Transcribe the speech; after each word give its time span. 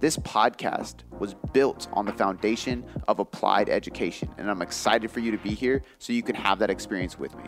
This 0.00 0.16
podcast 0.16 1.02
was 1.18 1.34
built 1.52 1.86
on 1.92 2.06
the 2.06 2.12
foundation 2.14 2.86
of 3.06 3.18
applied 3.18 3.68
education, 3.68 4.30
and 4.38 4.50
I'm 4.50 4.62
excited 4.62 5.10
for 5.10 5.20
you 5.20 5.30
to 5.30 5.36
be 5.36 5.50
here 5.50 5.82
so 5.98 6.14
you 6.14 6.22
can 6.22 6.34
have 6.34 6.58
that 6.60 6.70
experience 6.70 7.18
with 7.18 7.36
me. 7.36 7.44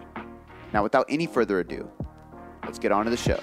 Now, 0.75 0.83
without 0.83 1.07
any 1.09 1.27
further 1.27 1.61
ado, 1.61 1.91
let's 2.63 2.79
get 2.79 2.93
on 2.93 3.07
to 3.07 3.11
the 3.11 3.17
show. 3.17 3.41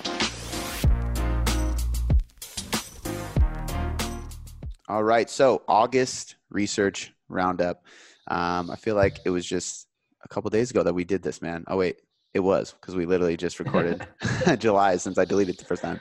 All 4.88 5.04
right, 5.04 5.28
so 5.28 5.64
August 5.68 6.36
research 6.52 7.12
roundup. 7.30 7.84
Um, 8.28 8.70
I 8.70 8.76
feel 8.76 8.94
like 8.94 9.18
it 9.26 9.32
was 9.32 9.44
just 9.44 9.88
a 10.24 10.28
couple 10.28 10.52
days 10.52 10.70
ago 10.70 10.84
that 10.84 10.94
we 10.94 11.04
did 11.04 11.24
this, 11.24 11.42
man. 11.42 11.64
Oh 11.68 11.78
wait, 11.78 12.00
it 12.34 12.40
was 12.42 12.74
because 12.74 12.96
we 12.96 13.06
literally 13.06 13.38
just 13.38 13.60
recorded 13.60 14.06
July 14.60 14.98
since 14.98 15.18
I 15.18 15.26
deleted 15.26 15.58
the 15.58 15.66
first 15.66 15.82
time. 15.82 16.00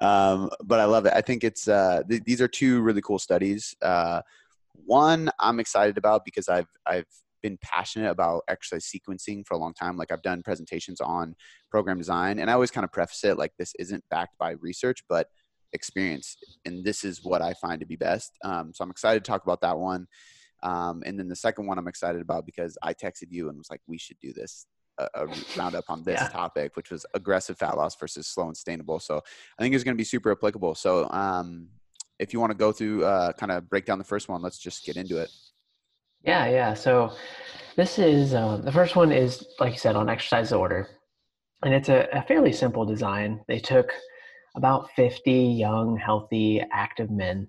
Um, 0.00 0.50
but 0.64 0.78
I 0.78 0.84
love 0.84 1.06
it. 1.06 1.12
I 1.14 1.20
think 1.20 1.44
it's 1.44 1.68
uh, 1.68 2.02
th- 2.08 2.22
these 2.24 2.40
are 2.40 2.48
two 2.48 2.80
really 2.82 3.00
cool 3.00 3.18
studies. 3.18 3.74
Uh, 3.80 4.22
one 4.84 5.30
I'm 5.38 5.60
excited 5.60 5.96
about 5.96 6.24
because 6.24 6.48
I've 6.48 6.68
I've 6.86 7.06
been 7.42 7.58
passionate 7.62 8.10
about 8.10 8.42
exercise 8.48 8.90
sequencing 8.90 9.46
for 9.46 9.54
a 9.54 9.58
long 9.58 9.72
time. 9.72 9.96
Like 9.96 10.12
I've 10.12 10.22
done 10.22 10.42
presentations 10.42 11.00
on 11.00 11.34
program 11.70 11.96
design, 11.96 12.38
and 12.38 12.50
I 12.50 12.54
always 12.54 12.70
kind 12.70 12.84
of 12.84 12.92
preface 12.92 13.24
it 13.24 13.38
like 13.38 13.52
this 13.58 13.72
isn't 13.78 14.04
backed 14.10 14.36
by 14.38 14.52
research, 14.60 15.02
but 15.08 15.28
experience, 15.72 16.36
and 16.66 16.84
this 16.84 17.04
is 17.04 17.24
what 17.24 17.40
I 17.40 17.54
find 17.54 17.80
to 17.80 17.86
be 17.86 17.96
best. 17.96 18.32
Um, 18.44 18.72
so 18.74 18.84
I'm 18.84 18.90
excited 18.90 19.24
to 19.24 19.30
talk 19.30 19.44
about 19.44 19.62
that 19.62 19.78
one. 19.78 20.06
Um, 20.62 21.02
and 21.06 21.18
then 21.18 21.28
the 21.28 21.36
second 21.36 21.66
one 21.66 21.78
I'm 21.78 21.88
excited 21.88 22.20
about 22.20 22.44
because 22.44 22.76
I 22.82 22.92
texted 22.92 23.28
you 23.30 23.48
and 23.48 23.56
was 23.56 23.70
like, 23.70 23.80
we 23.86 23.96
should 23.96 24.18
do 24.20 24.34
this 24.34 24.66
a, 25.14 25.26
roundup 25.56 25.84
on 25.88 26.02
this 26.02 26.20
yeah. 26.20 26.28
topic, 26.28 26.76
which 26.76 26.90
was 26.90 27.06
aggressive 27.14 27.58
fat 27.58 27.76
loss 27.76 27.96
versus 27.96 28.26
slow 28.26 28.46
and 28.46 28.56
sustainable. 28.56 28.98
So 28.98 29.20
I 29.58 29.62
think 29.62 29.74
it's 29.74 29.84
going 29.84 29.96
to 29.96 30.00
be 30.00 30.04
super 30.04 30.32
applicable. 30.32 30.74
So 30.74 31.08
um, 31.10 31.68
if 32.18 32.32
you 32.32 32.40
want 32.40 32.52
to 32.52 32.58
go 32.58 32.72
through, 32.72 33.04
uh, 33.04 33.32
kind 33.32 33.52
of 33.52 33.68
break 33.68 33.86
down 33.86 33.98
the 33.98 34.04
first 34.04 34.28
one, 34.28 34.42
let's 34.42 34.58
just 34.58 34.84
get 34.84 34.96
into 34.96 35.18
it. 35.18 35.30
Yeah, 36.22 36.48
yeah. 36.48 36.74
So 36.74 37.12
this 37.76 37.98
is 37.98 38.34
um, 38.34 38.62
the 38.62 38.72
first 38.72 38.94
one 38.96 39.10
is 39.10 39.46
like 39.58 39.72
you 39.72 39.78
said 39.78 39.96
on 39.96 40.10
exercise 40.10 40.52
order, 40.52 40.88
and 41.62 41.72
it's 41.72 41.88
a, 41.88 42.08
a 42.12 42.22
fairly 42.22 42.52
simple 42.52 42.84
design. 42.84 43.40
They 43.48 43.58
took 43.58 43.90
about 44.56 44.90
50 44.96 45.32
young, 45.32 45.96
healthy, 45.96 46.62
active 46.72 47.10
men 47.10 47.48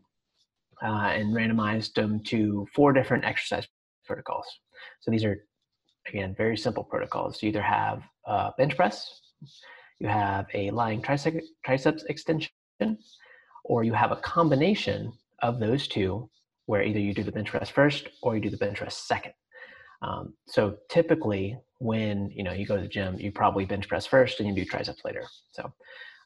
uh, 0.84 1.12
and 1.14 1.36
randomized 1.36 1.94
them 1.94 2.22
to 2.26 2.68
four 2.74 2.94
different 2.94 3.26
exercise 3.26 3.68
protocols. 4.06 4.46
So 5.02 5.12
these 5.12 5.24
are 5.24 5.46
again, 6.08 6.36
very 6.36 6.58
simple 6.58 6.84
protocols. 6.84 7.42
You 7.42 7.50
either 7.50 7.62
have 7.62 8.04
bench 8.58 8.76
press, 8.76 9.22
you 10.00 10.08
have 10.08 10.48
a 10.54 10.72
lying 10.72 11.02
triceps, 11.02 11.46
triceps 11.64 12.04
extension, 12.10 12.50
or 13.64 13.84
you 13.84 13.94
have 13.94 14.12
a 14.12 14.18
combination 14.18 15.14
of 15.42 15.60
those 15.60 15.88
two 15.88 16.30
where 16.66 16.84
either 16.84 17.00
you 17.00 17.14
do 17.14 17.24
the 17.24 17.32
bench 17.32 17.50
press 17.50 17.70
first 17.70 18.10
or 18.22 18.36
you 18.36 18.42
do 18.42 18.50
the 18.50 18.58
bench 18.58 18.78
press 18.78 18.98
second. 18.98 19.34
Um, 20.02 20.34
so 20.48 20.78
typically 20.90 21.58
when 21.80 22.32
you 22.32 22.44
know 22.44 22.54
you 22.54 22.66
go 22.66 22.76
to 22.76 22.82
the 22.82 22.88
gym, 22.88 23.20
you 23.20 23.32
probably 23.32 23.66
bench 23.66 23.88
press 23.88 24.06
first 24.06 24.40
and 24.40 24.50
you 24.50 24.56
do 24.56 24.66
triceps 24.66 25.02
later. 25.06 25.24
So 25.52 25.72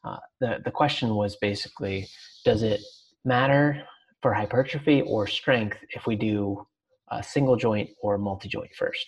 uh, 0.04 0.18
the, 0.40 0.58
the 0.64 0.70
question 0.70 1.14
was 1.14 1.36
basically, 1.36 2.08
does 2.44 2.62
it 2.62 2.80
matter 3.24 3.82
for 4.22 4.32
hypertrophy 4.32 5.02
or 5.02 5.26
strength 5.26 5.78
if 5.90 6.06
we 6.06 6.16
do 6.16 6.66
a 7.10 7.22
single 7.22 7.56
joint 7.56 7.90
or 8.00 8.16
multi-joint 8.16 8.70
first? 8.78 9.06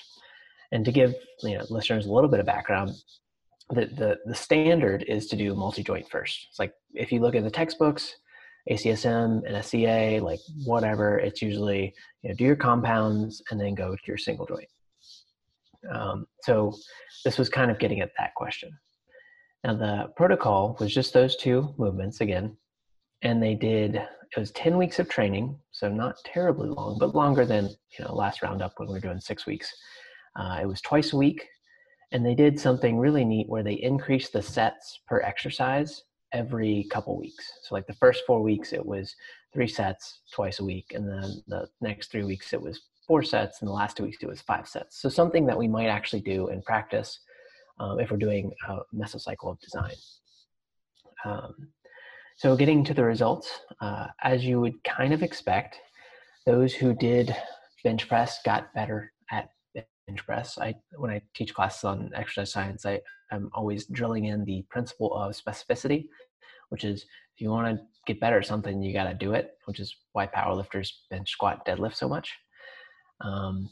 And 0.73 0.85
to 0.85 0.93
give 0.93 1.15
you 1.43 1.59
know 1.59 1.65
listeners 1.71 2.07
a 2.07 2.13
little 2.13 2.31
bit 2.31 2.41
of 2.41 2.47
background, 2.47 2.91
the 3.71 3.87
the, 3.87 4.19
the 4.27 4.35
standard 4.35 5.05
is 5.09 5.27
to 5.29 5.37
do 5.37 5.55
multi-joint 5.55 6.09
first. 6.11 6.47
It's 6.51 6.59
like 6.59 6.73
if 6.95 7.13
you 7.13 7.21
look 7.21 7.35
at 7.35 7.45
the 7.45 7.51
textbooks, 7.51 8.15
ACSM 8.71 9.47
and 9.47 9.57
NSCA, 9.57 10.21
like 10.21 10.41
whatever, 10.65 11.19
it's 11.19 11.43
usually 11.43 11.95
you 12.23 12.31
know 12.31 12.35
do 12.37 12.45
your 12.45 12.57
compounds 12.57 13.43
and 13.51 13.61
then 13.61 13.75
go 13.75 13.95
to 13.95 14.03
your 14.07 14.19
single 14.19 14.47
joint. 14.47 14.69
Um, 15.91 16.27
so 16.43 16.75
this 17.25 17.39
was 17.39 17.49
kind 17.49 17.71
of 17.71 17.79
getting 17.79 18.01
at 18.01 18.13
that 18.19 18.35
question. 18.35 18.71
Now 19.65 19.75
the 19.75 20.13
protocol 20.17 20.77
was 20.81 20.93
just 20.93 21.13
those 21.13 21.37
two 21.37 21.75
movements 21.79 22.21
again, 22.21 22.57
and 23.23 23.43
they 23.43 23.55
did 23.55 24.03
it 24.37 24.39
was 24.39 24.51
10 24.53 24.77
weeks 24.77 24.99
of 24.99 25.09
training, 25.09 25.59
so 25.71 25.89
not 25.89 26.17
terribly 26.25 26.69
long, 26.69 26.99
but 26.99 27.15
longer 27.15 27.47
than 27.47 27.69
you 27.99 28.05
know 28.05 28.15
last 28.15 28.43
roundup 28.43 28.75
when 28.77 28.89
we 28.89 28.95
were 28.95 29.01
doing 29.01 29.21
six 29.21 29.47
weeks. 29.47 29.75
Uh, 30.39 30.61
it 30.63 30.67
was 30.67 30.81
twice 30.81 31.13
a 31.13 31.17
week, 31.17 31.47
and 32.13 32.25
they 32.25 32.35
did 32.35 32.59
something 32.59 32.99
really 32.99 33.25
neat 33.25 33.49
where 33.49 33.65
they 33.65 33.75
increased 33.75 34.33
the 34.33 34.43
sets 34.43 35.01
per 35.07 35.21
exercise 35.21 36.05
every 36.33 36.87
couple 36.91 37.19
weeks. 37.19 37.51
So, 37.63 37.75
like 37.75 37.87
the 37.87 37.95
first 37.95 38.23
four 38.27 38.41
weeks, 38.41 38.73
it 38.73 38.85
was 38.85 39.15
three 39.53 39.67
sets 39.67 40.21
twice 40.33 40.61
a 40.61 40.65
week, 40.65 40.93
and 40.95 41.09
then 41.09 41.43
the 41.49 41.69
next 41.81 42.13
three 42.13 42.25
weeks, 42.25 42.53
it 42.53 42.63
was 42.63 42.81
four 43.07 43.23
sets, 43.23 43.61
and 43.61 43.69
the 43.69 43.73
last 43.73 43.97
two 43.97 44.05
weeks, 44.05 44.19
it 44.23 44.29
was 44.29 44.41
five 44.41 44.69
sets. 44.69 45.01
So, 45.01 45.09
something 45.09 45.45
that 45.47 45.59
we 45.59 45.67
might 45.67 45.89
actually 45.89 46.23
do 46.23 46.49
in 46.49 46.63
practice 46.63 47.19
um, 47.81 47.99
if 47.99 48.11
we're 48.11 48.17
doing 48.17 48.53
a 48.69 48.79
mesocycle 48.95 49.51
of 49.51 49.61
design. 49.61 49.95
Um, 51.25 51.69
so, 52.37 52.57
getting 52.57 52.85
to 52.85 52.95
the 52.95 53.05
results, 53.05 53.51
uh, 53.81 54.07
as 54.23 54.45
you 54.45 54.61
would 54.61 54.85
kind 54.85 55.13
of 55.13 55.25
expect, 55.25 55.81
those 56.47 56.73
who 56.73 56.95
did 56.95 57.35
bench 57.83 58.09
press 58.09 58.39
got 58.45 58.73
better 58.73 59.13
at 59.33 59.51
press. 60.17 60.59
I 60.59 60.75
when 60.97 61.11
I 61.11 61.23
teach 61.35 61.55
classes 61.55 61.85
on 61.85 62.11
exercise 62.15 62.53
science, 62.53 62.87
I, 62.87 63.01
I'm 63.31 63.51
always 63.55 63.87
drilling 63.87 64.27
in 64.27 64.45
the 64.45 64.65
principle 64.71 65.15
of 65.15 65.33
specificity, 65.33 66.09
which 66.71 66.85
is 66.85 67.03
if 67.03 67.41
you 67.41 67.51
want 67.51 67.77
to 67.77 67.85
get 68.07 68.21
better 68.21 68.39
at 68.39 68.47
something, 68.47 68.83
you 68.83 68.93
got 68.93 69.05
to 69.05 69.15
do 69.15 69.33
it, 69.33 69.53
which 69.67 69.81
is 69.81 69.95
why 70.13 70.27
powerlifters 70.27 70.91
bench 71.11 71.31
squat 71.31 71.67
deadlift 71.67 71.95
so 71.95 72.09
much. 72.09 72.35
Um, 73.21 73.69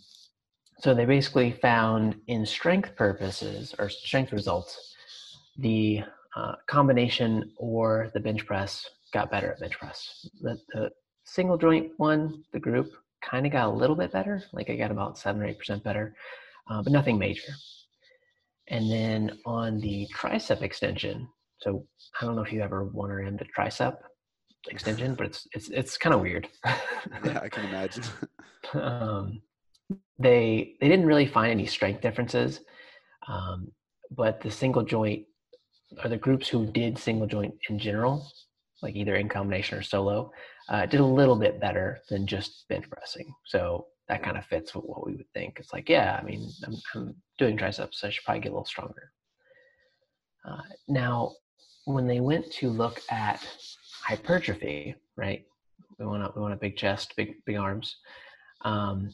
so 0.78 0.94
they 0.94 1.06
basically 1.06 1.52
found 1.52 2.16
in 2.26 2.44
strength 2.44 2.94
purposes 2.96 3.74
or 3.78 3.88
strength 3.88 4.32
results, 4.32 4.94
the 5.58 6.02
uh, 6.36 6.52
combination 6.68 7.50
or 7.56 8.10
the 8.12 8.20
bench 8.20 8.44
press 8.44 8.84
got 9.12 9.30
better 9.30 9.52
at 9.52 9.60
bench 9.60 9.78
press. 9.78 10.28
The, 10.42 10.58
the 10.74 10.90
single 11.24 11.56
joint 11.56 11.92
one, 11.96 12.44
the 12.52 12.60
group 12.60 12.92
kind 13.22 13.46
of 13.46 13.52
got 13.52 13.68
a 13.68 13.70
little 13.70 13.96
bit 13.96 14.12
better. 14.12 14.42
Like 14.52 14.70
I 14.70 14.76
got 14.76 14.90
about 14.90 15.18
seven 15.18 15.42
or 15.42 15.46
eight 15.46 15.58
percent 15.58 15.82
better, 15.82 16.14
uh, 16.70 16.82
but 16.82 16.92
nothing 16.92 17.18
major. 17.18 17.52
And 18.68 18.90
then 18.90 19.38
on 19.46 19.78
the 19.80 20.08
tricep 20.14 20.62
extension, 20.62 21.28
so 21.58 21.86
I 22.20 22.24
don't 22.24 22.36
know 22.36 22.42
if 22.42 22.52
you 22.52 22.60
ever 22.62 22.84
want 22.84 23.12
to 23.12 23.18
into 23.18 23.44
tricep 23.56 23.96
extension, 24.68 25.14
but 25.14 25.26
it's 25.26 25.46
it's 25.52 25.68
it's 25.68 25.98
kind 25.98 26.14
of 26.14 26.20
weird. 26.20 26.48
yeah, 27.24 27.40
I 27.42 27.48
can 27.48 27.64
imagine. 27.66 28.04
um, 28.74 29.42
they 30.18 30.76
they 30.80 30.88
didn't 30.88 31.06
really 31.06 31.26
find 31.26 31.50
any 31.50 31.66
strength 31.66 32.00
differences, 32.00 32.60
um, 33.28 33.70
but 34.10 34.40
the 34.40 34.50
single 34.50 34.82
joint 34.82 35.24
or 36.02 36.08
the 36.08 36.16
groups 36.16 36.48
who 36.48 36.66
did 36.66 36.98
single 36.98 37.26
joint 37.26 37.54
in 37.68 37.78
general, 37.78 38.26
like 38.82 38.96
either 38.96 39.16
in 39.16 39.28
combination 39.28 39.78
or 39.78 39.82
solo, 39.82 40.32
uh, 40.68 40.86
did 40.86 41.00
a 41.00 41.04
little 41.04 41.36
bit 41.36 41.60
better 41.60 42.00
than 42.08 42.26
just 42.26 42.68
bench 42.68 42.88
pressing. 42.90 43.32
So 43.44 43.86
that 44.08 44.22
kind 44.22 44.36
of 44.36 44.44
fits 44.44 44.74
with 44.74 44.84
what 44.84 45.06
we 45.06 45.14
would 45.14 45.30
think. 45.32 45.58
It's 45.58 45.72
like, 45.72 45.88
yeah, 45.88 46.18
I 46.20 46.24
mean, 46.24 46.48
I'm, 46.64 46.76
I'm 46.94 47.14
doing 47.38 47.56
triceps, 47.56 48.00
so 48.00 48.08
I 48.08 48.10
should 48.10 48.24
probably 48.24 48.40
get 48.42 48.50
a 48.50 48.52
little 48.52 48.64
stronger. 48.64 49.12
Uh, 50.44 50.62
now, 50.88 51.32
when 51.86 52.06
they 52.06 52.20
went 52.20 52.50
to 52.52 52.68
look 52.68 53.00
at 53.10 53.46
hypertrophy, 54.02 54.94
right? 55.16 55.44
We 55.98 56.06
want 56.06 56.22
a, 56.22 56.32
we 56.34 56.42
want 56.42 56.54
a 56.54 56.58
big 56.58 56.76
chest, 56.76 57.14
big 57.16 57.44
big 57.44 57.56
arms. 57.56 57.96
Um, 58.64 59.12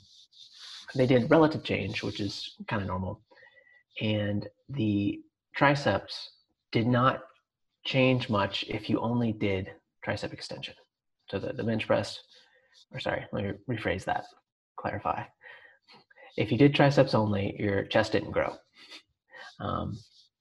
they 0.95 1.07
did 1.07 1.31
relative 1.31 1.65
change, 1.65 2.03
which 2.03 2.21
is 2.21 2.57
kind 2.69 2.83
of 2.83 2.89
normal, 2.89 3.21
and 4.01 4.47
the 4.69 5.21
triceps 5.55 6.33
did 6.71 6.87
not 6.87 7.23
change 7.85 8.29
much 8.29 8.65
if 8.69 8.91
you 8.91 8.99
only 9.01 9.33
did 9.33 9.71
tricep 10.07 10.33
extension. 10.33 10.75
So 11.33 11.39
the, 11.39 11.55
the 11.55 11.65
bench 11.65 11.87
press, 11.87 12.19
or 12.93 13.01
sorry, 13.01 13.25
let 13.33 13.45
me 13.45 13.53
rephrase 13.67 14.05
that, 14.05 14.25
clarify. 14.77 15.25
If 16.37 16.53
you 16.53 16.59
did 16.59 16.75
triceps 16.75 17.15
only, 17.15 17.57
your 17.59 17.85
chest 17.85 18.13
didn't 18.13 18.33
grow, 18.33 18.53
um, 19.59 19.99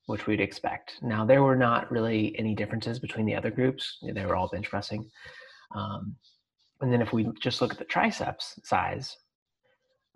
which 0.07 0.27
we'd 0.27 0.41
expect. 0.41 0.95
Now, 1.01 1.25
there 1.25 1.43
were 1.43 1.55
not 1.55 1.89
really 1.89 2.37
any 2.37 2.55
differences 2.55 2.99
between 2.99 3.25
the 3.25 3.35
other 3.35 3.51
groups. 3.51 3.99
They 4.03 4.25
were 4.25 4.35
all 4.35 4.49
bench 4.49 4.69
pressing. 4.69 5.09
Um, 5.73 6.17
and 6.81 6.91
then 6.91 7.01
if 7.01 7.13
we 7.13 7.29
just 7.39 7.61
look 7.61 7.71
at 7.71 7.79
the 7.79 7.85
triceps 7.85 8.59
size, 8.65 9.15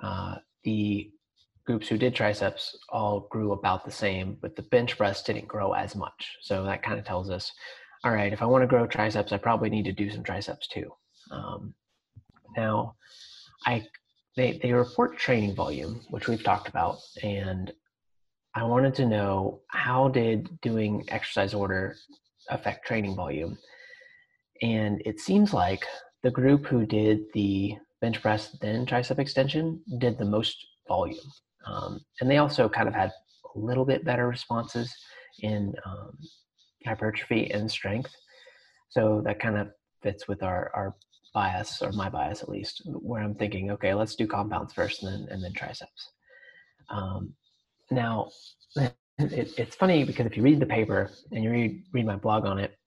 uh, 0.04 0.36
the 0.66 1.10
groups 1.66 1.88
who 1.88 1.98
did 1.98 2.13
triceps 2.13 2.78
all 2.89 3.30
grew 3.31 3.54
about 3.54 3.86
the 3.86 3.92
same, 3.92 4.38
but 4.42 4.57
the 4.57 4.63
bench 4.63 4.98
press 4.98 5.24
didn't 5.24 5.48
grow 5.48 5.71
as 5.71 5.95
much. 5.95 6.36
So 6.42 6.66
that 6.66 6.83
kind 6.83 7.00
of 7.00 7.06
tells 7.06 7.30
us, 7.30 7.50
all 8.06 8.12
right, 8.12 8.31
if 8.31 8.44
I 8.44 8.46
want 8.46 8.62
to 8.62 8.68
grow 8.68 8.86
triceps, 8.86 9.31
I 9.31 9.38
probably 9.38 9.72
need 9.72 9.86
to 9.86 9.92
do 9.92 10.12
some 10.12 10.24
triceps 10.24 10.68
too. 10.68 10.92
Um, 11.31 11.74
now, 12.56 12.96
I 13.66 13.88
they 14.38 14.60
they 14.62 14.74
report 14.74 15.18
training 15.18 15.56
volume, 15.56 16.02
which 16.12 16.28
we've 16.28 16.44
talked 16.44 16.69
about, 16.69 17.00
and 17.24 17.74
I 18.54 18.63
wanted 18.63 18.94
to 18.96 19.07
know 19.07 19.62
how 19.69 20.10
did 20.10 20.62
doing 20.62 21.04
exercise 21.07 21.56
order 21.56 21.96
affect 22.50 22.86
training 22.86 23.16
volume, 23.16 23.57
and 24.62 25.02
it 25.04 25.19
seems 25.19 25.52
like 25.52 25.84
the 26.22 26.30
group 26.30 26.68
who 26.68 26.86
did 26.86 27.22
the 27.34 27.75
bench 28.02 28.22
press 28.22 28.56
then 28.62 28.86
tricep 28.86 29.18
extension 29.18 29.81
did 29.98 30.19
the 30.19 30.25
most 30.25 30.56
volume. 30.88 31.31
Um, 31.66 32.00
and 32.22 32.30
they 32.30 32.38
also 32.38 32.69
kind 32.69 32.88
of 32.88 32.94
had 32.94 33.10
a 33.56 33.60
little 33.60 33.86
bit 33.86 34.06
better 34.06 34.28
responses 34.28 34.94
in 35.42 35.74
um, 35.86 36.16
hypertrophy 36.85 37.51
and 37.51 37.69
strength. 37.69 38.13
So 38.89 39.21
that 39.25 39.39
kind 39.39 39.57
of 39.57 39.69
fits 40.01 40.27
with 40.27 40.43
our, 40.43 40.71
our 40.73 40.95
bias, 41.33 41.81
or 41.81 41.91
my 41.91 42.09
bias 42.09 42.41
at 42.41 42.49
least, 42.49 42.81
where 42.85 43.21
I'm 43.21 43.35
thinking, 43.35 43.71
okay, 43.71 43.93
let's 43.93 44.15
do 44.15 44.27
compounds 44.27 44.73
first 44.73 45.03
and 45.03 45.11
then, 45.11 45.33
and 45.33 45.43
then 45.43 45.53
triceps. 45.53 46.11
Um, 46.89 47.33
now, 47.91 48.29
it, 48.75 48.91
it's 49.17 49.75
funny 49.75 50.03
because 50.03 50.25
if 50.25 50.37
you 50.37 50.43
read 50.43 50.59
the 50.59 50.65
paper 50.65 51.11
and 51.31 51.43
you 51.43 51.51
read, 51.51 51.83
read 51.91 52.05
my 52.05 52.15
blog 52.15 52.45
on 52.45 52.59
it, 52.59 52.77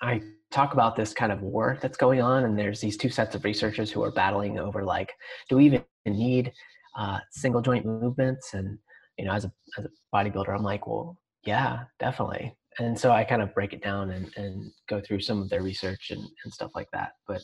I 0.00 0.22
talk 0.50 0.72
about 0.72 0.96
this 0.96 1.12
kind 1.12 1.32
of 1.32 1.42
war 1.42 1.78
that's 1.80 1.96
going 1.96 2.20
on, 2.20 2.44
and 2.44 2.58
there's 2.58 2.80
these 2.80 2.96
two 2.96 3.10
sets 3.10 3.34
of 3.34 3.44
researchers 3.44 3.90
who 3.90 4.02
are 4.02 4.10
battling 4.10 4.58
over 4.58 4.84
like, 4.84 5.12
do 5.48 5.56
we 5.56 5.66
even 5.66 5.84
need 6.06 6.52
uh, 6.96 7.18
single 7.30 7.60
joint 7.60 7.84
movements? 7.84 8.54
And 8.54 8.78
you 9.18 9.24
know, 9.24 9.32
as 9.32 9.44
a 9.44 9.52
as 9.78 9.84
a 9.84 9.88
bodybuilder, 10.14 10.54
I'm 10.54 10.62
like, 10.62 10.86
well, 10.86 11.18
yeah, 11.44 11.84
definitely. 11.98 12.54
And 12.78 12.98
so 12.98 13.12
I 13.12 13.24
kind 13.24 13.42
of 13.42 13.54
break 13.54 13.72
it 13.72 13.82
down 13.82 14.10
and, 14.10 14.30
and 14.36 14.70
go 14.88 15.00
through 15.00 15.20
some 15.20 15.40
of 15.40 15.48
their 15.48 15.62
research 15.62 16.10
and, 16.10 16.26
and 16.44 16.52
stuff 16.52 16.72
like 16.74 16.88
that. 16.92 17.12
But 17.26 17.42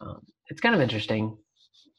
um, 0.00 0.20
it's 0.48 0.60
kind 0.60 0.74
of 0.74 0.80
interesting 0.80 1.36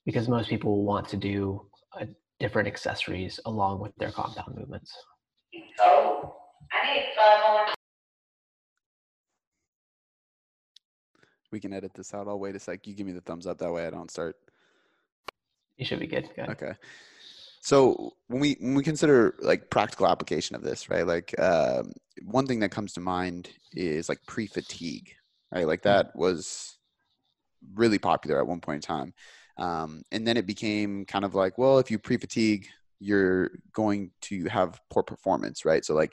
because 0.05 0.27
most 0.27 0.49
people 0.49 0.83
want 0.83 1.07
to 1.09 1.17
do 1.17 1.67
uh, 1.99 2.05
different 2.39 2.67
accessories 2.67 3.39
along 3.45 3.79
with 3.79 3.95
their 3.97 4.11
compound 4.11 4.55
movements. 4.57 4.91
Oh, 5.79 6.35
I 6.71 6.93
need 6.93 7.05
five 7.15 7.39
more. 7.47 7.65
We 11.51 11.59
can 11.59 11.73
edit 11.73 11.93
this 11.93 12.13
out. 12.15 12.27
I'll 12.27 12.39
wait 12.39 12.55
a 12.55 12.59
sec. 12.59 12.87
You 12.87 12.95
give 12.95 13.05
me 13.05 13.13
the 13.13 13.21
thumbs 13.21 13.45
up. 13.45 13.59
That 13.59 13.71
way 13.71 13.85
I 13.85 13.91
don't 13.91 14.09
start. 14.09 14.35
You 15.77 15.85
should 15.85 15.99
be 15.99 16.07
good. 16.07 16.29
good. 16.35 16.49
Okay. 16.49 16.73
So 17.63 18.11
when 18.27 18.41
we 18.41 18.57
when 18.59 18.75
we 18.75 18.83
consider 18.83 19.35
like 19.39 19.69
practical 19.69 20.05
application 20.05 20.57
of 20.57 20.63
this, 20.63 20.89
right? 20.89 21.07
Like 21.07 21.33
um, 21.39 21.93
one 22.25 22.45
thing 22.45 22.59
that 22.59 22.71
comes 22.71 22.91
to 22.93 22.99
mind 22.99 23.51
is 23.71 24.09
like 24.09 24.19
pre-fatigue, 24.27 25.13
right? 25.49 25.65
Like 25.65 25.83
that 25.83 26.13
was 26.13 26.77
really 27.73 27.99
popular 27.99 28.37
at 28.37 28.47
one 28.47 28.59
point 28.59 28.75
in 28.75 28.81
time, 28.81 29.13
um, 29.57 30.03
and 30.11 30.27
then 30.27 30.35
it 30.35 30.45
became 30.45 31.05
kind 31.05 31.23
of 31.23 31.35
like, 31.35 31.57
well, 31.57 31.79
if 31.79 31.89
you 31.89 31.97
pre-fatigue, 31.97 32.67
you're 32.99 33.51
going 33.71 34.11
to 34.23 34.43
have 34.49 34.81
poor 34.89 35.01
performance, 35.01 35.63
right? 35.63 35.85
So 35.85 35.93
like 35.93 36.11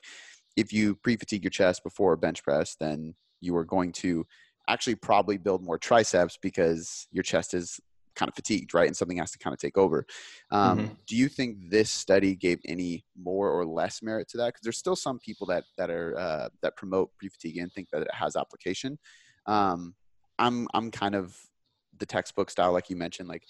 if 0.57 0.73
you 0.73 0.95
pre-fatigue 0.95 1.43
your 1.43 1.51
chest 1.51 1.83
before 1.83 2.13
a 2.13 2.19
bench 2.19 2.45
press, 2.45 2.77
then 2.79 3.17
you 3.41 3.57
are 3.57 3.65
going 3.65 3.91
to 3.93 4.25
actually 4.69 4.95
probably 4.95 5.37
build 5.37 5.65
more 5.65 5.79
triceps 5.79 6.39
because 6.41 7.09
your 7.11 7.25
chest 7.25 7.55
is 7.55 7.81
kind 8.21 8.29
of 8.29 8.35
fatigued, 8.35 8.75
right? 8.75 8.87
And 8.87 8.97
something 8.97 9.17
has 9.17 9.33
to 9.33 9.39
kind 9.39 9.55
of 9.55 9.59
take 9.59 9.79
over. 9.79 10.07
Um, 10.51 10.79
mm-hmm. 10.79 10.95
Do 11.07 11.17
you 11.17 11.29
think 11.29 11.71
this 11.71 11.91
study 11.91 12.37
gave 12.37 12.61
any 12.67 13.05
more 13.17 13.51
or 13.51 13.65
less 13.65 14.03
merit 14.03 14.29
to 14.29 14.37
that? 14.37 14.49
Because 14.49 14.61
there's 14.63 14.79
still 14.79 14.97
some 14.97 15.19
people 15.19 15.47
that 15.49 15.65
that 15.79 15.91
are 15.91 16.17
uh, 16.19 16.49
that 16.63 16.77
promote 16.77 17.11
pre-fatigue 17.19 17.57
and 17.57 17.73
think 17.73 17.89
that 17.91 18.03
it 18.03 18.15
has 18.15 18.37
application. 18.37 18.99
Um, 19.47 19.95
I'm 20.39 20.69
I'm 20.75 20.91
kind 20.91 21.15
of 21.15 21.37
the 21.99 22.07
textbook 22.07 22.51
style, 22.51 22.73
like 22.73 22.91
you 22.91 22.97
mentioned. 22.97 23.29
Like 23.29 23.45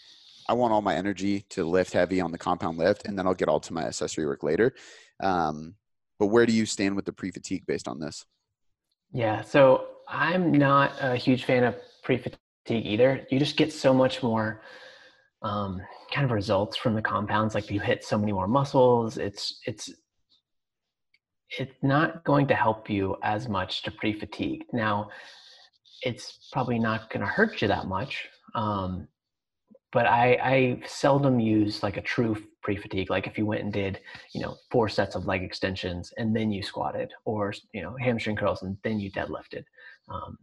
I 0.48 0.52
want 0.54 0.72
all 0.72 0.82
my 0.82 0.94
energy 0.94 1.44
to 1.50 1.64
lift 1.64 1.92
heavy 1.92 2.20
on 2.20 2.30
the 2.30 2.38
compound 2.38 2.78
lift, 2.78 3.06
and 3.06 3.18
then 3.18 3.26
I'll 3.26 3.34
get 3.34 3.48
all 3.48 3.60
to 3.60 3.72
my 3.72 3.84
accessory 3.84 4.26
work 4.26 4.42
later. 4.42 4.72
Um, 5.20 5.74
but 6.18 6.26
where 6.26 6.46
do 6.46 6.52
you 6.52 6.66
stand 6.66 6.96
with 6.96 7.06
the 7.06 7.12
pre-fatigue 7.12 7.64
based 7.66 7.88
on 7.88 7.98
this? 7.98 8.26
Yeah, 9.12 9.42
so 9.42 9.86
I'm 10.06 10.52
not 10.52 10.92
a 11.00 11.16
huge 11.16 11.44
fan 11.44 11.64
of 11.64 11.76
pre-fatigue 12.04 12.38
either. 12.68 13.26
You 13.30 13.38
just 13.38 13.56
get 13.56 13.72
so 13.72 13.92
much 13.92 14.22
more 14.22 14.62
um, 15.42 15.80
kind 16.12 16.24
of 16.24 16.30
results 16.30 16.76
from 16.76 16.94
the 16.94 17.02
compounds. 17.02 17.54
Like 17.54 17.70
you 17.70 17.80
hit 17.80 18.04
so 18.04 18.18
many 18.18 18.32
more 18.32 18.48
muscles. 18.48 19.18
It's 19.18 19.60
it's 19.66 19.90
it's 21.58 21.74
not 21.82 22.24
going 22.24 22.46
to 22.48 22.54
help 22.54 22.88
you 22.88 23.16
as 23.22 23.48
much 23.48 23.82
to 23.82 23.90
pre-fatigue. 23.90 24.64
Now, 24.72 25.10
it's 26.02 26.48
probably 26.52 26.78
not 26.78 27.10
going 27.10 27.20
to 27.20 27.26
hurt 27.26 27.60
you 27.60 27.68
that 27.68 27.86
much. 27.86 28.28
Um, 28.54 29.08
but 29.92 30.06
I, 30.06 30.38
I 30.42 30.82
seldom 30.86 31.40
use 31.40 31.82
like 31.82 31.96
a 31.96 32.02
true 32.02 32.36
pre-fatigue. 32.62 33.10
Like 33.10 33.26
if 33.26 33.36
you 33.36 33.46
went 33.46 33.62
and 33.62 33.72
did, 33.72 34.00
you 34.32 34.40
know, 34.40 34.56
four 34.70 34.88
sets 34.88 35.16
of 35.16 35.26
leg 35.26 35.42
extensions 35.42 36.12
and 36.16 36.34
then 36.34 36.52
you 36.52 36.62
squatted, 36.62 37.12
or 37.24 37.52
you 37.72 37.82
know, 37.82 37.96
hamstring 38.00 38.36
curls 38.36 38.62
and 38.62 38.76
then 38.84 39.00
you 39.00 39.10
deadlifted. 39.10 39.64
Um, 40.08 40.38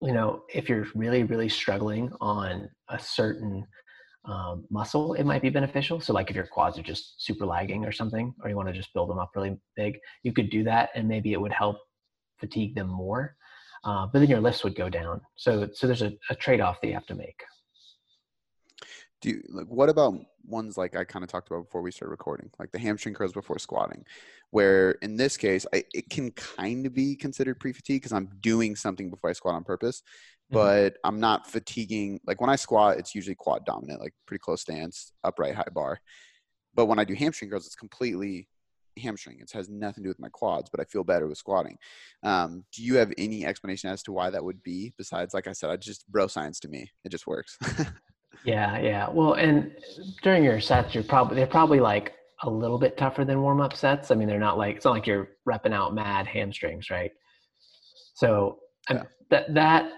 you 0.00 0.12
know, 0.12 0.42
if 0.52 0.68
you're 0.68 0.86
really, 0.94 1.22
really 1.24 1.48
struggling 1.48 2.10
on 2.20 2.68
a 2.88 2.98
certain 2.98 3.66
um, 4.26 4.64
muscle, 4.70 5.14
it 5.14 5.24
might 5.24 5.42
be 5.42 5.50
beneficial. 5.50 6.00
So, 6.00 6.12
like 6.12 6.30
if 6.30 6.36
your 6.36 6.46
quads 6.46 6.78
are 6.78 6.82
just 6.82 7.24
super 7.24 7.46
lagging 7.46 7.84
or 7.84 7.92
something, 7.92 8.34
or 8.42 8.48
you 8.48 8.56
want 8.56 8.68
to 8.68 8.74
just 8.74 8.92
build 8.94 9.10
them 9.10 9.18
up 9.18 9.30
really 9.34 9.56
big, 9.76 9.98
you 10.22 10.32
could 10.32 10.50
do 10.50 10.64
that, 10.64 10.90
and 10.94 11.08
maybe 11.08 11.32
it 11.32 11.40
would 11.40 11.52
help 11.52 11.76
fatigue 12.38 12.74
them 12.74 12.88
more. 12.88 13.36
Uh, 13.84 14.06
but 14.06 14.20
then 14.20 14.30
your 14.30 14.40
lifts 14.40 14.64
would 14.64 14.74
go 14.74 14.88
down. 14.88 15.20
So, 15.36 15.68
so 15.74 15.86
there's 15.86 16.02
a, 16.02 16.12
a 16.30 16.34
trade-off 16.34 16.80
that 16.80 16.88
you 16.88 16.94
have 16.94 17.06
to 17.06 17.14
make 17.14 17.36
do 19.24 19.30
you, 19.30 19.42
like 19.48 19.66
what 19.68 19.88
about 19.88 20.14
ones 20.44 20.76
like 20.76 20.94
I 20.94 21.02
kind 21.04 21.24
of 21.24 21.30
talked 21.30 21.50
about 21.50 21.64
before 21.64 21.80
we 21.80 21.90
started 21.90 22.10
recording, 22.10 22.50
like 22.58 22.70
the 22.72 22.78
hamstring 22.78 23.14
curls 23.14 23.32
before 23.32 23.58
squatting, 23.58 24.04
where 24.50 24.92
in 25.00 25.16
this 25.16 25.38
case 25.38 25.64
I, 25.72 25.84
it 25.94 26.10
can 26.10 26.30
kind 26.32 26.84
of 26.84 26.92
be 26.92 27.16
considered 27.16 27.58
pre-fatigue 27.58 28.02
because 28.02 28.12
I'm 28.12 28.28
doing 28.40 28.76
something 28.76 29.08
before 29.08 29.30
I 29.30 29.32
squat 29.32 29.54
on 29.54 29.64
purpose, 29.64 30.02
mm-hmm. 30.02 30.56
but 30.56 30.98
I'm 31.04 31.20
not 31.20 31.50
fatiguing. 31.50 32.20
Like 32.26 32.42
when 32.42 32.50
I 32.50 32.56
squat, 32.56 32.98
it's 32.98 33.14
usually 33.14 33.34
quad 33.34 33.64
dominant, 33.64 34.02
like 34.02 34.12
pretty 34.26 34.40
close 34.40 34.60
stance, 34.60 35.12
upright, 35.24 35.54
high 35.54 35.64
bar. 35.72 35.98
But 36.74 36.84
when 36.84 36.98
I 36.98 37.04
do 37.04 37.14
hamstring 37.14 37.50
curls, 37.50 37.64
it's 37.64 37.76
completely 37.76 38.46
hamstring. 38.98 39.38
It 39.40 39.50
has 39.52 39.70
nothing 39.70 40.04
to 40.04 40.08
do 40.08 40.10
with 40.10 40.20
my 40.20 40.28
quads, 40.28 40.68
but 40.68 40.80
I 40.80 40.84
feel 40.84 41.02
better 41.02 41.26
with 41.26 41.38
squatting. 41.38 41.78
Um, 42.22 42.66
do 42.74 42.82
you 42.82 42.96
have 42.96 43.10
any 43.16 43.46
explanation 43.46 43.88
as 43.88 44.02
to 44.02 44.12
why 44.12 44.28
that 44.28 44.44
would 44.44 44.62
be? 44.62 44.92
Besides, 44.98 45.32
like 45.32 45.46
I 45.46 45.52
said, 45.52 45.70
I 45.70 45.76
just 45.76 46.06
bro 46.12 46.26
science 46.26 46.60
to 46.60 46.68
me. 46.68 46.90
It 47.06 47.08
just 47.08 47.26
works. 47.26 47.56
Yeah, 48.44 48.78
yeah. 48.78 49.08
Well, 49.10 49.34
and 49.34 49.74
during 50.22 50.44
your 50.44 50.60
sets, 50.60 50.94
you're 50.94 51.04
probably 51.04 51.36
they're 51.36 51.46
probably 51.46 51.80
like 51.80 52.12
a 52.42 52.50
little 52.50 52.78
bit 52.78 52.96
tougher 52.96 53.24
than 53.24 53.40
warm 53.40 53.60
up 53.60 53.74
sets. 53.74 54.10
I 54.10 54.14
mean, 54.14 54.28
they're 54.28 54.38
not 54.38 54.58
like 54.58 54.76
it's 54.76 54.84
not 54.84 54.92
like 54.92 55.06
you're 55.06 55.28
repping 55.48 55.72
out 55.72 55.94
mad 55.94 56.26
hamstrings, 56.26 56.90
right? 56.90 57.10
So 58.14 58.58
yeah. 58.90 59.04
that 59.30 59.54
that 59.54 59.90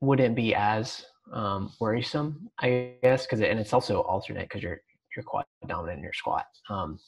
wouldn't 0.00 0.36
be 0.36 0.54
as 0.54 1.06
um, 1.32 1.72
worrisome, 1.80 2.50
I 2.60 2.92
guess, 3.02 3.24
because 3.24 3.40
and 3.40 3.58
it's 3.58 3.72
also 3.72 4.00
alternate 4.02 4.48
because 4.48 4.62
you're 4.62 4.80
you're 5.16 5.24
quad 5.24 5.46
dominant 5.66 5.98
in 5.98 6.04
your 6.04 6.12
squat. 6.12 6.44
Um, 6.68 6.98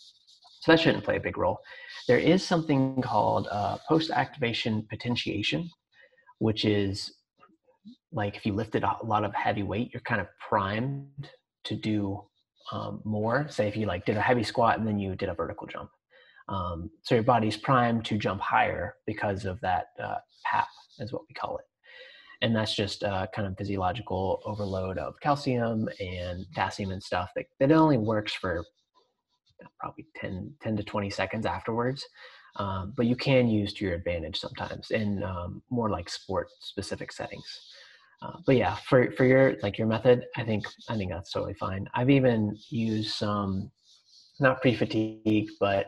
so 0.61 0.73
that 0.73 0.81
shouldn't 0.81 1.05
play 1.05 1.17
a 1.17 1.21
big 1.21 1.37
role. 1.37 1.59
There 2.09 2.19
is 2.19 2.43
something 2.43 3.03
called 3.03 3.49
uh, 3.51 3.79
post 3.87 4.11
activation 4.11 4.87
potentiation, 4.89 5.69
which 6.39 6.65
is 6.65 7.13
like 8.17 8.35
if 8.35 8.47
you 8.47 8.55
lifted 8.55 8.83
a 8.83 8.97
lot 9.05 9.25
of 9.25 9.35
heavy 9.35 9.63
weight, 9.63 9.91
you're 9.93 10.01
kind 10.01 10.21
of 10.21 10.27
primed 10.49 11.29
to 11.65 11.77
do 11.77 12.25
um, 12.73 13.01
more. 13.05 13.47
Say 13.49 13.69
if 13.69 13.77
you 13.77 13.87
like 13.87 14.07
did 14.07 14.17
a 14.17 14.21
heavy 14.21 14.43
squat 14.43 14.79
and 14.79 14.89
then 14.89 14.99
you 14.99 15.15
did 15.15 15.29
a 15.29 15.35
vertical 15.35 15.67
jump. 15.67 15.91
Um, 16.49 16.91
so 17.03 17.15
your 17.15 17.25
body's 17.25 17.59
primed 17.59 18.07
to 18.07 18.17
jump 18.17 18.41
higher 18.41 18.95
because 19.07 19.45
of 19.45 19.61
that 19.61 19.89
uh, 20.03 20.17
PAP 20.45 20.67
is 20.99 21.13
what 21.13 21.23
we 21.29 21.35
call 21.35 21.59
it. 21.59 21.65
And 22.41 22.57
that's 22.57 22.75
just 22.75 23.05
uh, 23.05 23.27
kind 23.35 23.47
of 23.47 23.57
physiological 23.59 24.41
overload 24.47 24.99
of 24.99 25.15
calcium 25.21 25.89
and 26.01 26.47
potassium 26.49 26.93
and 26.93 27.03
stuff 27.03 27.31
that, 27.37 27.47
that 27.61 27.73
only 27.73 27.99
works 27.99 28.33
for 28.33 28.65
probably 29.79 30.07
10, 30.17 30.55
10 30.63 30.77
to 30.77 30.83
20 30.83 31.11
seconds 31.11 31.45
afterwards. 31.45 32.05
Um, 32.57 32.95
but 32.97 33.07
you 33.07 33.17
can 33.17 33.49
use 33.49 33.75
to 33.75 33.85
your 33.85 33.95
advantage 33.95 34.39
sometimes 34.39 34.91
in 34.91 35.23
um, 35.23 35.63
more 35.71 35.91
like 35.91 36.09
sport 36.09 36.49
specific 36.61 37.13
settings. 37.13 37.45
Uh, 38.23 38.39
but 38.47 38.57
yeah, 38.57 38.77
for 38.89 39.11
for 39.13 39.25
your 39.25 39.57
like 39.63 39.79
your 39.79 39.87
method, 39.87 40.25
I 40.37 40.45
think 40.45 40.67
I 40.89 40.97
think 40.97 41.11
that's 41.11 41.33
totally 41.33 41.55
fine. 41.55 41.87
I've 41.95 42.11
even 42.11 42.57
used 42.71 43.15
some, 43.15 43.71
not 44.41 44.61
pre 44.63 44.75
fatigue, 44.75 45.49
but 45.61 45.87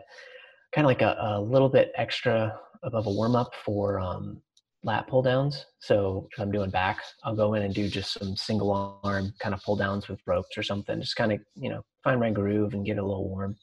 kind 0.72 0.84
of 0.84 0.88
like 0.88 1.02
a, 1.02 1.16
a 1.18 1.40
little 1.40 1.68
bit 1.68 1.92
extra 1.96 2.58
above 2.82 3.06
a 3.06 3.10
warm 3.10 3.34
up 3.34 3.54
for 3.64 3.98
um, 3.98 4.40
lat 4.84 5.06
pull 5.08 5.22
downs. 5.22 5.66
So 5.80 6.28
if 6.32 6.40
I'm 6.40 6.52
doing 6.52 6.70
back, 6.70 7.00
I'll 7.24 7.34
go 7.34 7.54
in 7.54 7.62
and 7.62 7.74
do 7.74 7.88
just 7.88 8.12
some 8.12 8.36
single 8.36 9.00
arm 9.02 9.32
kind 9.38 9.54
of 9.54 9.62
pull 9.62 9.76
downs 9.76 10.08
with 10.08 10.20
ropes 10.26 10.56
or 10.58 10.62
something. 10.62 11.00
Just 11.00 11.16
kind 11.16 11.32
of 11.32 11.40
you 11.54 11.70
know 11.70 11.82
find 12.04 12.20
my 12.20 12.30
groove 12.30 12.74
and 12.74 12.84
get 12.84 12.98
a 12.98 13.02
little 13.02 13.28
warm, 13.28 13.56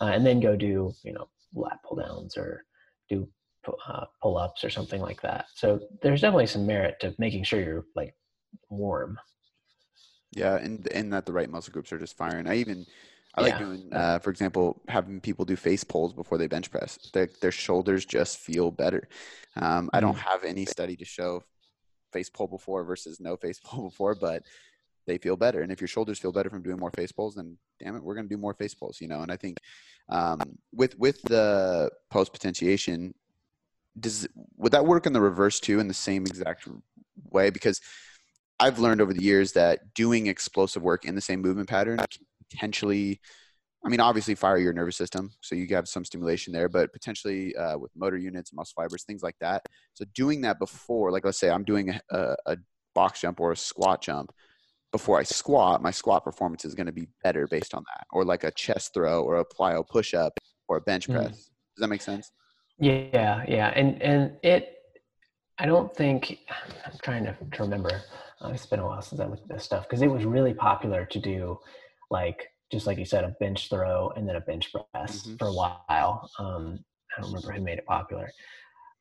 uh, 0.00 0.06
and 0.06 0.24
then 0.24 0.40
go 0.40 0.56
do 0.56 0.92
you 1.02 1.12
know 1.12 1.28
lat 1.54 1.78
pull 1.86 1.98
downs 1.98 2.36
or 2.36 2.64
do 3.08 3.28
uh, 3.86 4.06
pull 4.22 4.38
ups 4.38 4.64
or 4.64 4.70
something 4.70 5.00
like 5.00 5.20
that. 5.22 5.46
So 5.54 5.80
there's 6.02 6.20
definitely 6.20 6.46
some 6.46 6.66
merit 6.66 7.00
to 7.00 7.14
making 7.18 7.44
sure 7.44 7.60
you're 7.60 7.86
like 7.94 8.14
warm. 8.68 9.18
Yeah, 10.32 10.56
and 10.56 10.86
and 10.92 11.12
that 11.12 11.26
the 11.26 11.32
right 11.32 11.50
muscle 11.50 11.72
groups 11.72 11.92
are 11.92 11.98
just 11.98 12.16
firing. 12.16 12.46
I 12.46 12.56
even 12.56 12.84
I 13.36 13.42
like 13.42 13.52
yeah. 13.52 13.58
doing, 13.58 13.88
uh, 13.92 14.18
for 14.18 14.30
example, 14.30 14.80
having 14.88 15.20
people 15.20 15.44
do 15.44 15.56
face 15.56 15.84
pulls 15.84 16.14
before 16.14 16.38
they 16.38 16.46
bench 16.46 16.70
press. 16.70 16.98
Their, 17.12 17.28
their 17.42 17.52
shoulders 17.52 18.06
just 18.06 18.38
feel 18.38 18.70
better. 18.70 19.08
Um, 19.56 19.90
I 19.92 20.00
don't 20.00 20.16
mm. 20.16 20.20
have 20.20 20.42
any 20.44 20.64
study 20.64 20.96
to 20.96 21.04
show 21.04 21.42
face 22.12 22.30
pull 22.30 22.46
before 22.46 22.82
versus 22.84 23.20
no 23.20 23.36
face 23.36 23.60
pull 23.64 23.84
before, 23.84 24.14
but 24.14 24.42
they 25.06 25.18
feel 25.18 25.36
better. 25.36 25.60
And 25.60 25.70
if 25.70 25.80
your 25.80 25.88
shoulders 25.88 26.18
feel 26.18 26.32
better 26.32 26.48
from 26.48 26.62
doing 26.62 26.78
more 26.78 26.90
face 26.92 27.12
pulls, 27.12 27.34
then 27.34 27.58
damn 27.78 27.94
it, 27.94 28.02
we're 28.02 28.14
going 28.14 28.26
to 28.26 28.34
do 28.34 28.40
more 28.40 28.54
face 28.54 28.74
pulls, 28.74 29.00
you 29.00 29.08
know? 29.08 29.20
And 29.20 29.30
I 29.30 29.36
think 29.36 29.58
um, 30.08 30.40
with, 30.72 30.98
with 30.98 31.20
the 31.22 31.90
post 32.10 32.32
potentiation, 32.32 33.14
does, 33.98 34.28
would 34.56 34.72
that 34.72 34.86
work 34.86 35.06
in 35.06 35.12
the 35.12 35.20
reverse 35.20 35.60
too, 35.60 35.80
in 35.80 35.88
the 35.88 35.94
same 35.94 36.26
exact 36.26 36.68
way? 37.30 37.50
Because 37.50 37.80
I've 38.58 38.78
learned 38.78 39.00
over 39.00 39.12
the 39.12 39.22
years 39.22 39.52
that 39.52 39.94
doing 39.94 40.26
explosive 40.26 40.82
work 40.82 41.04
in 41.04 41.14
the 41.14 41.20
same 41.20 41.40
movement 41.40 41.68
pattern 41.68 41.98
potentially 42.50 43.20
I 43.86 43.88
mean, 43.88 44.00
obviously, 44.00 44.34
fire 44.34 44.58
your 44.58 44.72
nervous 44.72 44.96
system, 44.96 45.30
so 45.40 45.54
you 45.54 45.68
have 45.76 45.86
some 45.86 46.04
stimulation 46.04 46.52
there, 46.52 46.68
but 46.68 46.92
potentially 46.92 47.54
uh, 47.54 47.78
with 47.78 47.92
motor 47.94 48.16
units, 48.16 48.52
muscle 48.52 48.72
fibers, 48.74 49.04
things 49.04 49.22
like 49.22 49.36
that. 49.40 49.62
So 49.94 50.04
doing 50.12 50.40
that 50.40 50.58
before, 50.58 51.12
like 51.12 51.24
let's 51.24 51.38
say 51.38 51.50
I'm 51.50 51.62
doing 51.62 51.96
a, 52.10 52.36
a, 52.46 52.56
box 52.96 53.20
jump 53.20 53.38
or 53.38 53.52
a 53.52 53.56
squat 53.56 54.02
jump, 54.02 54.32
before 54.90 55.20
I 55.20 55.22
squat, 55.22 55.82
my 55.82 55.92
squat 55.92 56.24
performance 56.24 56.64
is 56.64 56.74
going 56.74 56.86
to 56.86 56.92
be 56.92 57.06
better 57.22 57.46
based 57.46 57.74
on 57.74 57.84
that, 57.94 58.06
or 58.10 58.24
like 58.24 58.42
a 58.42 58.50
chest 58.50 58.92
throw, 58.92 59.22
or 59.22 59.36
a 59.36 59.44
plyo 59.44 59.86
push 59.86 60.14
up, 60.14 60.36
or 60.66 60.78
a 60.78 60.80
bench 60.80 61.08
press. 61.08 61.30
Mm. 61.30 61.34
Does 61.34 61.80
that 61.80 61.88
make 61.88 62.02
sense? 62.02 62.32
Yeah, 62.78 63.44
yeah, 63.48 63.72
and 63.74 64.00
and 64.02 64.32
it. 64.42 64.72
I 65.58 65.64
don't 65.64 65.94
think 65.96 66.38
I'm 66.84 66.98
trying 67.02 67.24
to, 67.24 67.34
to 67.52 67.62
remember. 67.62 68.02
Uh, 68.42 68.50
it's 68.52 68.66
been 68.66 68.80
a 68.80 68.86
while 68.86 69.00
since 69.00 69.20
I 69.20 69.26
looked 69.26 69.50
at 69.50 69.56
this 69.56 69.64
stuff 69.64 69.88
because 69.88 70.02
it 70.02 70.10
was 70.10 70.26
really 70.26 70.52
popular 70.52 71.06
to 71.06 71.18
do 71.18 71.58
like 72.10 72.48
just 72.70 72.86
like 72.86 72.98
you 72.98 73.04
said, 73.04 73.24
a 73.24 73.34
bench 73.40 73.70
throw 73.70 74.12
and 74.16 74.28
then 74.28 74.36
a 74.36 74.40
bench 74.40 74.70
press 74.72 75.22
mm-hmm. 75.22 75.36
for 75.36 75.48
a 75.48 75.52
while. 75.52 76.28
Um, 76.38 76.78
I 77.16 77.22
don't 77.22 77.32
remember 77.32 77.52
who 77.52 77.62
made 77.62 77.78
it 77.78 77.86
popular, 77.86 78.30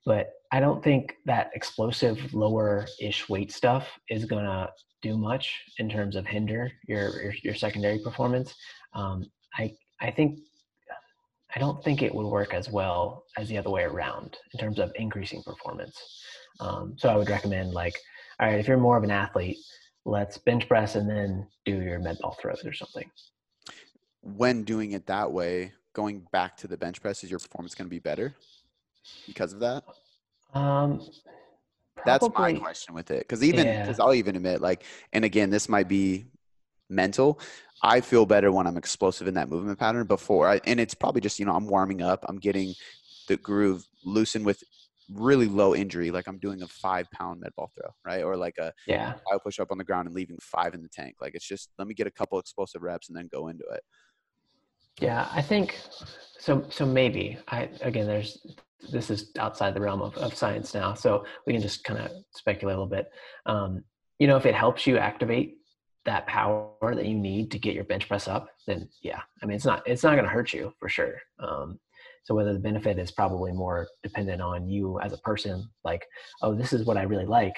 but 0.05 0.29
I 0.51 0.59
don't 0.59 0.83
think 0.83 1.15
that 1.25 1.51
explosive 1.55 2.33
lower 2.33 2.85
ish 3.01 3.27
weight 3.27 3.51
stuff 3.51 3.87
is 4.09 4.25
gonna 4.25 4.69
do 5.01 5.17
much 5.17 5.53
in 5.79 5.89
terms 5.89 6.15
of 6.15 6.25
hinder 6.25 6.71
your 6.87 7.21
your, 7.21 7.33
your 7.43 7.55
secondary 7.55 7.99
performance. 7.99 8.55
Um, 8.93 9.25
I 9.57 9.73
I 9.99 10.11
think 10.11 10.39
I 11.55 11.59
don't 11.59 11.81
think 11.83 12.01
it 12.01 12.13
would 12.13 12.27
work 12.27 12.53
as 12.53 12.69
well 12.69 13.23
as 13.37 13.47
the 13.47 13.57
other 13.57 13.69
way 13.69 13.83
around 13.83 14.37
in 14.53 14.59
terms 14.59 14.77
of 14.77 14.91
increasing 14.95 15.41
performance. 15.41 15.97
Um, 16.59 16.95
so 16.97 17.09
I 17.09 17.15
would 17.15 17.29
recommend 17.29 17.71
like, 17.71 17.95
all 18.39 18.47
right, 18.47 18.59
if 18.59 18.67
you're 18.67 18.77
more 18.77 18.97
of 18.97 19.03
an 19.03 19.11
athlete, 19.11 19.57
let's 20.03 20.37
bench 20.37 20.67
press 20.67 20.95
and 20.95 21.09
then 21.09 21.47
do 21.65 21.81
your 21.81 21.99
med 21.99 22.17
ball 22.19 22.37
throws 22.41 22.65
or 22.65 22.73
something. 22.73 23.09
When 24.21 24.63
doing 24.63 24.91
it 24.91 25.07
that 25.07 25.31
way, 25.31 25.71
going 25.93 26.27
back 26.31 26.57
to 26.57 26.67
the 26.67 26.77
bench 26.77 27.01
press, 27.01 27.23
is 27.23 27.29
your 27.29 27.39
performance 27.39 27.73
going 27.73 27.87
to 27.87 27.89
be 27.89 27.99
better 27.99 28.35
because 29.25 29.53
of 29.53 29.59
that? 29.61 29.83
Um, 30.53 31.01
That's 32.05 32.27
my 32.35 32.53
question 32.53 32.93
with 32.93 33.11
it. 33.11 33.19
Because 33.19 33.43
even, 33.43 33.65
because 33.65 33.97
yeah. 33.97 34.03
I'll 34.03 34.13
even 34.13 34.35
admit, 34.35 34.61
like, 34.61 34.83
and 35.13 35.23
again, 35.23 35.49
this 35.49 35.69
might 35.69 35.87
be 35.87 36.25
mental. 36.89 37.39
I 37.83 38.01
feel 38.01 38.25
better 38.25 38.51
when 38.51 38.67
I'm 38.67 38.77
explosive 38.77 39.27
in 39.27 39.33
that 39.35 39.49
movement 39.49 39.77
pattern 39.77 40.07
before, 40.07 40.47
I, 40.47 40.61
and 40.65 40.79
it's 40.79 40.93
probably 40.93 41.21
just 41.21 41.39
you 41.39 41.45
know 41.45 41.53
I'm 41.53 41.67
warming 41.67 42.01
up, 42.01 42.25
I'm 42.27 42.37
getting 42.37 42.73
the 43.27 43.37
groove 43.37 43.85
loosened 44.03 44.45
with 44.45 44.63
really 45.11 45.47
low 45.47 45.75
injury, 45.75 46.11
like 46.11 46.27
I'm 46.27 46.39
doing 46.39 46.61
a 46.61 46.67
five 46.67 47.09
pound 47.11 47.41
med 47.41 47.51
ball 47.55 47.71
throw, 47.75 47.89
right? 48.05 48.23
Or 48.23 48.35
like 48.35 48.57
a 48.57 48.71
yeah, 48.87 49.13
I 49.31 49.37
push 49.43 49.59
up 49.59 49.71
on 49.71 49.77
the 49.77 49.83
ground 49.83 50.07
and 50.07 50.15
leaving 50.15 50.37
five 50.41 50.73
in 50.73 50.81
the 50.81 50.89
tank. 50.89 51.15
Like 51.21 51.35
it's 51.35 51.47
just 51.47 51.69
let 51.77 51.87
me 51.87 51.93
get 51.93 52.07
a 52.07 52.11
couple 52.11 52.39
explosive 52.39 52.81
reps 52.81 53.09
and 53.09 53.17
then 53.17 53.29
go 53.31 53.47
into 53.47 53.65
it. 53.71 53.81
Yeah, 54.99 55.27
I 55.31 55.41
think 55.41 55.77
so. 56.39 56.65
So 56.69 56.85
maybe 56.85 57.37
I 57.47 57.69
again, 57.81 58.07
there's 58.07 58.45
this 58.91 59.09
is 59.09 59.31
outside 59.39 59.73
the 59.73 59.81
realm 59.81 60.01
of, 60.01 60.15
of 60.17 60.35
science 60.35 60.73
now, 60.73 60.93
so 60.93 61.25
we 61.45 61.53
can 61.53 61.61
just 61.61 61.83
kind 61.83 61.99
of 61.99 62.11
speculate 62.31 62.75
a 62.75 62.79
little 62.79 62.89
bit. 62.89 63.09
Um, 63.45 63.83
you 64.19 64.27
know, 64.27 64.37
if 64.37 64.45
it 64.45 64.55
helps 64.55 64.87
you 64.87 64.97
activate 64.97 65.57
that 66.05 66.27
power 66.27 66.69
that 66.81 67.05
you 67.05 67.15
need 67.15 67.51
to 67.51 67.59
get 67.59 67.73
your 67.73 67.83
bench 67.83 68.07
press 68.07 68.27
up, 68.27 68.47
then 68.67 68.87
yeah, 69.01 69.21
I 69.41 69.45
mean, 69.45 69.55
it's 69.55 69.65
not 69.65 69.83
it's 69.87 70.03
not 70.03 70.13
going 70.13 70.23
to 70.25 70.29
hurt 70.29 70.53
you 70.53 70.73
for 70.79 70.87
sure. 70.87 71.19
Um, 71.39 71.79
so 72.25 72.33
whether 72.33 72.53
the 72.53 72.59
benefit 72.59 72.97
is 72.97 73.11
probably 73.11 73.51
more 73.51 73.87
dependent 74.01 74.41
on 74.41 74.67
you 74.67 74.99
as 74.99 75.13
a 75.13 75.17
person, 75.19 75.69
like, 75.83 76.03
oh, 76.41 76.55
this 76.55 76.73
is 76.73 76.85
what 76.85 76.97
I 76.97 77.03
really 77.03 77.25
like. 77.25 77.53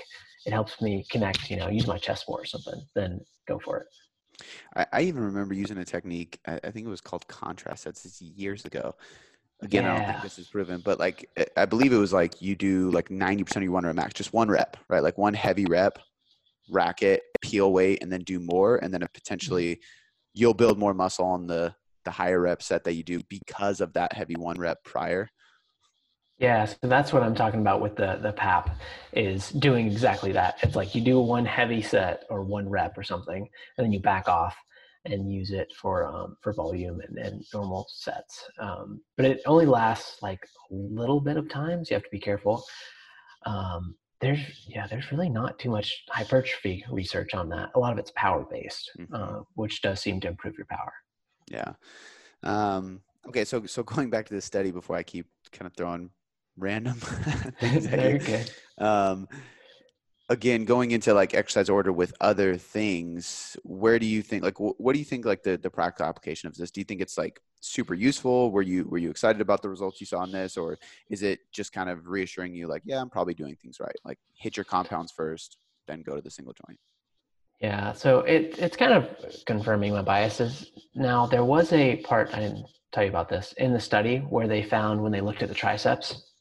It 0.46 0.52
helps 0.52 0.82
me 0.82 1.06
connect, 1.10 1.50
you 1.50 1.56
know, 1.56 1.70
use 1.70 1.88
my 1.88 1.98
chest 1.98 2.26
more 2.28 2.42
or 2.42 2.46
something, 2.46 2.86
then 2.94 3.22
go 3.48 3.60
for 3.60 3.78
it. 3.78 3.88
I, 4.76 4.86
I 4.92 5.02
even 5.04 5.24
remember 5.24 5.54
using 5.54 5.78
a 5.78 5.86
technique, 5.86 6.40
I, 6.46 6.60
I, 6.66 6.72
think 6.72 6.86
it 6.86 6.90
was 6.90 7.00
called 7.00 7.26
contrast. 7.30 7.86
That's 7.86 8.22
years 8.22 8.66
ago. 8.66 8.94
Again, 9.62 9.84
yeah. 9.84 9.94
I 9.94 9.98
don't 9.98 10.08
think 10.08 10.22
this 10.24 10.38
is 10.38 10.48
proven, 10.48 10.82
but 10.84 11.00
like, 11.00 11.30
I 11.56 11.66
believe 11.66 11.94
it 11.94 11.98
was 11.98 12.14
like 12.14 12.42
you 12.42 12.54
do 12.54 12.92
like 12.92 13.08
90% 13.08 13.56
of 13.56 13.64
your 13.64 13.72
one 13.72 13.86
rep 13.86 13.96
max, 13.96 14.14
just 14.14 14.34
one 14.34 14.50
rep, 14.50 14.78
right? 14.90 15.02
Like 15.02 15.18
one 15.18 15.34
heavy 15.34 15.66
rep, 15.66 15.98
rack 16.70 17.02
it, 17.02 17.24
peel 17.42 17.72
weight, 17.72 18.02
and 18.02 18.12
then 18.12 18.22
do 18.22 18.40
more. 18.40 18.78
And 18.78 18.94
then 18.94 19.06
potentially 19.14 19.80
you'll 20.34 20.54
build 20.54 20.78
more 20.78 20.94
muscle 20.94 21.26
on 21.26 21.48
the 21.48 21.74
the 22.08 22.12
higher 22.12 22.40
rep 22.40 22.64
set 22.64 22.86
that 22.86 22.94
you 22.94 23.04
do 23.04 23.22
because 23.28 23.82
of 23.82 23.92
that 23.94 24.14
heavy 24.14 24.36
one 24.36 24.58
rep 24.58 24.82
prior? 24.86 25.30
Yeah, 26.40 26.66
so 26.66 26.78
that's 26.84 27.12
what 27.12 27.22
I'm 27.22 27.36
talking 27.36 27.60
about 27.60 27.82
with 27.82 27.96
the 27.96 28.20
the 28.22 28.32
PAP 28.32 28.70
is 29.12 29.50
doing 29.50 29.88
exactly 29.88 30.32
that. 30.34 30.60
It's 30.62 30.76
like 30.76 30.96
you 30.96 31.02
do 31.02 31.20
one 31.20 31.46
heavy 31.46 31.82
set 31.82 32.24
or 32.30 32.44
one 32.44 32.70
rep 32.70 32.98
or 32.98 33.04
something, 33.04 33.50
and 33.78 33.86
then 33.86 33.92
you 33.92 34.00
back 34.00 34.30
off 34.30 34.56
and 35.06 35.32
use 35.32 35.52
it 35.52 35.74
for 35.74 36.06
um, 36.06 36.38
for 36.42 36.54
volume 36.54 37.02
and, 37.02 37.18
and 37.18 37.46
normal 37.54 37.88
sets. 37.90 38.44
Um, 38.60 39.02
but 39.18 39.26
it 39.26 39.42
only 39.46 39.66
lasts 39.66 40.22
like 40.22 40.40
a 40.72 40.74
little 40.74 41.20
bit 41.20 41.38
of 41.38 41.50
time, 41.50 41.84
so 41.84 41.92
you 41.92 41.96
have 41.96 42.04
to 42.04 42.10
be 42.12 42.20
careful. 42.20 42.64
Um, 43.46 43.96
there's 44.20 44.66
yeah, 44.68 44.88
there's 44.88 45.12
really 45.12 45.30
not 45.30 45.60
too 45.60 45.70
much 45.70 46.04
hypertrophy 46.10 46.84
research 46.90 47.34
on 47.34 47.50
that. 47.50 47.70
A 47.76 47.80
lot 47.80 47.94
of 47.94 48.00
it's 48.00 48.12
power 48.16 48.46
based, 48.50 48.92
mm-hmm. 48.98 49.14
uh, 49.14 49.42
which 49.56 49.82
does 49.82 50.02
seem 50.02 50.20
to 50.22 50.28
improve 50.28 50.58
your 50.58 50.68
power. 50.68 50.94
Yeah. 51.50 51.74
Um, 52.44 53.02
okay, 53.28 53.46
so 53.46 53.66
so 53.66 53.84
going 53.84 54.10
back 54.10 54.26
to 54.28 54.34
the 54.34 54.42
study 54.42 54.72
before 54.72 54.96
I 54.96 55.04
keep 55.04 55.28
kind 55.52 55.68
of 55.68 55.74
throwing 55.76 56.10
random 56.58 56.94
things 57.60 57.86
at 57.88 58.28
you. 58.28 58.84
Um, 58.84 59.28
again, 60.30 60.66
going 60.66 60.92
into 60.92 61.14
like 61.14 61.34
exercise 61.34 61.70
order 61.70 61.92
with 61.92 62.14
other 62.20 62.58
things, 62.58 63.56
where 63.64 64.00
do 64.00 64.06
you 64.06 64.22
think 64.22 64.44
like 64.44 64.58
wh- 64.58 64.80
what 64.80 64.94
do 64.94 65.00
you 65.00 65.06
think 65.06 65.26
like 65.26 65.44
the 65.44 65.58
the 65.58 65.70
practical 65.70 66.06
application 66.06 66.48
of 66.48 66.56
this? 66.56 66.72
Do 66.72 66.82
you 66.82 66.86
think 66.86 67.02
it's 67.02 67.18
like 67.18 67.40
super 67.60 67.94
useful? 67.94 68.52
Were 68.52 68.62
you 68.62 68.86
were 68.86 68.98
you 68.98 69.10
excited 69.10 69.42
about 69.42 69.62
the 69.62 69.70
results 69.70 70.02
you 70.02 70.08
saw 70.08 70.24
in 70.24 70.32
this, 70.32 70.58
or 70.58 70.78
is 71.10 71.24
it 71.24 71.40
just 71.52 71.72
kind 71.74 71.90
of 71.90 72.08
reassuring 72.08 72.54
you 72.54 72.68
like, 72.68 72.84
yeah, 72.86 73.02
I'm 73.02 73.10
probably 73.10 73.34
doing 73.34 73.56
things 73.56 73.80
right? 73.80 73.96
Like 74.04 74.20
hit 74.38 74.58
your 74.58 74.66
compounds 74.66 75.12
first, 75.12 75.58
then 75.88 76.02
go 76.02 76.16
to 76.16 76.22
the 76.22 76.32
single 76.32 76.54
joint. 76.68 76.80
Yeah, 77.60 77.94
so 77.94 78.20
it, 78.20 78.60
it's 78.60 78.78
kind 78.78 78.94
of 78.94 79.10
confirming 79.48 79.92
my 79.92 80.04
biases. 80.04 80.70
Now, 80.94 81.26
there 81.26 81.44
was 81.44 81.74
a 81.74 81.96
part, 81.98 82.30
I 82.32 82.40
didn't 82.40 82.68
tell 82.92 83.04
you 83.04 83.10
about 83.10 83.30
this, 83.30 83.54
in 83.58 83.74
the 83.74 83.80
study 83.80 84.20
where 84.20 84.48
they 84.48 84.62
found 84.62 85.02
when 85.02 85.12
they 85.12 85.22
looked 85.22 85.42
at 85.42 85.50
the 85.50 85.56
triceps, 85.56 86.34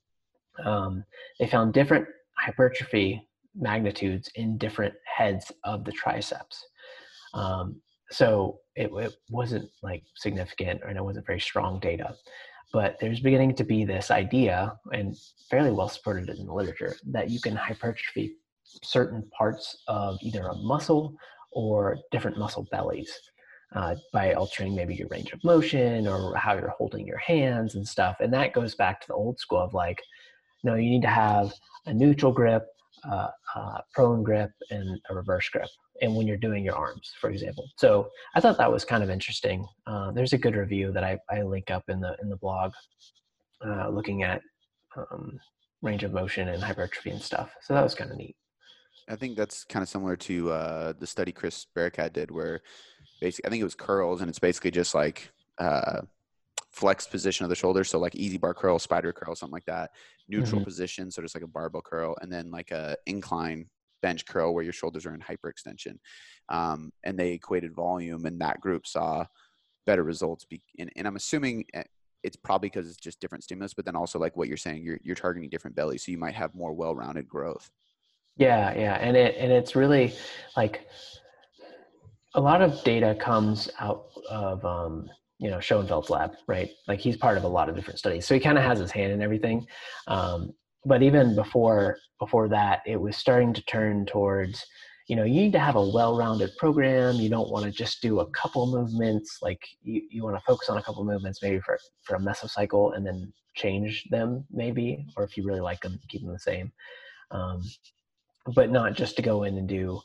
um, 0.62 1.04
they 1.40 1.46
found 1.46 1.72
different 1.72 2.06
hypertrophy 2.36 3.26
magnitudes 3.58 4.30
in 4.34 4.58
different 4.58 4.94
heads 5.04 5.50
of 5.64 5.84
the 5.84 5.92
triceps. 5.92 6.64
Um, 7.34 7.80
so 8.10 8.58
it, 8.76 8.90
it, 8.94 9.14
wasn't 9.30 9.68
like 9.82 10.04
significant 10.14 10.80
and 10.86 10.96
it 10.96 11.04
wasn't 11.04 11.26
very 11.26 11.40
strong 11.40 11.80
data. 11.80 12.14
But 12.72 12.96
there's 13.00 13.20
beginning 13.20 13.54
to 13.56 13.64
be 13.64 13.84
this 13.84 14.10
idea, 14.10 14.76
and 14.92 15.16
fairly 15.50 15.70
well 15.70 15.88
supported 15.88 16.28
in 16.28 16.46
the 16.46 16.52
literature, 16.52 16.96
that 17.06 17.30
you 17.30 17.40
can 17.40 17.54
hypertrophy 17.56 18.36
certain 18.82 19.28
parts 19.36 19.76
of 19.88 20.18
either 20.20 20.46
a 20.48 20.56
muscle 20.56 21.14
or 21.52 21.96
different 22.10 22.38
muscle 22.38 22.66
bellies 22.70 23.12
uh, 23.74 23.94
by 24.12 24.32
altering 24.34 24.74
maybe 24.74 24.94
your 24.94 25.08
range 25.08 25.32
of 25.32 25.42
motion 25.44 26.06
or 26.06 26.34
how 26.36 26.54
you're 26.54 26.74
holding 26.76 27.06
your 27.06 27.18
hands 27.18 27.74
and 27.74 27.86
stuff. 27.86 28.16
And 28.20 28.32
that 28.32 28.52
goes 28.52 28.74
back 28.74 29.00
to 29.00 29.06
the 29.08 29.14
old 29.14 29.38
school 29.38 29.60
of 29.60 29.74
like, 29.74 30.00
no, 30.64 30.74
you 30.74 30.90
need 30.90 31.02
to 31.02 31.08
have 31.08 31.52
a 31.86 31.94
neutral 31.94 32.32
grip, 32.32 32.66
uh, 33.10 33.28
uh, 33.54 33.78
prone 33.92 34.22
grip, 34.22 34.50
and 34.70 35.00
a 35.10 35.14
reverse 35.14 35.48
grip. 35.48 35.68
And 36.02 36.14
when 36.14 36.26
you're 36.26 36.36
doing 36.36 36.64
your 36.64 36.74
arms, 36.74 37.12
for 37.20 37.30
example. 37.30 37.68
So 37.76 38.10
I 38.34 38.40
thought 38.40 38.58
that 38.58 38.70
was 38.70 38.84
kind 38.84 39.02
of 39.02 39.10
interesting. 39.10 39.66
Uh, 39.86 40.10
there's 40.12 40.34
a 40.34 40.38
good 40.38 40.56
review 40.56 40.92
that 40.92 41.04
I, 41.04 41.18
I 41.30 41.42
link 41.42 41.70
up 41.70 41.84
in 41.88 42.00
the 42.00 42.16
in 42.22 42.28
the 42.28 42.36
blog, 42.36 42.72
uh, 43.66 43.88
looking 43.88 44.22
at 44.22 44.42
um, 44.96 45.38
range 45.82 46.04
of 46.04 46.12
motion 46.12 46.48
and 46.48 46.62
hypertrophy 46.62 47.10
and 47.10 47.22
stuff. 47.22 47.50
So 47.62 47.74
that 47.74 47.82
was 47.82 47.94
kind 47.94 48.10
of 48.10 48.16
neat. 48.16 48.36
I 49.08 49.16
think 49.16 49.36
that's 49.36 49.64
kind 49.64 49.82
of 49.82 49.88
similar 49.88 50.16
to 50.16 50.50
uh, 50.50 50.92
the 50.98 51.06
study 51.06 51.32
Chris 51.32 51.66
Barakat 51.76 52.12
did, 52.12 52.30
where 52.30 52.60
basically 53.20 53.46
I 53.46 53.50
think 53.50 53.60
it 53.60 53.64
was 53.64 53.74
curls, 53.74 54.20
and 54.20 54.28
it's 54.28 54.38
basically 54.38 54.72
just 54.72 54.94
like 54.94 55.30
flexed 56.76 57.10
position 57.10 57.44
of 57.44 57.48
the 57.48 57.56
shoulder, 57.56 57.84
so 57.84 57.98
like 57.98 58.14
EZ 58.18 58.36
bar 58.36 58.52
curl, 58.52 58.78
spider 58.78 59.12
curl, 59.12 59.34
something 59.34 59.52
like 59.52 59.64
that. 59.64 59.90
Neutral 60.28 60.60
mm-hmm. 60.60 60.64
position, 60.64 61.10
so 61.10 61.22
just 61.22 61.34
like 61.34 61.44
a 61.44 61.48
barbell 61.48 61.82
curl, 61.82 62.14
and 62.20 62.30
then 62.30 62.50
like 62.50 62.70
a 62.70 62.96
incline 63.06 63.66
bench 64.02 64.26
curl 64.26 64.54
where 64.54 64.62
your 64.62 64.74
shoulders 64.74 65.06
are 65.06 65.14
in 65.14 65.20
hyperextension. 65.20 65.96
Um, 66.50 66.92
and 67.02 67.18
they 67.18 67.32
equated 67.32 67.74
volume, 67.74 68.26
and 68.26 68.38
that 68.40 68.60
group 68.60 68.86
saw 68.86 69.24
better 69.86 70.02
results. 70.02 70.44
Be- 70.44 70.62
and, 70.78 70.90
and 70.96 71.06
I'm 71.06 71.16
assuming 71.16 71.64
eh, 71.72 71.82
it's 72.22 72.36
probably 72.36 72.68
because 72.68 72.88
it's 72.88 72.98
just 72.98 73.20
different 73.20 73.44
stimulus, 73.44 73.72
but 73.72 73.86
then 73.86 73.96
also 73.96 74.18
like 74.18 74.36
what 74.36 74.48
you're 74.48 74.56
saying, 74.58 74.84
you're 74.84 74.98
you're 75.02 75.16
targeting 75.16 75.48
different 75.48 75.76
bellies, 75.76 76.04
so 76.04 76.12
you 76.12 76.18
might 76.18 76.34
have 76.34 76.54
more 76.54 76.74
well-rounded 76.74 77.26
growth. 77.26 77.70
Yeah, 78.36 78.74
yeah, 78.74 78.96
and 78.96 79.16
it 79.16 79.36
and 79.38 79.50
it's 79.50 79.74
really 79.74 80.14
like 80.56 80.86
a 82.34 82.40
lot 82.40 82.60
of 82.60 82.84
data 82.84 83.16
comes 83.18 83.70
out 83.80 84.08
of 84.28 84.62
um, 84.64 85.08
you 85.38 85.50
know 85.50 85.58
Schoenfeld's 85.58 86.10
lab, 86.10 86.32
right? 86.46 86.70
Like 86.88 87.00
he's 87.00 87.16
part 87.16 87.36
of 87.36 87.44
a 87.44 87.48
lot 87.48 87.68
of 87.68 87.76
different 87.76 87.98
studies, 87.98 88.26
so 88.26 88.34
he 88.34 88.40
kind 88.40 88.58
of 88.58 88.64
has 88.64 88.78
his 88.78 88.90
hand 88.90 89.12
in 89.12 89.22
everything. 89.22 89.66
Um, 90.06 90.52
but 90.84 91.02
even 91.02 91.34
before 91.34 91.98
before 92.18 92.48
that, 92.48 92.80
it 92.86 93.00
was 93.00 93.16
starting 93.16 93.52
to 93.54 93.62
turn 93.64 94.06
towards 94.06 94.64
you 95.08 95.16
know 95.16 95.24
you 95.24 95.42
need 95.42 95.52
to 95.52 95.58
have 95.58 95.76
a 95.76 95.88
well-rounded 95.88 96.56
program. 96.56 97.16
You 97.16 97.28
don't 97.28 97.50
want 97.50 97.64
to 97.64 97.70
just 97.70 98.00
do 98.00 98.20
a 98.20 98.30
couple 98.30 98.66
movements. 98.66 99.38
Like 99.42 99.60
you, 99.82 100.02
you 100.10 100.24
want 100.24 100.36
to 100.36 100.42
focus 100.46 100.68
on 100.68 100.78
a 100.78 100.82
couple 100.82 101.04
movements 101.04 101.42
maybe 101.42 101.60
for 101.60 101.78
for 102.02 102.16
a 102.16 102.20
mesocycle 102.20 102.96
and 102.96 103.06
then 103.06 103.32
change 103.54 104.04
them 104.10 104.44
maybe 104.50 105.06
or 105.16 105.24
if 105.24 105.36
you 105.36 105.42
really 105.42 105.60
like 105.60 105.80
them 105.80 105.98
keep 106.08 106.22
them 106.22 106.32
the 106.32 106.38
same. 106.38 106.72
Um, 107.30 107.62
but 108.54 108.70
not 108.70 108.94
just 108.94 109.16
to 109.16 109.22
go 109.22 109.42
in 109.42 109.58
and 109.58 109.68
do 109.68 110.00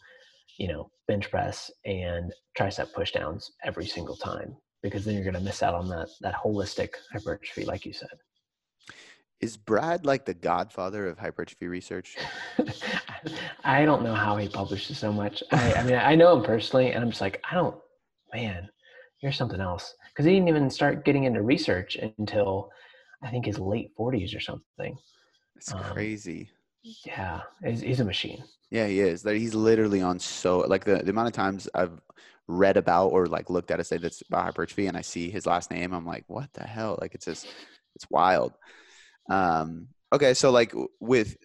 you 0.57 0.67
know 0.67 0.89
bench 1.07 1.29
press 1.31 1.71
and 1.85 2.33
tricep 2.57 2.91
push 2.93 3.11
downs 3.11 3.51
every 3.63 3.85
single 3.85 4.15
time 4.15 4.55
because 4.81 5.05
then 5.05 5.15
you're 5.15 5.23
going 5.23 5.33
to 5.33 5.39
miss 5.39 5.63
out 5.63 5.75
on 5.75 5.87
that 5.89 6.09
that 6.21 6.35
holistic 6.35 6.93
hypertrophy 7.11 7.65
like 7.65 7.85
you 7.85 7.93
said 7.93 8.09
is 9.41 9.57
Brad 9.57 10.05
like 10.05 10.25
the 10.25 10.35
godfather 10.35 11.07
of 11.07 11.17
hypertrophy 11.17 11.67
research? 11.67 12.15
I 13.63 13.85
don't 13.85 14.03
know 14.03 14.13
how 14.13 14.37
he 14.37 14.47
publishes 14.47 14.99
so 14.99 15.11
much. 15.11 15.43
I, 15.51 15.73
I, 15.73 15.83
mean, 15.83 15.95
I 15.95 16.15
know 16.15 16.37
him 16.37 16.43
personally, 16.43 16.91
and 16.91 17.03
I'm 17.03 17.09
just 17.09 17.21
like, 17.21 17.41
I 17.49 17.55
don't, 17.55 17.75
man, 18.33 18.69
you're 19.21 19.31
something 19.31 19.59
else. 19.59 19.95
Because 20.09 20.25
he 20.25 20.33
didn't 20.33 20.49
even 20.49 20.69
start 20.69 21.05
getting 21.05 21.23
into 21.23 21.41
research 21.41 21.97
until 22.19 22.69
I 23.23 23.29
think 23.29 23.45
his 23.45 23.59
late 23.59 23.89
40s 23.99 24.35
or 24.35 24.39
something. 24.39 24.95
It's 25.55 25.73
um, 25.73 25.79
crazy. 25.79 26.49
Yeah, 26.83 27.41
he's, 27.63 27.81
he's 27.81 27.99
a 27.99 28.05
machine. 28.05 28.43
Yeah, 28.71 28.87
he 28.87 29.01
is. 29.01 29.23
He's 29.23 29.53
literally 29.53 30.01
on 30.01 30.17
so 30.19 30.59
like 30.59 30.85
the, 30.85 30.95
the 31.03 31.11
amount 31.11 31.27
of 31.27 31.33
times 31.33 31.67
I've 31.75 31.99
read 32.47 32.77
about 32.77 33.07
or 33.09 33.27
like 33.27 33.49
looked 33.49 33.69
at 33.69 33.79
a 33.79 33.83
study 33.83 34.01
that's 34.01 34.21
about 34.21 34.45
hypertrophy, 34.45 34.87
and 34.87 34.97
I 34.97 35.01
see 35.01 35.29
his 35.29 35.45
last 35.45 35.69
name, 35.69 35.93
I'm 35.93 36.05
like, 36.05 36.23
what 36.27 36.51
the 36.53 36.63
hell? 36.63 36.97
Like 37.01 37.13
it's 37.13 37.25
just, 37.25 37.47
it's 37.95 38.09
wild. 38.09 38.53
Um, 39.29 39.89
okay, 40.13 40.33
so 40.33 40.51
like 40.51 40.73
with 40.99 41.35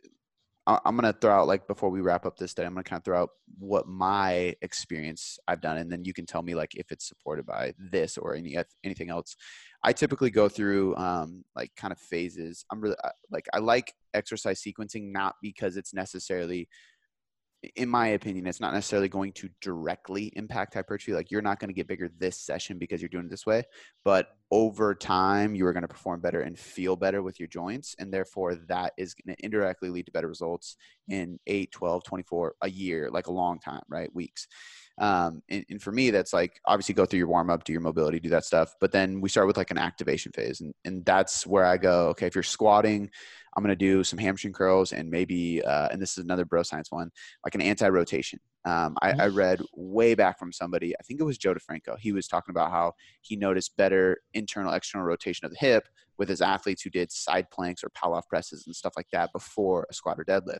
I'm 0.68 0.96
gonna 0.96 1.12
throw 1.12 1.32
out 1.32 1.46
like 1.46 1.68
before 1.68 1.90
we 1.90 2.00
wrap 2.00 2.26
up 2.26 2.36
this 2.36 2.52
day, 2.52 2.64
I'm 2.64 2.74
gonna 2.74 2.82
kind 2.82 2.98
of 2.98 3.04
throw 3.04 3.22
out 3.22 3.30
what 3.58 3.86
my 3.86 4.54
experience 4.62 5.38
I've 5.46 5.60
done, 5.60 5.78
and 5.78 5.90
then 5.90 6.04
you 6.04 6.12
can 6.12 6.26
tell 6.26 6.42
me 6.42 6.56
like 6.56 6.74
if 6.74 6.90
it's 6.90 7.06
supported 7.06 7.46
by 7.46 7.72
this 7.78 8.18
or 8.18 8.34
any 8.34 8.56
anything 8.82 9.10
else. 9.10 9.36
I 9.84 9.92
typically 9.92 10.30
go 10.30 10.48
through 10.48 10.96
um, 10.96 11.44
like 11.54 11.70
kind 11.76 11.92
of 11.92 11.98
phases. 11.98 12.64
I'm 12.72 12.80
really 12.80 12.96
like 13.30 13.46
I 13.54 13.58
like 13.58 13.94
exercise 14.12 14.60
sequencing 14.60 15.12
not 15.12 15.36
because 15.40 15.76
it's 15.76 15.94
necessarily 15.94 16.68
in 17.74 17.88
my 17.88 18.08
opinion, 18.08 18.46
it's 18.46 18.60
not 18.60 18.72
necessarily 18.72 19.08
going 19.08 19.32
to 19.32 19.48
directly 19.60 20.32
impact 20.36 20.74
hypertrophy. 20.74 21.12
Like 21.12 21.30
you're 21.30 21.42
not 21.42 21.58
going 21.58 21.68
to 21.68 21.74
get 21.74 21.88
bigger 21.88 22.10
this 22.18 22.38
session 22.38 22.78
because 22.78 23.00
you're 23.00 23.08
doing 23.08 23.26
it 23.26 23.30
this 23.30 23.46
way, 23.46 23.64
but 24.04 24.28
over 24.50 24.94
time 24.94 25.54
you 25.54 25.66
are 25.66 25.72
going 25.72 25.82
to 25.82 25.88
perform 25.88 26.20
better 26.20 26.42
and 26.42 26.58
feel 26.58 26.96
better 26.96 27.22
with 27.22 27.40
your 27.40 27.48
joints. 27.48 27.96
And 27.98 28.12
therefore 28.12 28.54
that 28.68 28.92
is 28.96 29.14
going 29.14 29.34
to 29.36 29.44
indirectly 29.44 29.90
lead 29.90 30.06
to 30.06 30.12
better 30.12 30.28
results 30.28 30.76
in 31.08 31.38
8, 31.46 31.72
12, 31.72 32.04
24, 32.04 32.54
a 32.62 32.70
year, 32.70 33.10
like 33.10 33.26
a 33.26 33.32
long 33.32 33.58
time, 33.58 33.82
right? 33.88 34.14
Weeks. 34.14 34.46
Um, 34.98 35.42
and, 35.50 35.64
and, 35.68 35.82
for 35.82 35.92
me, 35.92 36.10
that's 36.10 36.32
like 36.32 36.58
obviously 36.64 36.94
go 36.94 37.04
through 37.04 37.18
your 37.18 37.28
warm 37.28 37.50
up, 37.50 37.64
do 37.64 37.72
your 37.72 37.82
mobility, 37.82 38.18
do 38.18 38.30
that 38.30 38.46
stuff. 38.46 38.74
But 38.80 38.92
then 38.92 39.20
we 39.20 39.28
start 39.28 39.46
with 39.46 39.58
like 39.58 39.70
an 39.70 39.76
activation 39.76 40.32
phase. 40.32 40.62
And, 40.62 40.72
and 40.86 41.04
that's 41.04 41.46
where 41.46 41.66
I 41.66 41.76
go, 41.76 42.08
okay, 42.08 42.26
if 42.26 42.34
you're 42.34 42.42
squatting, 42.42 43.10
I'm 43.56 43.62
going 43.62 43.76
to 43.76 43.76
do 43.76 44.04
some 44.04 44.18
hamstring 44.18 44.52
curls 44.52 44.92
and 44.92 45.10
maybe, 45.10 45.62
uh, 45.64 45.88
and 45.90 46.00
this 46.00 46.12
is 46.12 46.24
another 46.24 46.44
bro 46.44 46.62
science 46.62 46.92
one, 46.92 47.10
like 47.44 47.54
an 47.54 47.62
anti 47.62 47.88
rotation. 47.88 48.38
Um, 48.66 48.96
I, 49.00 49.10
I, 49.10 49.14
mm-hmm. 49.14 49.36
read 49.36 49.62
way 49.74 50.14
back 50.14 50.38
from 50.38 50.52
somebody, 50.52 50.94
I 50.98 51.02
think 51.04 51.20
it 51.20 51.24
was 51.24 51.38
Joe 51.38 51.54
DeFranco. 51.54 51.98
He 51.98 52.12
was 52.12 52.26
talking 52.26 52.52
about 52.52 52.70
how 52.70 52.92
he 53.22 53.36
noticed 53.36 53.76
better 53.76 54.18
internal, 54.34 54.72
external 54.72 55.06
rotation 55.06 55.46
of 55.46 55.52
the 55.52 55.58
hip 55.58 55.88
with 56.18 56.28
his 56.28 56.42
athletes 56.42 56.82
who 56.82 56.90
did 56.90 57.12
side 57.12 57.46
planks 57.50 57.84
or 57.84 57.90
Pallof 57.90 58.22
presses 58.28 58.66
and 58.66 58.74
stuff 58.74 58.94
like 58.96 59.06
that 59.12 59.32
before 59.32 59.86
a 59.88 59.94
squat 59.94 60.18
or 60.18 60.24
deadlift. 60.24 60.58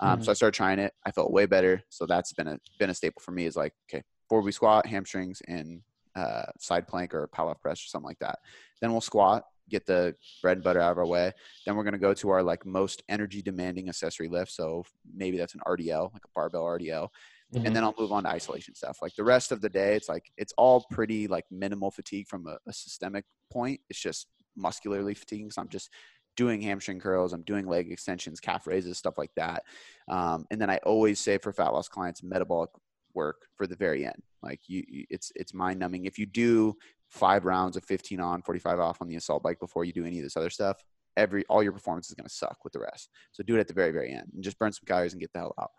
Um, 0.00 0.16
mm-hmm. 0.16 0.24
So 0.24 0.30
I 0.32 0.34
started 0.34 0.56
trying 0.56 0.78
it. 0.78 0.92
I 1.06 1.10
felt 1.12 1.32
way 1.32 1.46
better. 1.46 1.82
So 1.88 2.04
that's 2.06 2.32
been 2.32 2.48
a 2.48 2.58
been 2.78 2.90
a 2.90 2.94
staple 2.94 3.22
for 3.22 3.32
me. 3.32 3.46
Is 3.46 3.56
like 3.56 3.72
okay, 3.88 4.02
before 4.28 4.42
we 4.42 4.52
squat, 4.52 4.86
hamstrings 4.86 5.40
and 5.48 5.80
uh, 6.16 6.46
side 6.58 6.88
plank 6.88 7.14
or 7.14 7.28
Pallof 7.28 7.60
press 7.60 7.78
or 7.78 7.88
something 7.88 8.06
like 8.06 8.18
that. 8.20 8.38
Then 8.80 8.92
we'll 8.92 9.00
squat, 9.00 9.44
get 9.68 9.86
the 9.86 10.14
bread 10.42 10.58
and 10.58 10.64
butter 10.64 10.80
out 10.80 10.92
of 10.92 10.98
our 10.98 11.06
way. 11.06 11.32
Then 11.64 11.76
we're 11.76 11.82
going 11.82 11.92
to 11.92 11.98
go 11.98 12.14
to 12.14 12.30
our 12.30 12.42
like 12.42 12.64
most 12.64 13.02
energy 13.08 13.42
demanding 13.42 13.88
accessory 13.88 14.28
lift. 14.28 14.52
So 14.52 14.84
maybe 15.14 15.36
that's 15.36 15.54
an 15.54 15.60
RDL, 15.66 16.12
like 16.12 16.24
a 16.24 16.28
barbell 16.34 16.64
RDL. 16.64 17.08
Mm-hmm. 17.54 17.66
And 17.66 17.76
then 17.76 17.84
I'll 17.84 17.94
move 17.98 18.12
on 18.12 18.24
to 18.24 18.28
isolation 18.28 18.74
stuff. 18.74 18.98
Like 19.00 19.14
the 19.14 19.24
rest 19.24 19.52
of 19.52 19.60
the 19.60 19.68
day, 19.68 19.94
it's 19.94 20.08
like 20.08 20.24
it's 20.36 20.52
all 20.56 20.84
pretty 20.90 21.28
like 21.28 21.44
minimal 21.50 21.90
fatigue 21.90 22.28
from 22.28 22.46
a, 22.46 22.58
a 22.68 22.72
systemic 22.72 23.24
point. 23.52 23.80
It's 23.88 24.00
just 24.00 24.26
muscularly 24.56 25.14
fatiguing. 25.14 25.50
So 25.50 25.62
I'm 25.62 25.68
just 25.68 25.90
doing 26.36 26.60
hamstring 26.60 27.00
curls, 27.00 27.32
I'm 27.32 27.42
doing 27.42 27.66
leg 27.66 27.90
extensions, 27.90 28.40
calf 28.40 28.66
raises, 28.66 28.98
stuff 28.98 29.16
like 29.16 29.30
that. 29.36 29.62
Um, 30.08 30.46
and 30.50 30.60
then 30.60 30.70
I 30.70 30.78
always 30.78 31.18
say 31.18 31.38
for 31.38 31.52
fat 31.52 31.72
loss 31.72 31.88
clients, 31.88 32.22
metabolic 32.22 32.70
work 33.14 33.46
for 33.56 33.66
the 33.66 33.76
very 33.76 34.04
end. 34.04 34.22
Like 34.42 34.60
you, 34.68 34.84
it's 35.10 35.32
it's 35.34 35.54
mind 35.54 35.80
numbing. 35.80 36.04
If 36.04 36.18
you 36.18 36.26
do 36.26 36.76
five 37.08 37.44
rounds 37.44 37.76
of 37.76 37.84
15 37.84 38.20
on, 38.20 38.42
45 38.42 38.80
off 38.80 39.00
on 39.00 39.08
the 39.08 39.16
assault 39.16 39.42
bike 39.42 39.60
before 39.60 39.84
you 39.84 39.92
do 39.92 40.04
any 40.04 40.18
of 40.18 40.24
this 40.24 40.36
other 40.36 40.50
stuff, 40.50 40.82
every 41.16 41.44
all 41.48 41.62
your 41.62 41.72
performance 41.72 42.08
is 42.08 42.14
going 42.14 42.28
to 42.28 42.34
suck 42.34 42.58
with 42.64 42.72
the 42.72 42.80
rest. 42.80 43.10
So 43.32 43.42
do 43.42 43.56
it 43.56 43.60
at 43.60 43.68
the 43.68 43.74
very 43.74 43.92
very 43.92 44.12
end 44.12 44.30
and 44.34 44.42
just 44.42 44.58
burn 44.58 44.72
some 44.72 44.84
calories 44.86 45.12
and 45.12 45.20
get 45.20 45.32
the 45.32 45.40
hell 45.40 45.54
out. 45.58 45.70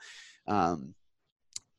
Um, 0.48 0.96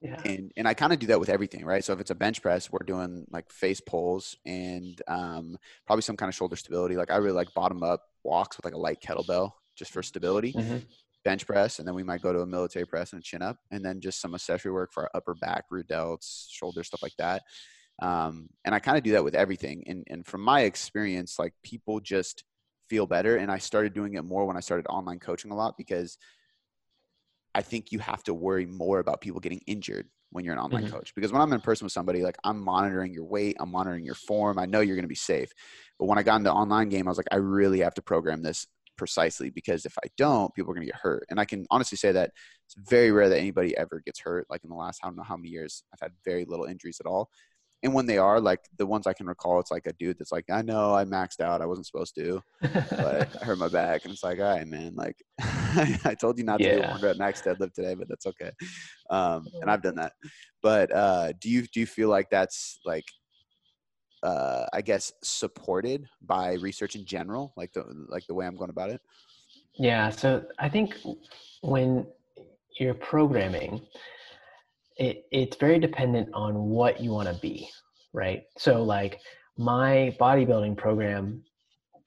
yeah. 0.00 0.20
And 0.24 0.52
and 0.56 0.68
I 0.68 0.74
kind 0.74 0.92
of 0.92 1.00
do 1.00 1.08
that 1.08 1.18
with 1.18 1.28
everything, 1.28 1.64
right? 1.64 1.84
So 1.84 1.92
if 1.92 2.00
it's 2.00 2.10
a 2.10 2.14
bench 2.14 2.40
press, 2.40 2.70
we're 2.70 2.84
doing 2.86 3.26
like 3.30 3.50
face 3.50 3.80
pulls 3.80 4.36
and 4.46 5.00
um, 5.08 5.58
probably 5.86 6.02
some 6.02 6.16
kind 6.16 6.28
of 6.28 6.34
shoulder 6.34 6.56
stability. 6.56 6.96
Like 6.96 7.10
I 7.10 7.16
really 7.16 7.34
like 7.34 7.52
bottom 7.54 7.82
up 7.82 8.02
walks 8.22 8.56
with 8.56 8.64
like 8.64 8.74
a 8.74 8.78
light 8.78 9.00
kettlebell 9.00 9.52
just 9.76 9.90
for 9.90 10.02
stability. 10.02 10.52
Mm-hmm. 10.52 10.78
Bench 11.24 11.46
press, 11.46 11.80
and 11.80 11.86
then 11.86 11.96
we 11.96 12.04
might 12.04 12.22
go 12.22 12.32
to 12.32 12.40
a 12.40 12.46
military 12.46 12.86
press 12.86 13.12
and 13.12 13.20
a 13.20 13.22
chin 13.22 13.42
up, 13.42 13.58
and 13.72 13.84
then 13.84 14.00
just 14.00 14.20
some 14.20 14.34
accessory 14.34 14.70
work 14.70 14.92
for 14.92 15.02
our 15.02 15.10
upper 15.14 15.34
back, 15.34 15.64
root 15.68 15.88
delts, 15.88 16.46
shoulder 16.48 16.84
stuff 16.84 17.02
like 17.02 17.16
that. 17.18 17.42
Um, 18.00 18.48
and 18.64 18.74
I 18.74 18.78
kind 18.78 18.96
of 18.96 19.02
do 19.02 19.12
that 19.12 19.24
with 19.24 19.34
everything. 19.34 19.84
And 19.86 20.04
and 20.08 20.26
from 20.26 20.40
my 20.42 20.62
experience, 20.62 21.38
like 21.38 21.54
people 21.62 22.00
just 22.00 22.44
feel 22.88 23.06
better. 23.06 23.36
And 23.36 23.50
I 23.50 23.58
started 23.58 23.94
doing 23.94 24.14
it 24.14 24.22
more 24.22 24.46
when 24.46 24.56
I 24.56 24.60
started 24.60 24.86
online 24.86 25.18
coaching 25.18 25.50
a 25.50 25.56
lot 25.56 25.76
because 25.76 26.16
I 27.54 27.62
think 27.62 27.92
you 27.92 27.98
have 27.98 28.22
to 28.24 28.34
worry 28.34 28.66
more 28.66 28.98
about 28.98 29.20
people 29.20 29.40
getting 29.40 29.60
injured 29.66 30.08
when 30.30 30.44
you're 30.44 30.54
an 30.54 30.60
online 30.60 30.84
mm-hmm. 30.84 30.94
coach 30.94 31.14
because 31.14 31.32
when 31.32 31.40
I'm 31.40 31.52
in 31.52 31.60
person 31.60 31.86
with 31.86 31.92
somebody, 31.92 32.22
like 32.22 32.36
I'm 32.44 32.62
monitoring 32.62 33.12
your 33.12 33.24
weight, 33.24 33.56
I'm 33.58 33.70
monitoring 33.70 34.04
your 34.04 34.14
form. 34.14 34.58
I 34.58 34.66
know 34.66 34.80
you're 34.80 34.96
going 34.96 35.04
to 35.04 35.08
be 35.08 35.14
safe. 35.14 35.50
But 35.98 36.06
when 36.06 36.18
I 36.18 36.22
got 36.22 36.36
in 36.36 36.42
the 36.42 36.52
online 36.52 36.88
game, 36.88 37.08
I 37.08 37.10
was 37.10 37.16
like, 37.16 37.28
I 37.32 37.36
really 37.36 37.80
have 37.80 37.94
to 37.94 38.02
program 38.02 38.42
this 38.42 38.66
precisely 38.96 39.48
because 39.48 39.86
if 39.86 39.96
I 40.04 40.08
don't, 40.16 40.54
people 40.54 40.70
are 40.70 40.74
going 40.74 40.86
to 40.86 40.92
get 40.92 41.00
hurt. 41.00 41.24
And 41.30 41.40
I 41.40 41.44
can 41.44 41.66
honestly 41.70 41.96
say 41.96 42.12
that 42.12 42.32
it's 42.66 42.90
very 42.90 43.10
rare 43.10 43.28
that 43.28 43.38
anybody 43.38 43.76
ever 43.76 44.02
gets 44.04 44.20
hurt. 44.20 44.46
Like 44.50 44.62
in 44.64 44.70
the 44.70 44.76
last, 44.76 45.00
I 45.02 45.06
don't 45.06 45.16
know 45.16 45.22
how 45.22 45.36
many 45.36 45.48
years, 45.48 45.82
I've 45.92 46.00
had 46.00 46.12
very 46.24 46.44
little 46.44 46.66
injuries 46.66 47.00
at 47.00 47.06
all 47.06 47.30
and 47.82 47.94
when 47.94 48.06
they 48.06 48.18
are 48.18 48.40
like 48.40 48.60
the 48.76 48.86
ones 48.86 49.06
I 49.06 49.12
can 49.12 49.26
recall, 49.26 49.60
it's 49.60 49.70
like 49.70 49.86
a 49.86 49.92
dude 49.92 50.18
that's 50.18 50.32
like, 50.32 50.46
I 50.50 50.62
know 50.62 50.94
I 50.94 51.04
maxed 51.04 51.40
out, 51.40 51.62
I 51.62 51.66
wasn't 51.66 51.86
supposed 51.86 52.14
to, 52.16 52.42
but 52.60 53.28
I 53.40 53.44
hurt 53.44 53.58
my 53.58 53.68
back, 53.68 54.04
and 54.04 54.12
it's 54.12 54.24
like, 54.24 54.38
all 54.38 54.56
right, 54.56 54.66
man, 54.66 54.94
like 54.96 55.16
I 55.40 56.16
told 56.20 56.38
you 56.38 56.44
not 56.44 56.60
yeah. 56.60 56.92
to 56.92 56.98
do 56.98 57.06
rep 57.06 57.16
max 57.18 57.40
deadlift 57.40 57.74
today, 57.74 57.94
but 57.94 58.08
that's 58.08 58.26
okay, 58.26 58.50
um, 59.10 59.46
and 59.60 59.70
I've 59.70 59.82
done 59.82 59.94
that. 59.96 60.12
But 60.62 60.92
uh, 60.92 61.32
do 61.40 61.48
you 61.48 61.62
do 61.72 61.80
you 61.80 61.86
feel 61.86 62.08
like 62.08 62.30
that's 62.30 62.80
like, 62.84 63.04
uh, 64.24 64.66
I 64.72 64.80
guess 64.80 65.12
supported 65.22 66.06
by 66.20 66.54
research 66.54 66.96
in 66.96 67.04
general, 67.04 67.52
like 67.56 67.72
the 67.72 67.84
like 68.08 68.26
the 68.26 68.34
way 68.34 68.46
I'm 68.46 68.56
going 68.56 68.70
about 68.70 68.90
it? 68.90 69.00
Yeah, 69.74 70.10
so 70.10 70.44
I 70.58 70.68
think 70.68 70.96
when 71.62 72.06
you're 72.80 72.94
programming 72.94 73.82
it, 74.98 75.24
it's 75.30 75.56
very 75.56 75.78
dependent 75.78 76.28
on 76.34 76.54
what 76.54 77.00
you 77.00 77.12
want 77.12 77.28
to 77.28 77.34
be, 77.34 77.68
right? 78.12 78.42
So, 78.56 78.82
like 78.82 79.20
my 79.56 80.16
bodybuilding 80.20 80.76
program 80.76 81.44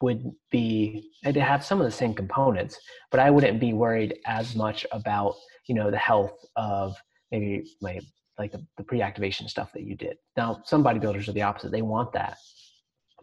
would 0.02 0.32
be 0.50 1.12
it'd 1.24 1.42
have 1.42 1.64
some 1.64 1.80
of 1.80 1.86
the 1.86 1.92
same 1.92 2.14
components, 2.14 2.78
but 3.10 3.20
I 3.20 3.30
wouldn't 3.30 3.60
be 3.60 3.74
worried 3.74 4.16
as 4.26 4.56
much 4.56 4.86
about 4.92 5.36
you 5.68 5.76
know 5.76 5.90
the 5.90 5.98
health 5.98 6.38
of 6.56 6.96
maybe 7.32 7.64
my 7.82 8.00
like 8.38 8.52
the, 8.52 8.66
the 8.78 8.84
pre-activation 8.84 9.48
stuff 9.48 9.72
that 9.74 9.84
you 9.84 9.96
did. 9.96 10.18
Now, 10.36 10.62
some 10.66 10.84
bodybuilders 10.84 11.28
are 11.28 11.34
the 11.34 11.44
opposite; 11.44 11.72
they 11.72 11.82
want 11.82 12.12
that. 12.14 12.38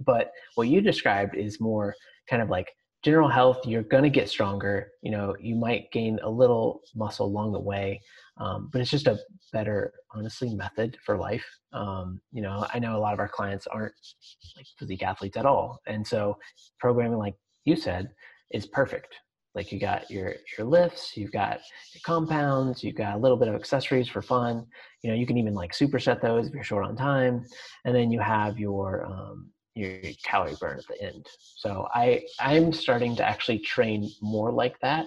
But 0.01 0.31
what 0.55 0.69
you 0.69 0.81
described 0.81 1.37
is 1.37 1.61
more 1.61 1.95
kind 2.31 2.41
of 2.41 2.49
like 2.49 2.73
general 3.05 3.29
health. 3.29 3.67
You're 3.67 3.83
to 3.83 4.11
get 4.11 4.29
stronger. 4.29 4.89
You 5.03 5.11
know, 5.11 5.35
you 5.41 5.57
might 5.57 5.91
gain 5.93 6.19
a 6.23 6.31
little 6.31 6.81
muscle 6.95 7.27
along 7.27 7.53
the 7.53 7.61
way, 7.61 8.01
um, 8.39 8.69
but 8.73 8.81
it's 8.81 8.91
just 8.91 9.07
a 9.07 9.19
better, 9.53 9.93
honestly, 10.13 10.55
method 10.55 10.97
for 11.05 11.17
life. 11.17 11.45
Um, 11.73 12.21
you 12.33 12.43
know, 12.43 12.67
I 12.73 12.79
know 12.79 12.97
a 12.97 12.99
lot 12.99 13.13
of 13.13 13.21
our 13.21 13.29
clients 13.29 13.67
aren't 13.67 13.95
like 14.57 14.67
physique 14.79 15.03
athletes 15.03 15.37
at 15.37 15.47
all, 15.47 15.81
and 15.87 16.07
so 16.07 16.37
programming, 16.79 17.19
like 17.19 17.35
you 17.65 17.77
said, 17.77 18.11
is 18.53 18.67
perfect. 18.67 19.15
Like 19.55 19.73
you 19.73 19.81
got 19.81 20.11
your 20.11 20.35
your 20.57 20.67
lifts, 20.67 21.17
you've 21.17 21.33
got 21.33 21.61
your 21.93 22.01
compounds, 22.05 22.85
you've 22.85 22.95
got 22.95 23.17
a 23.17 23.19
little 23.19 23.37
bit 23.37 23.49
of 23.49 23.55
accessories 23.55 24.09
for 24.09 24.23
fun. 24.23 24.65
You 25.03 25.11
know, 25.11 25.17
you 25.17 25.27
can 25.27 25.37
even 25.37 25.55
like 25.55 25.73
superset 25.73 26.21
those 26.21 26.47
if 26.47 26.55
you're 26.55 26.63
short 26.63 26.85
on 26.85 26.97
time, 26.97 27.45
and 27.85 27.95
then 27.95 28.13
you 28.13 28.21
have 28.21 28.59
your 28.59 29.05
um, 29.07 29.51
your 29.75 29.99
calorie 30.25 30.57
burn 30.61 30.79
at 30.79 30.87
the 30.87 31.03
end. 31.03 31.27
So 31.57 31.89
I 31.93 32.23
I'm 32.39 32.73
starting 32.73 33.17
to 33.17 33.27
actually 33.27 33.59
train 33.61 34.09
more 34.21 34.53
like 34.53 34.79
that. 34.81 35.07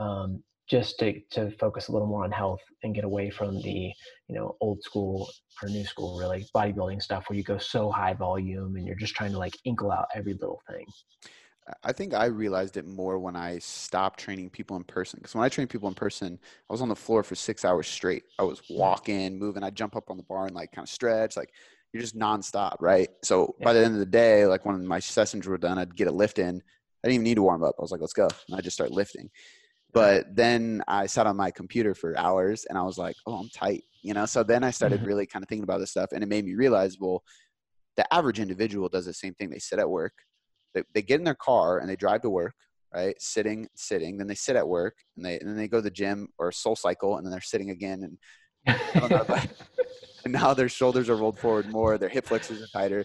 Um, 0.00 0.42
just 0.68 0.98
to, 0.98 1.20
to 1.30 1.50
focus 1.58 1.88
a 1.88 1.92
little 1.92 2.08
more 2.08 2.24
on 2.24 2.32
health 2.32 2.60
and 2.82 2.94
get 2.94 3.04
away 3.04 3.30
from 3.30 3.60
the 3.60 3.92
you 4.28 4.34
know 4.34 4.56
old 4.60 4.82
school 4.82 5.28
or 5.62 5.68
new 5.68 5.84
school 5.84 6.18
really 6.18 6.46
bodybuilding 6.54 7.02
stuff 7.02 7.24
where 7.28 7.36
you 7.36 7.44
go 7.44 7.58
so 7.58 7.90
high 7.90 8.14
volume 8.14 8.76
and 8.76 8.86
you're 8.86 8.96
just 8.96 9.14
trying 9.14 9.32
to 9.32 9.38
like 9.38 9.56
inkle 9.64 9.92
out 9.92 10.06
every 10.14 10.32
little 10.34 10.60
thing 10.70 10.86
I 11.82 11.92
think 11.92 12.12
I 12.12 12.26
realized 12.26 12.76
it 12.76 12.86
more 12.86 13.18
when 13.18 13.36
I 13.36 13.58
stopped 13.58 14.20
training 14.20 14.50
people 14.50 14.76
in 14.76 14.84
person. 14.84 15.18
Because 15.18 15.34
when 15.34 15.44
I 15.44 15.48
trained 15.48 15.70
people 15.70 15.88
in 15.88 15.94
person, 15.94 16.38
I 16.68 16.72
was 16.72 16.82
on 16.82 16.90
the 16.90 16.96
floor 16.96 17.22
for 17.22 17.34
six 17.34 17.64
hours 17.64 17.86
straight. 17.86 18.24
I 18.38 18.42
was 18.42 18.60
mm-hmm. 18.60 18.78
walking, 18.78 19.38
moving. 19.38 19.62
I'd 19.62 19.74
jump 19.74 19.96
up 19.96 20.10
on 20.10 20.18
the 20.18 20.24
bar 20.24 20.46
and 20.46 20.54
like 20.54 20.72
kind 20.72 20.84
of 20.84 20.90
stretch. 20.90 21.36
Like 21.36 21.48
you're 21.92 22.02
just 22.02 22.18
nonstop, 22.18 22.76
right? 22.80 23.08
So 23.22 23.54
yeah. 23.58 23.64
by 23.64 23.72
the 23.72 23.82
end 23.82 23.94
of 23.94 24.00
the 24.00 24.06
day, 24.06 24.46
like 24.46 24.66
when 24.66 24.86
my 24.86 24.98
sessions 24.98 25.46
were 25.46 25.56
done, 25.56 25.78
I'd 25.78 25.96
get 25.96 26.08
a 26.08 26.12
lift 26.12 26.38
in. 26.38 26.62
I 27.02 27.08
didn't 27.08 27.14
even 27.14 27.24
need 27.24 27.36
to 27.36 27.42
warm 27.42 27.64
up. 27.64 27.74
I 27.78 27.82
was 27.82 27.92
like, 27.92 28.00
let's 28.00 28.12
go. 28.12 28.28
And 28.48 28.58
I 28.58 28.60
just 28.60 28.74
start 28.74 28.90
lifting. 28.90 29.30
But 29.94 30.34
then 30.34 30.82
I 30.88 31.06
sat 31.06 31.28
on 31.28 31.36
my 31.36 31.52
computer 31.52 31.94
for 31.94 32.18
hours 32.18 32.66
and 32.68 32.76
I 32.76 32.82
was 32.82 32.98
like, 32.98 33.14
oh, 33.26 33.36
I'm 33.36 33.48
tight, 33.50 33.84
you 34.02 34.12
know? 34.12 34.26
So 34.26 34.42
then 34.42 34.64
I 34.64 34.72
started 34.72 34.98
mm-hmm. 34.98 35.08
really 35.08 35.26
kind 35.26 35.42
of 35.44 35.48
thinking 35.48 35.62
about 35.62 35.78
this 35.78 35.92
stuff 35.92 36.10
and 36.12 36.22
it 36.22 36.26
made 36.26 36.44
me 36.44 36.54
realize, 36.54 36.98
well, 37.00 37.22
the 37.96 38.12
average 38.12 38.40
individual 38.40 38.88
does 38.88 39.06
the 39.06 39.14
same 39.14 39.34
thing. 39.34 39.50
They 39.50 39.60
sit 39.60 39.78
at 39.78 39.88
work, 39.88 40.12
they, 40.74 40.82
they 40.92 41.02
get 41.02 41.20
in 41.20 41.24
their 41.24 41.36
car 41.36 41.78
and 41.78 41.88
they 41.88 41.94
drive 41.94 42.22
to 42.22 42.30
work, 42.30 42.54
right? 42.92 43.14
Sitting, 43.20 43.68
sitting, 43.76 44.18
then 44.18 44.26
they 44.26 44.34
sit 44.34 44.56
at 44.56 44.66
work 44.66 44.96
and 45.16 45.24
they, 45.24 45.38
and 45.38 45.48
then 45.48 45.56
they 45.56 45.68
go 45.68 45.78
to 45.78 45.82
the 45.82 45.90
gym 45.90 46.26
or 46.38 46.50
soul 46.50 46.74
cycle 46.74 47.16
and 47.16 47.24
then 47.24 47.30
they're 47.30 47.40
sitting 47.40 47.70
again. 47.70 48.02
And, 48.66 48.76
and 48.94 49.50
now 50.26 50.54
their 50.54 50.68
shoulders 50.68 51.08
are 51.08 51.16
rolled 51.16 51.38
forward 51.38 51.70
more, 51.70 51.98
their 51.98 52.08
hip 52.08 52.26
flexors 52.26 52.60
are 52.60 52.66
tighter. 52.72 53.04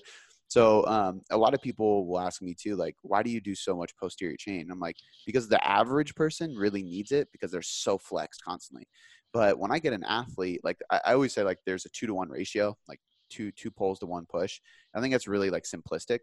So 0.49 0.85
um, 0.87 1.21
a 1.29 1.37
lot 1.37 1.53
of 1.53 1.61
people 1.61 2.07
will 2.07 2.19
ask 2.19 2.41
me 2.41 2.55
too, 2.55 2.75
like, 2.75 2.95
why 3.03 3.23
do 3.23 3.29
you 3.29 3.39
do 3.39 3.55
so 3.55 3.75
much 3.75 3.95
posterior 3.97 4.35
chain? 4.35 4.69
I'm 4.71 4.79
like, 4.79 4.97
because 5.25 5.47
the 5.47 5.65
average 5.65 6.15
person 6.15 6.55
really 6.55 6.83
needs 6.83 7.11
it 7.11 7.29
because 7.31 7.51
they're 7.51 7.61
so 7.61 7.97
flexed 7.99 8.43
constantly. 8.43 8.87
But 9.31 9.59
when 9.59 9.71
I 9.71 9.79
get 9.79 9.93
an 9.93 10.03
athlete, 10.03 10.61
like 10.63 10.79
I, 10.89 11.01
I 11.05 11.13
always 11.13 11.33
say, 11.33 11.43
like 11.43 11.59
there's 11.65 11.85
a 11.85 11.89
two 11.89 12.07
to 12.07 12.15
one 12.15 12.29
ratio, 12.29 12.75
like 12.87 12.99
two 13.29 13.51
two 13.51 13.71
pulls 13.71 13.99
to 13.99 14.07
one 14.07 14.25
push. 14.25 14.59
I 14.95 15.01
think 15.01 15.13
that's 15.13 15.27
really 15.27 15.51
like 15.51 15.65
simplistic, 15.65 16.21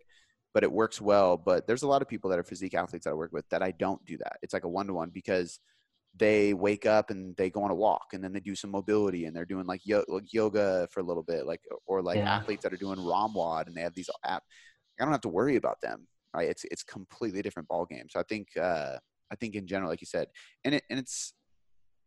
but 0.53 0.65
it 0.65 0.73
works 0.73 1.01
well. 1.01 1.37
But 1.37 1.69
there's 1.69 1.85
a 1.85 1.89
lot 1.89 2.03
of 2.03 2.09
people 2.09 2.29
that 2.31 2.39
are 2.39 2.45
physique 2.45 2.75
athletes 2.75 3.05
that 3.05 3.13
I 3.13 3.15
work 3.15 3.33
with 3.33 3.49
that 3.51 3.63
I 3.63 3.71
don't 3.73 4.05
do 4.05 4.19
that. 4.19 4.39
It's 4.43 4.55
like 4.55 4.65
a 4.65 4.69
one 4.69 4.89
to 4.89 4.95
one 4.95 5.11
because 5.11 5.61
they 6.19 6.55
wake 6.55 6.87
up 6.87 7.11
and 7.11 7.37
they 7.37 7.51
go 7.51 7.63
on 7.63 7.71
a 7.71 7.75
walk 7.75 8.07
and 8.13 8.23
then 8.23 8.33
they 8.33 8.41
do 8.41 8.55
some 8.55 8.71
mobility 8.71 9.27
and 9.27 9.37
they're 9.37 9.45
doing 9.45 9.67
like, 9.67 9.83
yo- 9.85 10.05
like 10.09 10.33
yoga 10.33 10.89
for 10.91 11.01
a 11.01 11.03
little 11.03 11.23
bit, 11.23 11.47
like 11.47 11.61
or 11.87 12.03
like 12.03 12.17
yeah. 12.17 12.37
athletes 12.37 12.63
that 12.63 12.73
are 12.73 12.79
doing 12.79 12.99
ROMWOD 12.99 13.67
and 13.67 13.77
they 13.77 13.83
have 13.83 13.95
these 13.95 14.09
app. 14.25 14.43
I 14.99 15.05
don't 15.05 15.13
have 15.13 15.21
to 15.23 15.29
worry 15.29 15.57
about 15.57 15.81
them. 15.83 16.07
Right? 16.35 16.49
It's 16.49 16.65
it's 16.71 16.83
completely 16.83 17.43
different 17.43 17.69
ball 17.69 17.87
game. 17.87 18.07
So 18.11 18.21
I 18.21 18.23
think 18.25 18.49
uh, 18.61 18.97
I 19.31 19.37
think 19.37 19.55
in 19.55 19.67
general, 19.67 19.91
like 19.91 20.01
you 20.01 20.07
said, 20.07 20.29
and 20.65 20.75
it 20.75 20.85
and 20.91 20.99
it's 20.99 21.35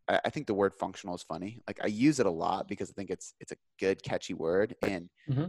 I, 0.07 0.19
I 0.25 0.29
think 0.29 0.47
the 0.47 0.53
word 0.53 0.73
functional 0.73 1.15
is 1.15 1.23
funny. 1.23 1.61
Like 1.67 1.79
I 1.83 1.87
use 1.87 2.19
it 2.19 2.25
a 2.25 2.31
lot 2.31 2.67
because 2.67 2.89
I 2.89 2.93
think 2.93 3.09
it's 3.09 3.33
it's 3.39 3.51
a 3.51 3.57
good 3.79 4.01
catchy 4.03 4.33
word 4.33 4.75
and. 4.83 5.09
Mm-hmm. 5.29 5.45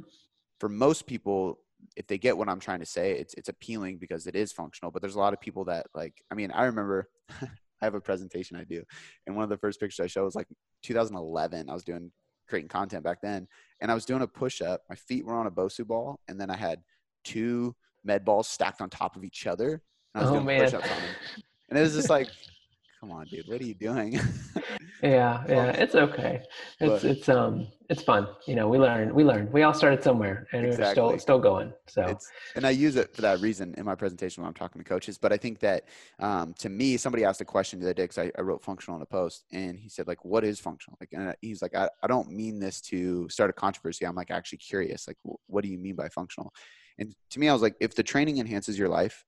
For 0.58 0.68
most 0.68 1.06
people, 1.06 1.60
if 1.96 2.06
they 2.06 2.18
get 2.18 2.36
what 2.36 2.46
I'm 2.50 2.60
trying 2.60 2.80
to 2.80 2.86
say, 2.86 3.12
it's 3.12 3.32
it's 3.34 3.48
appealing 3.48 3.96
because 3.96 4.26
it 4.26 4.36
is 4.36 4.52
functional. 4.52 4.90
But 4.90 5.00
there's 5.00 5.14
a 5.14 5.18
lot 5.18 5.32
of 5.32 5.40
people 5.40 5.64
that 5.64 5.86
like. 5.94 6.22
I 6.30 6.34
mean, 6.34 6.50
I 6.50 6.64
remember 6.64 7.08
I 7.80 7.86
have 7.86 7.94
a 7.94 8.00
presentation 8.00 8.56
I 8.56 8.64
do, 8.64 8.82
and 9.26 9.36
one 9.36 9.44
of 9.44 9.50
the 9.50 9.58
first 9.58 9.80
pictures 9.80 10.00
I 10.02 10.06
show 10.06 10.24
was 10.24 10.34
like 10.34 10.48
2011. 10.82 11.68
I 11.68 11.72
was 11.72 11.84
doing 11.84 12.10
creating 12.48 12.68
content 12.68 13.04
back 13.04 13.20
then, 13.22 13.46
and 13.80 13.90
I 13.90 13.94
was 13.94 14.04
doing 14.04 14.22
a 14.22 14.26
push 14.26 14.60
up. 14.60 14.82
My 14.88 14.96
feet 14.96 15.24
were 15.24 15.34
on 15.34 15.46
a 15.46 15.50
Bosu 15.50 15.86
ball, 15.86 16.20
and 16.28 16.40
then 16.40 16.50
I 16.50 16.56
had 16.56 16.80
two 17.24 17.74
med 18.04 18.24
balls 18.24 18.48
stacked 18.48 18.80
on 18.80 18.90
top 18.90 19.16
of 19.16 19.24
each 19.24 19.46
other. 19.46 19.82
And 20.14 20.16
I 20.16 20.20
was 20.22 20.30
oh, 20.30 20.34
doing 20.34 20.46
man. 20.46 20.64
push 20.64 20.74
ups 20.74 20.90
on 20.90 20.96
them, 20.96 21.14
and 21.70 21.78
it 21.78 21.82
was 21.82 21.94
just 21.94 22.10
like 22.10 22.28
come 23.00 23.10
on, 23.10 23.26
dude, 23.26 23.48
what 23.48 23.60
are 23.60 23.64
you 23.64 23.74
doing? 23.74 24.12
yeah, 25.02 25.42
yeah, 25.48 25.70
it's 25.70 25.94
okay. 25.94 26.42
It's 26.78 27.02
but, 27.02 27.04
it's 27.04 27.28
um 27.30 27.66
it's 27.88 28.02
fun. 28.02 28.28
You 28.46 28.54
know, 28.54 28.68
we 28.68 28.78
learn, 28.78 29.14
we 29.14 29.24
learn. 29.24 29.50
We 29.50 29.62
all 29.62 29.72
started 29.72 30.02
somewhere, 30.02 30.46
and 30.52 30.66
exactly. 30.66 31.02
we're 31.02 31.08
still 31.08 31.18
still 31.18 31.38
going. 31.38 31.72
So, 31.88 32.02
it's, 32.02 32.30
and 32.54 32.66
I 32.66 32.70
use 32.70 32.96
it 32.96 33.14
for 33.16 33.22
that 33.22 33.40
reason 33.40 33.74
in 33.78 33.86
my 33.86 33.94
presentation 33.94 34.42
when 34.42 34.48
I'm 34.48 34.54
talking 34.54 34.82
to 34.82 34.88
coaches. 34.88 35.16
But 35.16 35.32
I 35.32 35.38
think 35.38 35.58
that 35.60 35.84
um, 36.18 36.54
to 36.58 36.68
me, 36.68 36.98
somebody 36.98 37.24
asked 37.24 37.40
a 37.40 37.46
question 37.46 37.80
the 37.80 37.86
other 37.86 37.94
day 37.94 38.04
because 38.04 38.18
I, 38.18 38.30
I, 38.36 38.42
wrote 38.42 38.62
functional 38.62 38.96
in 38.96 39.02
a 39.02 39.06
post, 39.06 39.44
and 39.50 39.78
he 39.78 39.88
said 39.88 40.06
like, 40.06 40.24
"What 40.24 40.44
is 40.44 40.60
functional?" 40.60 40.98
Like, 41.00 41.10
and 41.12 41.34
he's 41.40 41.62
like, 41.62 41.74
I, 41.74 41.88
"I 42.02 42.06
don't 42.06 42.30
mean 42.30 42.60
this 42.60 42.80
to 42.82 43.28
start 43.30 43.48
a 43.48 43.54
controversy. 43.54 44.04
I'm 44.04 44.14
like 44.14 44.30
actually 44.30 44.58
curious. 44.58 45.08
Like, 45.08 45.16
what 45.46 45.64
do 45.64 45.70
you 45.70 45.78
mean 45.78 45.96
by 45.96 46.08
functional?" 46.10 46.52
And 46.98 47.14
to 47.30 47.40
me, 47.40 47.48
I 47.48 47.52
was 47.54 47.62
like, 47.62 47.76
if 47.80 47.94
the 47.94 48.02
training 48.02 48.38
enhances 48.38 48.78
your 48.78 48.90
life 48.90 49.24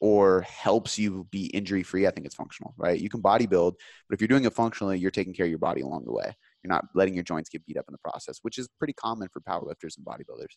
or 0.00 0.42
helps 0.42 0.98
you 0.98 1.26
be 1.30 1.46
injury 1.46 1.82
free, 1.82 2.06
I 2.06 2.10
think 2.10 2.26
it's 2.26 2.34
functional, 2.34 2.74
right? 2.76 3.00
You 3.00 3.08
can 3.08 3.22
bodybuild, 3.22 3.74
but 4.08 4.14
if 4.14 4.20
you're 4.20 4.28
doing 4.28 4.44
it 4.44 4.52
functionally, 4.52 4.98
you're 4.98 5.10
taking 5.10 5.32
care 5.32 5.46
of 5.46 5.50
your 5.50 5.58
body 5.58 5.80
along 5.80 6.04
the 6.04 6.12
way. 6.12 6.34
You're 6.62 6.72
not 6.72 6.84
letting 6.94 7.14
your 7.14 7.24
joints 7.24 7.48
get 7.48 7.64
beat 7.66 7.76
up 7.76 7.86
in 7.88 7.92
the 7.92 8.10
process, 8.10 8.38
which 8.42 8.58
is 8.58 8.68
pretty 8.78 8.92
common 8.92 9.28
for 9.32 9.40
powerlifters 9.40 9.96
and 9.96 10.04
bodybuilders. 10.04 10.56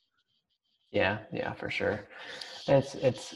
Yeah, 0.92 1.20
yeah, 1.32 1.54
for 1.54 1.70
sure. 1.70 2.08
It's 2.68 2.96
it's 2.96 3.36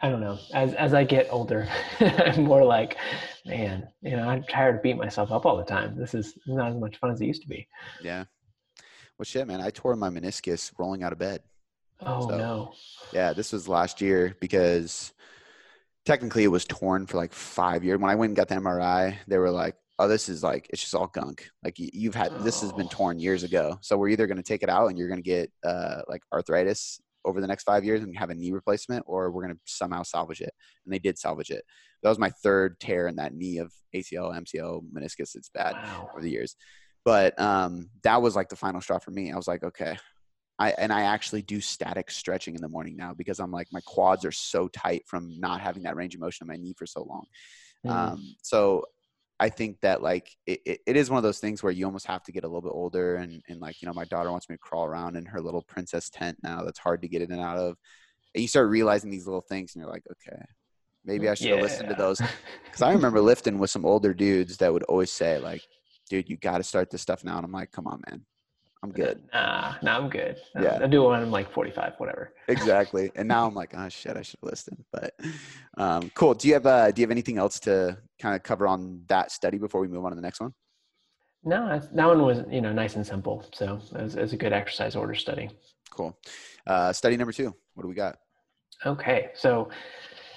I 0.00 0.08
don't 0.08 0.20
know. 0.20 0.38
As 0.54 0.74
as 0.74 0.94
I 0.94 1.04
get 1.04 1.28
older, 1.30 1.68
I'm 2.00 2.44
more 2.44 2.64
like, 2.64 2.96
man, 3.44 3.88
you 4.00 4.16
know, 4.16 4.28
I'm 4.28 4.44
tired 4.44 4.76
of 4.76 4.82
beating 4.82 4.98
myself 4.98 5.30
up 5.30 5.44
all 5.44 5.56
the 5.56 5.64
time. 5.64 5.96
This 5.96 6.14
is 6.14 6.38
not 6.46 6.70
as 6.70 6.76
much 6.76 6.96
fun 6.96 7.10
as 7.10 7.20
it 7.20 7.26
used 7.26 7.42
to 7.42 7.48
be. 7.48 7.68
Yeah. 8.02 8.24
Well, 9.18 9.24
shit, 9.24 9.46
man. 9.46 9.60
I 9.60 9.70
tore 9.70 9.94
my 9.94 10.08
meniscus 10.08 10.72
rolling 10.78 11.02
out 11.02 11.12
of 11.12 11.18
bed. 11.18 11.40
Oh 12.00 12.28
so, 12.28 12.36
no. 12.36 12.72
Yeah, 13.12 13.32
this 13.32 13.52
was 13.52 13.68
last 13.68 14.00
year 14.00 14.36
because 14.40 15.12
technically 16.04 16.44
it 16.44 16.48
was 16.48 16.64
torn 16.64 17.06
for 17.06 17.16
like 17.16 17.32
five 17.32 17.84
years. 17.84 17.98
When 17.98 18.10
I 18.10 18.14
went 18.14 18.30
and 18.30 18.36
got 18.36 18.48
the 18.48 18.56
MRI, 18.56 19.16
they 19.26 19.38
were 19.38 19.50
like, 19.50 19.76
"Oh, 19.98 20.08
this 20.08 20.28
is 20.28 20.42
like 20.42 20.66
it's 20.70 20.82
just 20.82 20.94
all 20.94 21.06
gunk. 21.06 21.48
Like 21.62 21.74
you've 21.78 22.14
had 22.14 22.40
this 22.40 22.60
has 22.60 22.72
been 22.72 22.86
oh. 22.86 22.90
torn 22.90 23.18
years 23.18 23.42
ago. 23.42 23.78
So 23.80 23.96
we're 23.96 24.08
either 24.08 24.26
going 24.26 24.36
to 24.36 24.42
take 24.42 24.62
it 24.62 24.68
out 24.68 24.88
and 24.88 24.98
you're 24.98 25.08
going 25.08 25.22
to 25.22 25.28
get 25.28 25.50
uh, 25.64 26.02
like 26.08 26.22
arthritis 26.32 27.00
over 27.24 27.40
the 27.40 27.46
next 27.46 27.64
five 27.64 27.84
years 27.84 28.02
and 28.02 28.16
have 28.18 28.30
a 28.30 28.34
knee 28.34 28.52
replacement, 28.52 29.04
or 29.06 29.30
we're 29.30 29.42
going 29.42 29.54
to 29.54 29.60
somehow 29.64 30.02
salvage 30.02 30.40
it." 30.40 30.52
And 30.84 30.92
they 30.92 30.98
did 30.98 31.18
salvage 31.18 31.50
it. 31.50 31.64
That 32.02 32.10
was 32.10 32.18
my 32.18 32.30
third 32.42 32.78
tear 32.80 33.06
in 33.06 33.16
that 33.16 33.34
knee 33.34 33.58
of 33.58 33.72
ACL, 33.94 34.36
MCL, 34.38 34.82
meniscus. 34.92 35.34
It's 35.34 35.48
bad 35.48 35.72
wow. 35.72 36.10
over 36.12 36.20
the 36.20 36.30
years. 36.30 36.56
But 37.04 37.38
um, 37.38 37.90
that 38.02 38.22
was 38.22 38.34
like 38.34 38.48
the 38.48 38.56
final 38.56 38.80
straw 38.80 38.98
for 38.98 39.10
me. 39.10 39.30
I 39.30 39.36
was 39.36 39.46
like, 39.46 39.62
okay, 39.62 39.96
I 40.58 40.70
and 40.72 40.92
I 40.92 41.02
actually 41.02 41.42
do 41.42 41.60
static 41.60 42.10
stretching 42.10 42.54
in 42.54 42.60
the 42.60 42.68
morning 42.68 42.96
now 42.96 43.12
because 43.12 43.40
I'm 43.40 43.50
like 43.50 43.68
my 43.72 43.80
quads 43.86 44.24
are 44.24 44.32
so 44.32 44.68
tight 44.68 45.02
from 45.06 45.38
not 45.40 45.60
having 45.60 45.82
that 45.82 45.96
range 45.96 46.14
of 46.14 46.20
motion 46.20 46.44
in 46.44 46.48
my 46.48 46.56
knee 46.56 46.74
for 46.76 46.86
so 46.86 47.02
long. 47.02 47.24
Mm. 47.84 47.90
Um, 47.90 48.36
so 48.42 48.84
I 49.40 49.48
think 49.48 49.80
that 49.80 50.00
like 50.02 50.30
it, 50.46 50.60
it, 50.64 50.80
it 50.86 50.96
is 50.96 51.10
one 51.10 51.16
of 51.16 51.24
those 51.24 51.40
things 51.40 51.62
where 51.62 51.72
you 51.72 51.84
almost 51.86 52.06
have 52.06 52.22
to 52.24 52.32
get 52.32 52.44
a 52.44 52.46
little 52.46 52.62
bit 52.62 52.72
older 52.72 53.16
and 53.16 53.42
and 53.48 53.60
like 53.60 53.82
you 53.82 53.86
know 53.86 53.94
my 53.94 54.04
daughter 54.04 54.30
wants 54.30 54.48
me 54.48 54.54
to 54.54 54.60
crawl 54.60 54.84
around 54.84 55.16
in 55.16 55.26
her 55.26 55.40
little 55.40 55.62
princess 55.62 56.08
tent 56.08 56.38
now 56.42 56.62
that's 56.62 56.78
hard 56.78 57.02
to 57.02 57.08
get 57.08 57.22
in 57.22 57.32
and 57.32 57.40
out 57.40 57.58
of. 57.58 57.76
And 58.34 58.42
you 58.42 58.48
start 58.48 58.68
realizing 58.68 59.10
these 59.10 59.26
little 59.26 59.44
things 59.48 59.74
and 59.74 59.82
you're 59.82 59.90
like, 59.90 60.04
okay, 60.10 60.42
maybe 61.04 61.28
I 61.28 61.34
should 61.34 61.48
yeah. 61.48 61.54
have 61.54 61.62
listened 61.62 61.88
to 61.88 61.94
those. 61.94 62.20
Because 62.64 62.82
I 62.82 62.92
remember 62.92 63.20
lifting 63.20 63.58
with 63.58 63.70
some 63.70 63.84
older 63.84 64.12
dudes 64.12 64.56
that 64.58 64.72
would 64.72 64.82
always 64.84 65.12
say 65.12 65.38
like, 65.38 65.62
dude, 66.10 66.28
you 66.28 66.36
got 66.36 66.58
to 66.58 66.64
start 66.64 66.90
this 66.90 67.02
stuff 67.02 67.24
now. 67.24 67.36
And 67.36 67.44
I'm 67.44 67.52
like, 67.52 67.70
come 67.70 67.86
on, 67.86 68.02
man, 68.08 68.24
I'm 68.84 68.92
good. 68.92 69.18
Nah, 69.32 69.76
nah, 69.82 69.96
I'm 69.96 70.10
good. 70.10 70.36
Yeah. 70.60 70.78
I'll 70.82 70.88
do 70.88 71.06
it 71.06 71.08
when 71.08 71.22
I'm 71.22 71.30
like 71.30 71.50
45, 71.50 71.94
whatever. 71.96 72.34
exactly. 72.48 73.10
And 73.16 73.26
now 73.26 73.46
I'm 73.46 73.54
like, 73.54 73.72
oh 73.74 73.88
shit, 73.88 74.14
I 74.14 74.20
should 74.20 74.40
listen. 74.42 74.84
But 74.92 75.14
um, 75.78 76.10
cool. 76.14 76.34
Do 76.34 76.48
you 76.48 76.54
have 76.54 76.66
uh, 76.66 76.90
do 76.90 77.00
you 77.00 77.04
have 77.04 77.10
anything 77.10 77.38
else 77.38 77.58
to 77.60 77.96
kind 78.20 78.36
of 78.36 78.42
cover 78.42 78.68
on 78.68 79.02
that 79.08 79.32
study 79.32 79.56
before 79.56 79.80
we 79.80 79.88
move 79.88 80.04
on 80.04 80.10
to 80.10 80.16
the 80.16 80.20
next 80.20 80.38
one? 80.38 80.52
No, 81.44 81.80
that 81.80 82.06
one 82.06 82.22
was 82.22 82.42
you 82.50 82.60
know 82.60 82.74
nice 82.74 82.96
and 82.96 83.06
simple. 83.06 83.46
So 83.54 83.80
it 83.94 84.02
was, 84.02 84.16
it 84.16 84.20
was 84.20 84.32
a 84.34 84.36
good 84.36 84.52
exercise 84.52 84.96
order 84.96 85.14
study. 85.14 85.48
Cool. 85.90 86.14
Uh, 86.66 86.92
study 86.92 87.16
number 87.16 87.32
two. 87.32 87.54
What 87.72 87.84
do 87.84 87.88
we 87.88 87.94
got? 87.94 88.18
Okay, 88.84 89.30
so 89.34 89.70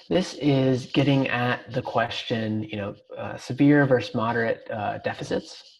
this 0.08 0.34
is 0.40 0.86
getting 0.86 1.28
at 1.28 1.70
the 1.74 1.82
question, 1.82 2.62
you 2.62 2.78
know, 2.78 2.94
uh, 3.18 3.36
severe 3.36 3.84
versus 3.84 4.14
moderate 4.14 4.66
uh, 4.70 4.98
deficits. 5.04 5.77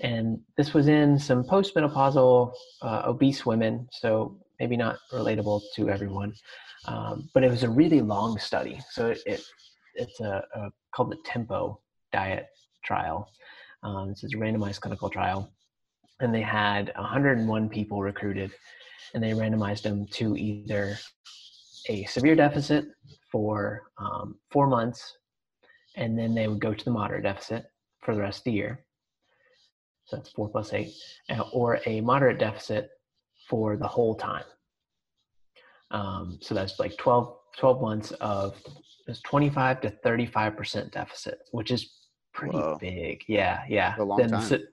And 0.00 0.40
this 0.56 0.74
was 0.74 0.88
in 0.88 1.18
some 1.18 1.44
postmenopausal 1.44 2.52
uh, 2.82 3.02
obese 3.06 3.46
women, 3.46 3.88
so 3.92 4.36
maybe 4.58 4.76
not 4.76 4.96
relatable 5.12 5.62
to 5.76 5.88
everyone, 5.88 6.32
um, 6.86 7.28
but 7.32 7.44
it 7.44 7.50
was 7.50 7.62
a 7.62 7.70
really 7.70 8.00
long 8.00 8.38
study. 8.38 8.80
So 8.90 9.08
it, 9.08 9.22
it 9.26 9.42
it's 9.94 10.20
a, 10.20 10.44
a, 10.54 10.70
called 10.94 11.12
the 11.12 11.18
Tempo 11.24 11.80
diet 12.12 12.46
trial. 12.84 13.28
Um, 13.82 14.08
this 14.10 14.24
is 14.24 14.32
a 14.34 14.36
randomized 14.36 14.80
clinical 14.80 15.08
trial, 15.08 15.52
and 16.20 16.34
they 16.34 16.42
had 16.42 16.92
101 16.96 17.68
people 17.68 18.02
recruited, 18.02 18.50
and 19.14 19.22
they 19.22 19.30
randomized 19.30 19.82
them 19.82 20.06
to 20.12 20.36
either 20.36 20.98
a 21.88 22.04
severe 22.04 22.34
deficit 22.34 22.86
for 23.30 23.82
um, 23.98 24.36
four 24.50 24.66
months, 24.66 25.18
and 25.96 26.18
then 26.18 26.34
they 26.34 26.48
would 26.48 26.60
go 26.60 26.74
to 26.74 26.84
the 26.84 26.90
moderate 26.90 27.24
deficit 27.24 27.66
for 28.00 28.14
the 28.14 28.20
rest 28.20 28.38
of 28.38 28.44
the 28.44 28.52
year. 28.52 28.83
So 30.14 30.18
that's 30.18 30.30
four 30.30 30.48
plus 30.48 30.72
eight, 30.72 30.92
uh, 31.28 31.42
or 31.52 31.80
a 31.86 32.00
moderate 32.00 32.38
deficit 32.38 32.90
for 33.48 33.76
the 33.76 33.88
whole 33.88 34.14
time. 34.14 34.44
Um, 35.90 36.38
so 36.40 36.54
that's 36.54 36.78
like 36.78 36.96
12, 36.98 37.36
12 37.58 37.80
months 37.80 38.12
of 38.20 38.60
it's 39.08 39.20
25 39.22 39.80
to 39.80 39.90
35% 40.04 40.92
deficit, 40.92 41.38
which 41.50 41.72
is 41.72 41.90
pretty 42.32 42.56
Whoa. 42.56 42.78
big. 42.80 43.24
Yeah, 43.26 43.62
yeah. 43.68 43.96
Then 44.16 44.30
time. 44.30 44.48
The, 44.48 44.64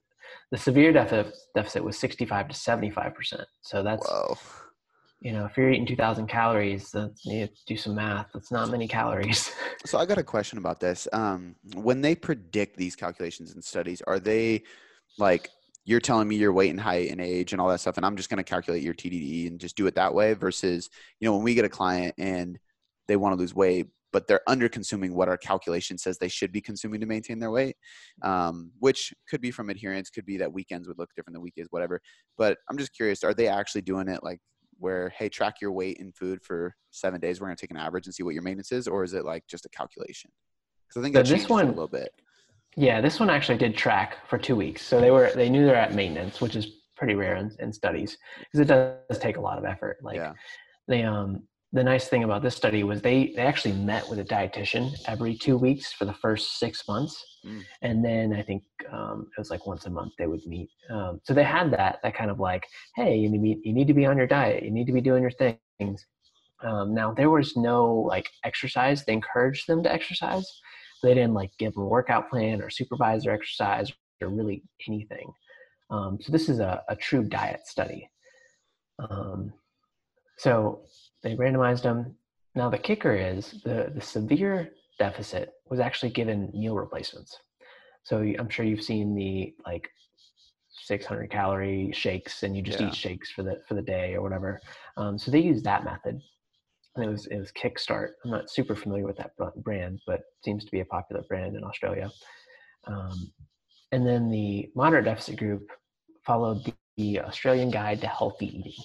the 0.51 0.57
severe 0.57 0.93
deficit 0.93 1.35
deficit 1.55 1.83
was 1.83 1.97
65 1.97 2.49
to 2.49 2.53
75%. 2.53 3.45
So 3.61 3.81
that's 3.81 4.07
Whoa 4.07 4.37
you 5.21 5.31
know, 5.31 5.45
if 5.45 5.55
you're 5.55 5.69
eating 5.69 5.85
2000 5.85 6.27
calories, 6.27 6.89
that's, 6.91 7.23
you 7.25 7.47
do 7.67 7.77
some 7.77 7.93
math. 7.93 8.27
That's 8.33 8.51
not 8.51 8.71
many 8.71 8.87
calories. 8.87 9.51
so 9.85 9.99
I 9.99 10.05
got 10.05 10.17
a 10.17 10.23
question 10.23 10.57
about 10.57 10.79
this. 10.79 11.07
Um, 11.13 11.55
when 11.75 12.01
they 12.01 12.15
predict 12.15 12.75
these 12.75 12.95
calculations 12.95 13.53
and 13.53 13.63
studies, 13.63 14.01
are 14.07 14.19
they 14.19 14.63
like, 15.17 15.49
you're 15.85 15.99
telling 15.99 16.27
me 16.27 16.35
your 16.35 16.53
weight 16.53 16.69
and 16.69 16.79
height 16.79 17.09
and 17.09 17.19
age 17.19 17.53
and 17.53 17.61
all 17.61 17.69
that 17.69 17.79
stuff, 17.79 17.97
and 17.97 18.05
I'm 18.05 18.15
just 18.15 18.29
going 18.29 18.37
to 18.37 18.43
calculate 18.43 18.83
your 18.83 18.93
TDEE 18.93 19.47
and 19.47 19.59
just 19.59 19.75
do 19.75 19.87
it 19.87 19.95
that 19.95 20.13
way 20.13 20.33
versus, 20.33 20.89
you 21.19 21.27
know, 21.27 21.35
when 21.35 21.43
we 21.43 21.55
get 21.55 21.65
a 21.65 21.69
client 21.69 22.13
and 22.17 22.59
they 23.07 23.15
want 23.15 23.33
to 23.33 23.39
lose 23.39 23.55
weight, 23.55 23.87
but 24.13 24.27
they're 24.27 24.41
under 24.47 24.69
consuming 24.69 25.15
what 25.15 25.27
our 25.27 25.37
calculation 25.37 25.97
says 25.97 26.17
they 26.17 26.27
should 26.27 26.51
be 26.51 26.61
consuming 26.61 26.99
to 26.99 27.07
maintain 27.07 27.39
their 27.39 27.49
weight, 27.49 27.75
um, 28.21 28.71
which 28.79 29.13
could 29.27 29.41
be 29.41 29.51
from 29.51 29.69
adherence, 29.69 30.09
could 30.09 30.25
be 30.25 30.37
that 30.37 30.53
weekends 30.53 30.87
would 30.87 30.99
look 30.99 31.09
different 31.15 31.33
than 31.33 31.41
weekdays, 31.41 31.67
whatever. 31.71 31.99
But 32.37 32.57
I'm 32.69 32.77
just 32.77 32.93
curious, 32.93 33.23
are 33.23 33.33
they 33.33 33.47
actually 33.47 33.81
doing 33.81 34.07
it 34.07 34.23
like 34.23 34.39
where 34.81 35.09
hey 35.09 35.29
track 35.29 35.61
your 35.61 35.71
weight 35.71 35.99
and 35.99 36.13
food 36.15 36.41
for 36.41 36.75
seven 36.89 37.21
days 37.21 37.39
we're 37.39 37.47
going 37.47 37.55
to 37.55 37.61
take 37.61 37.71
an 37.71 37.77
average 37.77 38.07
and 38.07 38.13
see 38.13 38.23
what 38.23 38.33
your 38.33 38.43
maintenance 38.43 38.71
is 38.71 38.87
or 38.87 39.03
is 39.03 39.13
it 39.13 39.23
like 39.23 39.43
just 39.47 39.65
a 39.65 39.69
calculation 39.69 40.29
because 40.87 40.99
i 40.99 41.03
think 41.03 41.13
that 41.13 41.27
so 41.27 41.35
this 41.35 41.47
one 41.47 41.65
a 41.65 41.69
little 41.69 41.87
bit 41.87 42.11
yeah 42.75 43.01
this 43.01 43.19
one 43.19 43.29
actually 43.29 43.57
did 43.57 43.75
track 43.75 44.17
for 44.27 44.37
two 44.37 44.55
weeks. 44.55 44.81
So 44.81 44.99
they 44.99 45.11
were 45.11 45.31
they 45.35 45.49
knew 45.49 45.65
they're 45.65 45.75
at 45.75 45.93
maintenance 45.93 46.41
which 46.41 46.55
is 46.55 46.67
pretty 46.95 47.15
rare 47.15 47.35
in, 47.35 47.51
in 47.59 47.73
studies 47.73 48.17
because 48.39 48.59
it 48.59 48.65
does 48.65 49.19
take 49.19 49.37
a 49.37 49.41
lot 49.41 49.57
of 49.57 49.65
effort. 49.65 49.97
Like 50.01 50.17
yeah. 50.17 50.33
they 50.87 51.03
um 51.03 51.43
the 51.73 51.83
nice 51.83 52.09
thing 52.09 52.23
about 52.25 52.41
this 52.41 52.55
study 52.55 52.83
was 52.83 53.01
they 53.01 53.33
they 53.35 53.41
actually 53.41 53.73
met 53.73 54.07
with 54.09 54.19
a 54.19 54.23
dietitian 54.23 54.93
every 55.07 55.35
two 55.35 55.57
weeks 55.57 55.91
for 55.93 56.05
the 56.05 56.13
first 56.13 56.59
six 56.59 56.87
months. 56.87 57.25
Mm. 57.43 57.63
and 57.81 58.05
then 58.05 58.33
i 58.35 58.43
think 58.43 58.61
um, 58.91 59.25
it 59.35 59.39
was 59.39 59.49
like 59.49 59.65
once 59.65 59.87
a 59.87 59.89
month 59.89 60.13
they 60.19 60.27
would 60.27 60.45
meet. 60.45 60.69
Um, 60.91 61.19
so 61.23 61.33
they 61.33 61.43
had 61.43 61.71
that 61.71 61.99
that 62.03 62.13
kind 62.13 62.29
of 62.29 62.39
like 62.39 62.67
hey 62.95 63.15
you 63.15 63.29
need, 63.29 63.59
you 63.63 63.73
need 63.73 63.87
to 63.87 63.95
be 63.95 64.05
on 64.05 64.15
your 64.17 64.27
diet. 64.27 64.63
You 64.63 64.69
need 64.69 64.85
to 64.85 64.93
be 64.93 65.01
doing 65.01 65.23
your 65.23 65.31
things. 65.31 66.05
Um, 66.63 66.93
now 66.93 67.11
there 67.11 67.31
was 67.31 67.57
no 67.57 67.95
like 67.95 68.29
exercise. 68.43 69.03
They 69.03 69.13
encouraged 69.13 69.65
them 69.67 69.81
to 69.83 69.91
exercise 69.91 70.45
they 71.01 71.13
didn't 71.13 71.33
like 71.33 71.51
give 71.57 71.75
a 71.77 71.81
workout 71.81 72.29
plan 72.29 72.61
or 72.61 72.69
supervise 72.69 73.23
their 73.23 73.33
exercise 73.33 73.91
or 74.21 74.29
really 74.29 74.63
anything 74.87 75.31
um, 75.89 76.17
so 76.21 76.31
this 76.31 76.47
is 76.47 76.59
a, 76.59 76.81
a 76.89 76.95
true 76.95 77.23
diet 77.23 77.67
study 77.67 78.09
um, 78.99 79.53
so 80.37 80.81
they 81.23 81.35
randomized 81.35 81.83
them. 81.83 82.15
Now 82.55 82.69
the 82.69 82.77
kicker 82.77 83.15
is 83.15 83.61
the 83.63 83.91
the 83.93 84.01
severe 84.01 84.71
deficit 84.99 85.53
was 85.69 85.79
actually 85.79 86.11
given 86.11 86.51
meal 86.53 86.75
replacements. 86.75 87.37
So 88.03 88.17
I'm 88.17 88.49
sure 88.49 88.65
you've 88.65 88.83
seen 88.83 89.15
the 89.15 89.53
like 89.65 89.87
600 90.83 91.29
calorie 91.29 91.91
shakes, 91.93 92.43
and 92.43 92.55
you 92.55 92.63
just 92.63 92.79
yeah. 92.79 92.87
eat 92.87 92.95
shakes 92.95 93.31
for 93.31 93.43
the 93.43 93.61
for 93.67 93.75
the 93.75 93.81
day 93.81 94.15
or 94.15 94.21
whatever. 94.21 94.59
Um, 94.97 95.17
so 95.17 95.31
they 95.31 95.39
used 95.39 95.63
that 95.65 95.85
method, 95.85 96.19
it 96.97 97.07
was 97.07 97.27
it 97.27 97.37
was 97.37 97.51
KicStart. 97.51 98.09
I'm 98.23 98.31
not 98.31 98.49
super 98.49 98.75
familiar 98.75 99.05
with 99.05 99.17
that 99.17 99.31
brand, 99.63 100.01
but 100.05 100.21
seems 100.43 100.65
to 100.65 100.71
be 100.71 100.81
a 100.81 100.85
popular 100.85 101.23
brand 101.29 101.55
in 101.55 101.63
Australia. 101.63 102.11
Um, 102.85 103.31
and 103.91 104.05
then 104.05 104.29
the 104.29 104.69
moderate 104.75 105.05
deficit 105.05 105.37
group 105.37 105.69
followed 106.25 106.63
the, 106.65 106.73
the 106.97 107.21
Australian 107.21 107.71
Guide 107.71 108.01
to 108.01 108.07
Healthy 108.07 108.47
Eating, 108.47 108.83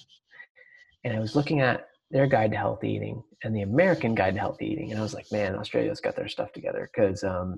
and 1.03 1.15
I 1.15 1.19
was 1.19 1.35
looking 1.35 1.61
at 1.61 1.87
their 2.11 2.27
guide 2.27 2.51
to 2.51 2.57
healthy 2.57 2.91
eating 2.91 3.21
and 3.43 3.55
the 3.55 3.61
American 3.61 4.15
guide 4.15 4.33
to 4.35 4.39
healthy 4.39 4.67
eating. 4.67 4.91
And 4.91 4.99
I 4.99 5.03
was 5.03 5.13
like, 5.13 5.31
man, 5.31 5.55
Australia's 5.55 5.99
got 5.99 6.15
their 6.15 6.27
stuff 6.27 6.51
together 6.53 6.89
because 6.93 7.23
um, 7.23 7.55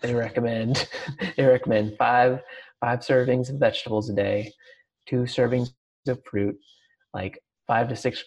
they 0.00 0.14
recommend 0.14 0.88
they 1.36 1.44
recommend 1.44 1.96
five 1.98 2.40
five 2.80 3.00
servings 3.00 3.50
of 3.50 3.56
vegetables 3.56 4.10
a 4.10 4.14
day, 4.14 4.52
two 5.06 5.22
servings 5.22 5.72
of 6.08 6.20
fruit, 6.28 6.56
like 7.14 7.38
five 7.66 7.88
to 7.88 7.96
six 7.96 8.24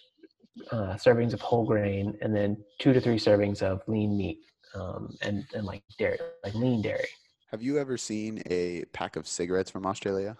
uh, 0.70 0.94
servings 0.94 1.32
of 1.32 1.40
whole 1.40 1.64
grain, 1.64 2.16
and 2.20 2.34
then 2.34 2.56
two 2.78 2.92
to 2.92 3.00
three 3.00 3.18
servings 3.18 3.62
of 3.62 3.82
lean 3.86 4.16
meat 4.16 4.38
um, 4.74 5.16
and 5.22 5.44
and 5.54 5.64
like 5.64 5.82
dairy, 5.98 6.18
like 6.44 6.54
lean 6.54 6.82
dairy. 6.82 7.08
Have 7.50 7.62
you 7.62 7.78
ever 7.78 7.96
seen 7.96 8.42
a 8.50 8.84
pack 8.92 9.16
of 9.16 9.26
cigarettes 9.26 9.70
from 9.70 9.86
Australia? 9.86 10.36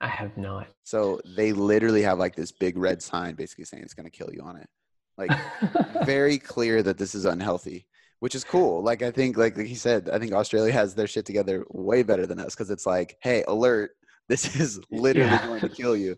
I 0.00 0.08
have 0.08 0.36
not. 0.36 0.68
So 0.84 1.20
they 1.36 1.52
literally 1.52 2.02
have 2.02 2.18
like 2.18 2.34
this 2.34 2.52
big 2.52 2.76
red 2.76 3.02
sign 3.02 3.34
basically 3.34 3.64
saying 3.64 3.82
it's 3.82 3.94
going 3.94 4.08
to 4.08 4.10
kill 4.10 4.30
you 4.32 4.42
on 4.42 4.56
it. 4.56 4.68
Like 5.16 5.30
very 6.04 6.38
clear 6.38 6.82
that 6.82 6.98
this 6.98 7.14
is 7.14 7.24
unhealthy, 7.24 7.86
which 8.20 8.34
is 8.34 8.44
cool. 8.44 8.82
Like 8.82 9.02
I 9.02 9.10
think 9.10 9.36
like, 9.36 9.56
he 9.56 9.74
said, 9.74 10.10
I 10.10 10.18
think 10.18 10.32
Australia 10.32 10.72
has 10.72 10.94
their 10.94 11.06
shit 11.06 11.24
together 11.24 11.64
way 11.70 12.02
better 12.02 12.26
than 12.26 12.38
us 12.38 12.54
cuz 12.54 12.70
it's 12.70 12.86
like, 12.86 13.16
"Hey, 13.22 13.44
alert, 13.48 13.92
this 14.28 14.56
is 14.56 14.80
literally 14.90 15.30
yeah. 15.30 15.46
going 15.46 15.60
to 15.60 15.68
kill 15.68 15.96
you." 15.96 16.16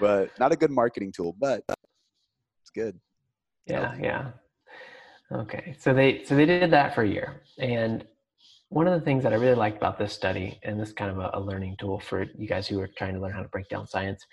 But 0.00 0.38
not 0.38 0.52
a 0.52 0.56
good 0.56 0.70
marketing 0.70 1.12
tool, 1.12 1.34
but 1.38 1.64
good. 2.78 2.98
Yeah, 3.66 3.94
yeah. 4.00 4.30
Okay. 5.32 5.74
So 5.78 5.92
they 5.92 6.24
so 6.24 6.34
they 6.34 6.46
did 6.46 6.70
that 6.70 6.94
for 6.94 7.02
a 7.02 7.08
year. 7.08 7.42
And 7.58 8.04
one 8.70 8.86
of 8.86 8.98
the 8.98 9.04
things 9.04 9.22
that 9.22 9.32
I 9.32 9.36
really 9.36 9.54
liked 9.54 9.78
about 9.78 9.98
this 9.98 10.12
study, 10.12 10.58
and 10.62 10.78
this 10.78 10.88
is 10.88 10.94
kind 10.94 11.10
of 11.10 11.18
a, 11.18 11.30
a, 11.34 11.40
learning 11.40 11.76
tool 11.78 11.98
for 11.98 12.26
you 12.36 12.46
guys 12.46 12.66
who 12.66 12.78
are 12.80 12.90
trying 12.98 13.14
to 13.14 13.20
learn 13.20 13.32
how 13.32 13.42
to 13.42 13.48
break 13.48 13.68
down 13.68 13.86
science, 13.86 14.24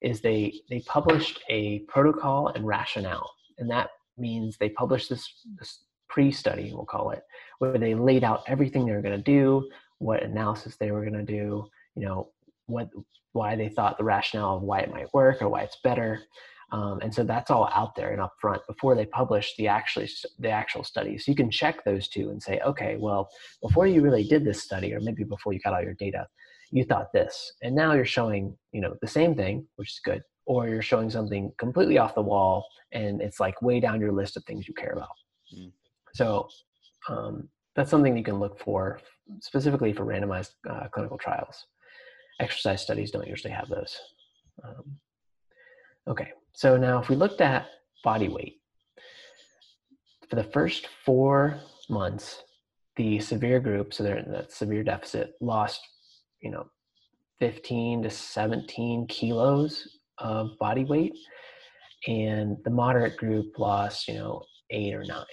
is 0.00 0.20
they 0.20 0.60
they 0.70 0.80
published 0.80 1.40
a 1.48 1.80
protocol 1.80 2.48
and 2.48 2.66
rationale, 2.66 3.30
and 3.58 3.70
that 3.70 3.90
means 4.16 4.56
they 4.56 4.68
published 4.68 5.08
this, 5.08 5.24
this 5.58 5.84
pre-study, 6.08 6.72
we'll 6.74 6.84
call 6.84 7.10
it, 7.10 7.22
where 7.58 7.78
they 7.78 7.94
laid 7.94 8.22
out 8.22 8.42
everything 8.46 8.84
they 8.84 8.92
were 8.92 9.02
going 9.02 9.16
to 9.16 9.22
do, 9.38 9.68
what 9.98 10.22
analysis 10.22 10.76
they 10.76 10.90
were 10.90 11.04
going 11.04 11.26
to 11.26 11.32
do, 11.32 11.66
you 11.96 12.04
know, 12.06 12.28
what 12.66 12.88
why 13.32 13.54
they 13.56 13.68
thought 13.68 13.96
the 13.98 14.04
rationale 14.04 14.56
of 14.56 14.62
why 14.62 14.80
it 14.80 14.90
might 14.90 15.12
work 15.14 15.40
or 15.40 15.48
why 15.48 15.62
it's 15.62 15.78
better, 15.84 16.20
um, 16.72 17.00
and 17.02 17.12
so 17.12 17.24
that's 17.24 17.50
all 17.50 17.68
out 17.74 17.94
there 17.96 18.12
and 18.12 18.20
upfront 18.20 18.60
before 18.68 18.94
they 18.94 19.06
publish 19.06 19.54
the 19.56 19.66
actually 19.66 20.08
the 20.38 20.50
actual 20.50 20.84
study. 20.84 21.18
So 21.18 21.30
you 21.30 21.36
can 21.36 21.50
check 21.50 21.84
those 21.84 22.08
two 22.08 22.30
and 22.30 22.42
say, 22.42 22.60
okay, 22.64 22.96
well, 22.98 23.28
before 23.60 23.86
you 23.86 24.02
really 24.02 24.24
did 24.24 24.44
this 24.44 24.62
study, 24.62 24.94
or 24.94 25.00
maybe 25.00 25.24
before 25.24 25.52
you 25.52 25.60
got 25.60 25.74
all 25.74 25.82
your 25.82 25.94
data, 25.94 26.26
you 26.70 26.84
thought 26.84 27.12
this, 27.12 27.52
and 27.62 27.74
now 27.74 27.94
you're 27.94 28.04
showing 28.04 28.56
you 28.72 28.80
know 28.80 28.94
the 29.00 29.08
same 29.08 29.34
thing, 29.34 29.66
which 29.76 29.90
is 29.90 30.00
good, 30.04 30.22
or 30.46 30.68
you're 30.68 30.82
showing 30.82 31.10
something 31.10 31.52
completely 31.58 31.98
off 31.98 32.14
the 32.14 32.22
wall, 32.22 32.64
and 32.92 33.20
it's 33.20 33.40
like 33.40 33.60
way 33.62 33.80
down 33.80 34.00
your 34.00 34.12
list 34.12 34.36
of 34.36 34.44
things 34.44 34.68
you 34.68 34.74
care 34.74 34.92
about. 34.92 35.08
Mm. 35.56 35.72
So 36.14 36.48
um, 37.08 37.48
that's 37.74 37.90
something 37.90 38.16
you 38.16 38.24
can 38.24 38.38
look 38.38 38.60
for 38.60 39.00
specifically 39.40 39.92
for 39.92 40.04
randomized 40.04 40.50
uh, 40.68 40.88
clinical 40.92 41.18
trials. 41.18 41.66
Exercise 42.40 42.82
studies 42.82 43.10
don't 43.10 43.26
usually 43.26 43.52
have 43.52 43.68
those. 43.68 43.96
Um, 44.64 44.98
okay, 46.08 46.32
so 46.52 46.76
now 46.76 47.00
if 47.00 47.08
we 47.08 47.16
looked 47.16 47.40
at 47.40 47.66
body 48.04 48.28
weight, 48.28 48.60
for 50.28 50.36
the 50.36 50.44
first 50.44 50.88
four 51.04 51.60
months, 51.88 52.42
the 52.96 53.18
severe 53.18 53.60
group, 53.60 53.92
so 53.92 54.02
they're 54.02 54.18
in 54.18 54.30
that 54.30 54.52
severe 54.52 54.84
deficit, 54.84 55.32
lost, 55.40 55.80
you 56.40 56.50
know, 56.50 56.66
15 57.40 58.04
to 58.04 58.10
17 58.10 59.06
kilos 59.08 59.88
of 60.18 60.50
body 60.58 60.84
weight. 60.84 61.12
And 62.06 62.56
the 62.64 62.70
moderate 62.70 63.16
group 63.16 63.58
lost, 63.58 64.06
you 64.08 64.14
know, 64.14 64.42
eight 64.70 64.94
or 64.94 65.04
nine. 65.04 65.24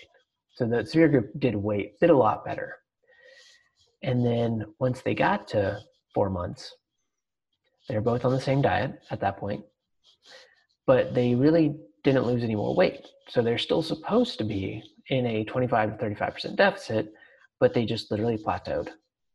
So 0.56 0.66
the 0.66 0.86
severe 0.86 1.08
group 1.08 1.32
did 1.38 1.56
weight, 1.56 2.00
did 2.00 2.10
a 2.10 2.18
lot 2.18 2.44
better. 2.44 2.76
And 4.02 4.26
then 4.26 4.66
once 4.80 5.02
they 5.02 5.14
got 5.14 5.48
to 5.50 5.80
four 6.14 6.30
months, 6.30 6.74
they're 7.88 8.02
both 8.02 8.26
on 8.26 8.32
the 8.32 8.42
same 8.42 8.62
diet 8.62 9.00
at 9.12 9.20
that 9.22 9.38
point 9.38 9.64
but 10.88 11.14
they 11.14 11.36
really 11.36 11.76
didn't 12.04 12.26
lose 12.26 12.44
any 12.44 12.56
more 12.56 12.74
weight. 12.74 13.06
So 13.30 13.42
they're 13.42 13.58
still 13.58 13.84
supposed 13.84 14.38
to 14.38 14.46
be 14.46 14.82
in 15.10 15.26
a 15.26 15.44
25 15.44 16.00
to 16.00 16.06
35% 16.06 16.56
deficit, 16.56 17.14
but 17.60 17.74
they 17.74 17.86
just 17.86 18.10
literally 18.10 18.38
plateaued 18.38 18.90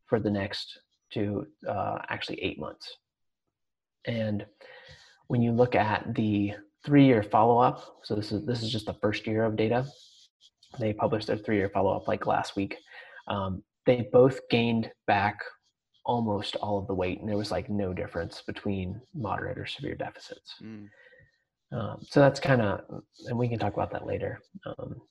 for 0.07 0.19
the 0.19 0.31
next 0.31 0.79
to 1.13 1.45
uh, 1.69 1.99
actually 2.09 2.41
eight 2.41 2.59
months. 2.59 2.91
And 4.05 4.45
when 5.27 5.41
you 5.41 5.51
look 5.51 5.75
at 5.75 6.15
the 6.15 6.53
three-year 6.85 7.23
follow-up, 7.23 7.97
so 8.03 8.15
this 8.15 8.31
is 8.31 8.45
this 8.45 8.61
is 8.61 8.71
just 8.71 8.87
the 8.87 8.95
first 8.95 9.25
year 9.25 9.45
of 9.45 9.55
data. 9.55 9.85
They 10.79 10.91
published 10.91 11.27
their 11.27 11.37
three-year 11.37 11.69
follow-up 11.69 12.07
like 12.07 12.25
last 12.25 12.55
week. 12.55 12.75
Um, 13.27 13.63
they 13.85 14.09
both 14.11 14.39
gained 14.49 14.91
back 15.07 15.39
almost 16.05 16.55
all 16.57 16.79
of 16.79 16.87
the 16.87 16.95
weight, 16.95 17.19
and 17.19 17.29
there 17.29 17.37
was 17.37 17.51
like 17.51 17.69
no 17.69 17.93
difference 17.93 18.41
between 18.45 18.99
moderate 19.13 19.57
or 19.57 19.65
severe 19.65 19.95
deficits. 19.95 20.55
Mm. 20.61 20.89
Um, 21.73 21.99
so 22.07 22.19
that's 22.19 22.39
kind 22.39 22.61
of, 22.61 22.81
and 23.27 23.37
we 23.37 23.49
can 23.49 23.57
talk 23.57 23.73
about 23.73 23.91
that 23.91 24.05
later. 24.05 24.39
Um, 24.65 25.01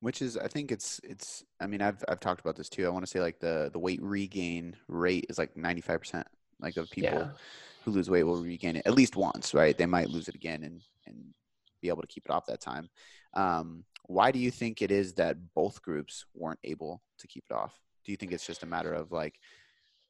Which 0.00 0.20
is, 0.20 0.36
I 0.36 0.48
think 0.48 0.70
it's 0.70 1.00
it's. 1.02 1.44
I 1.60 1.66
mean, 1.66 1.80
I've 1.80 2.04
I've 2.08 2.20
talked 2.20 2.40
about 2.40 2.56
this 2.56 2.68
too. 2.68 2.86
I 2.86 2.90
want 2.90 3.04
to 3.04 3.10
say 3.10 3.20
like 3.20 3.40
the 3.40 3.70
the 3.72 3.78
weight 3.78 4.02
regain 4.02 4.76
rate 4.88 5.26
is 5.28 5.38
like 5.38 5.56
ninety 5.56 5.80
five 5.80 6.00
percent, 6.00 6.26
like 6.60 6.76
of 6.76 6.90
people 6.90 7.18
yeah. 7.18 7.28
who 7.84 7.90
lose 7.90 8.10
weight 8.10 8.24
will 8.24 8.42
regain 8.42 8.76
it 8.76 8.86
at 8.86 8.94
least 8.94 9.16
once, 9.16 9.54
right? 9.54 9.76
They 9.76 9.86
might 9.86 10.10
lose 10.10 10.28
it 10.28 10.34
again 10.34 10.62
and 10.62 10.80
and 11.06 11.16
be 11.80 11.88
able 11.88 12.02
to 12.02 12.08
keep 12.08 12.26
it 12.26 12.30
off 12.30 12.46
that 12.46 12.60
time. 12.60 12.90
Um, 13.34 13.84
why 14.06 14.32
do 14.32 14.38
you 14.38 14.50
think 14.50 14.82
it 14.82 14.90
is 14.90 15.14
that 15.14 15.38
both 15.54 15.80
groups 15.82 16.26
weren't 16.34 16.58
able 16.64 17.02
to 17.18 17.28
keep 17.28 17.44
it 17.48 17.54
off? 17.54 17.78
Do 18.04 18.12
you 18.12 18.16
think 18.16 18.32
it's 18.32 18.46
just 18.46 18.62
a 18.62 18.66
matter 18.66 18.92
of 18.92 19.12
like 19.12 19.38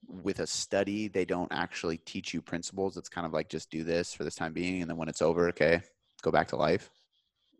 with 0.06 0.40
a 0.40 0.46
study 0.46 1.08
they 1.08 1.24
don't 1.24 1.52
actually 1.52 1.98
teach 1.98 2.32
you 2.32 2.40
principles 2.40 2.96
it's 2.96 3.08
kind 3.08 3.26
of 3.26 3.34
like 3.34 3.48
just 3.48 3.70
do 3.70 3.84
this 3.84 4.14
for 4.14 4.24
this 4.24 4.34
time 4.34 4.52
being 4.52 4.80
and 4.80 4.90
then 4.90 4.96
when 4.96 5.08
it's 5.08 5.20
over 5.20 5.48
okay 5.48 5.82
go 6.20 6.30
back 6.30 6.48
to 6.48 6.56
life? 6.56 6.90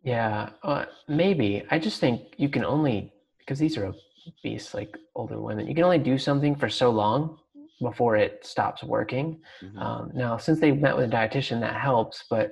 Yeah 0.03 0.51
uh, 0.63 0.87
maybe. 1.09 1.65
I 1.71 1.79
just 1.79 2.01
think 2.01 2.35
you 2.37 2.49
can 2.49 2.65
only 2.65 3.13
because 3.39 3.59
these 3.59 3.77
are 3.77 3.93
obese 4.29 4.75
like 4.75 4.97
older 5.15 5.41
women 5.41 5.67
you 5.67 5.75
can 5.75 5.85
only 5.85 5.99
do 5.99 6.19
something 6.19 6.55
for 6.55 6.69
so 6.69 6.91
long 6.91 7.39
before 7.81 8.17
it 8.17 8.45
stops 8.45 8.85
working. 8.85 9.41
Mm-hmm. 9.63 9.79
um, 9.79 10.11
now 10.15 10.37
since 10.37 10.61
they 10.61 10.73
met 10.73 10.97
with 10.97 11.13
a 11.13 11.17
dietitian 11.17 11.61
that 11.61 11.75
helps 11.75 12.25
but 12.31 12.51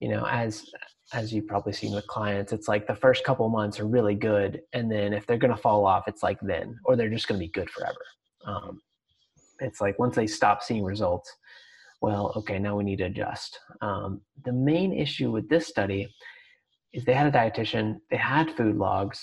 you 0.00 0.08
know 0.08 0.24
as 0.26 0.64
as 1.12 1.32
you've 1.32 1.46
probably 1.46 1.72
seen 1.72 1.92
with 1.94 2.06
clients 2.06 2.52
it's 2.52 2.68
like 2.68 2.86
the 2.86 2.94
first 2.94 3.24
couple 3.24 3.48
months 3.48 3.78
are 3.78 3.86
really 3.86 4.14
good 4.14 4.60
and 4.72 4.90
then 4.90 5.12
if 5.12 5.26
they're 5.26 5.38
going 5.38 5.54
to 5.54 5.60
fall 5.60 5.86
off 5.86 6.08
it's 6.08 6.22
like 6.22 6.38
then 6.42 6.78
or 6.84 6.96
they're 6.96 7.10
just 7.10 7.28
going 7.28 7.40
to 7.40 7.46
be 7.46 7.52
good 7.52 7.70
forever. 7.70 8.04
Um, 8.46 8.80
it's 9.60 9.80
like 9.80 9.98
once 9.98 10.14
they 10.16 10.26
stop 10.26 10.62
seeing 10.62 10.84
results, 10.84 11.34
well, 12.06 12.32
okay, 12.36 12.60
now 12.60 12.76
we 12.76 12.84
need 12.84 12.98
to 12.98 13.06
adjust. 13.06 13.58
Um, 13.80 14.20
the 14.44 14.52
main 14.52 14.92
issue 14.92 15.32
with 15.32 15.48
this 15.48 15.66
study 15.66 16.08
is 16.92 17.04
they 17.04 17.14
had 17.14 17.26
a 17.26 17.36
dietitian, 17.36 17.96
they 18.12 18.16
had 18.16 18.56
food 18.56 18.76
logs, 18.76 19.18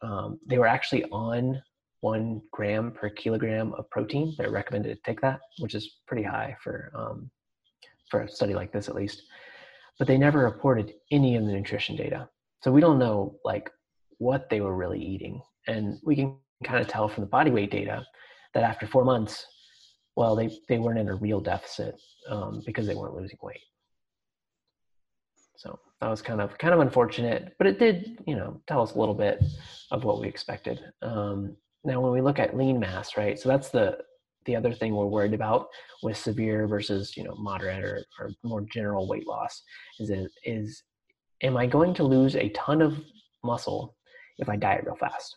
um, 0.00 0.40
they 0.46 0.56
were 0.56 0.66
actually 0.66 1.04
on 1.12 1.60
one 2.00 2.40
gram 2.50 2.92
per 2.92 3.10
kilogram 3.10 3.74
of 3.74 3.90
protein. 3.90 4.34
They're 4.38 4.50
recommended 4.50 4.94
to 4.94 5.02
take 5.04 5.20
that, 5.20 5.40
which 5.58 5.74
is 5.74 5.96
pretty 6.06 6.22
high 6.22 6.56
for 6.64 6.90
um, 6.94 7.30
for 8.10 8.22
a 8.22 8.28
study 8.28 8.54
like 8.54 8.72
this, 8.72 8.88
at 8.88 8.94
least. 8.94 9.22
But 9.98 10.08
they 10.08 10.16
never 10.16 10.38
reported 10.38 10.94
any 11.12 11.36
of 11.36 11.44
the 11.44 11.52
nutrition 11.52 11.94
data, 11.94 12.26
so 12.62 12.72
we 12.72 12.80
don't 12.80 12.98
know 12.98 13.36
like 13.44 13.68
what 14.16 14.48
they 14.48 14.62
were 14.62 14.74
really 14.74 15.02
eating, 15.14 15.42
and 15.66 15.98
we 16.02 16.16
can 16.16 16.38
kind 16.64 16.80
of 16.80 16.88
tell 16.88 17.06
from 17.06 17.24
the 17.24 17.34
body 17.36 17.50
weight 17.50 17.70
data 17.70 18.02
that 18.54 18.62
after 18.62 18.86
four 18.86 19.04
months, 19.04 19.44
well, 20.18 20.34
they, 20.34 20.50
they 20.68 20.80
weren't 20.80 20.98
in 20.98 21.08
a 21.08 21.14
real 21.14 21.38
deficit 21.38 21.94
um, 22.28 22.60
because 22.66 22.88
they 22.88 22.94
weren't 22.96 23.14
losing 23.14 23.38
weight. 23.40 23.60
So 25.54 25.78
that 26.00 26.10
was 26.10 26.22
kind 26.22 26.40
of 26.40 26.58
kind 26.58 26.74
of 26.74 26.80
unfortunate, 26.80 27.54
but 27.56 27.68
it 27.68 27.78
did, 27.78 28.18
you 28.26 28.34
know, 28.34 28.60
tell 28.66 28.82
us 28.82 28.94
a 28.94 28.98
little 28.98 29.14
bit 29.14 29.40
of 29.92 30.02
what 30.02 30.20
we 30.20 30.26
expected. 30.26 30.80
Um, 31.02 31.56
now, 31.84 32.00
when 32.00 32.10
we 32.10 32.20
look 32.20 32.40
at 32.40 32.56
lean 32.56 32.80
mass, 32.80 33.16
right? 33.16 33.38
So 33.38 33.48
that's 33.48 33.68
the 33.68 33.98
the 34.44 34.56
other 34.56 34.72
thing 34.72 34.96
we're 34.96 35.06
worried 35.06 35.34
about 35.34 35.68
with 36.02 36.16
severe 36.16 36.66
versus 36.66 37.16
you 37.16 37.22
know 37.22 37.36
moderate 37.36 37.84
or, 37.84 38.02
or 38.18 38.32
more 38.42 38.62
general 38.62 39.06
weight 39.06 39.26
loss 39.26 39.62
is 40.00 40.10
it, 40.10 40.32
is 40.42 40.82
am 41.44 41.56
I 41.56 41.66
going 41.66 41.94
to 41.94 42.02
lose 42.02 42.34
a 42.34 42.48
ton 42.50 42.82
of 42.82 42.98
muscle 43.44 43.94
if 44.38 44.48
I 44.48 44.56
diet 44.56 44.84
real 44.84 44.96
fast? 44.96 45.36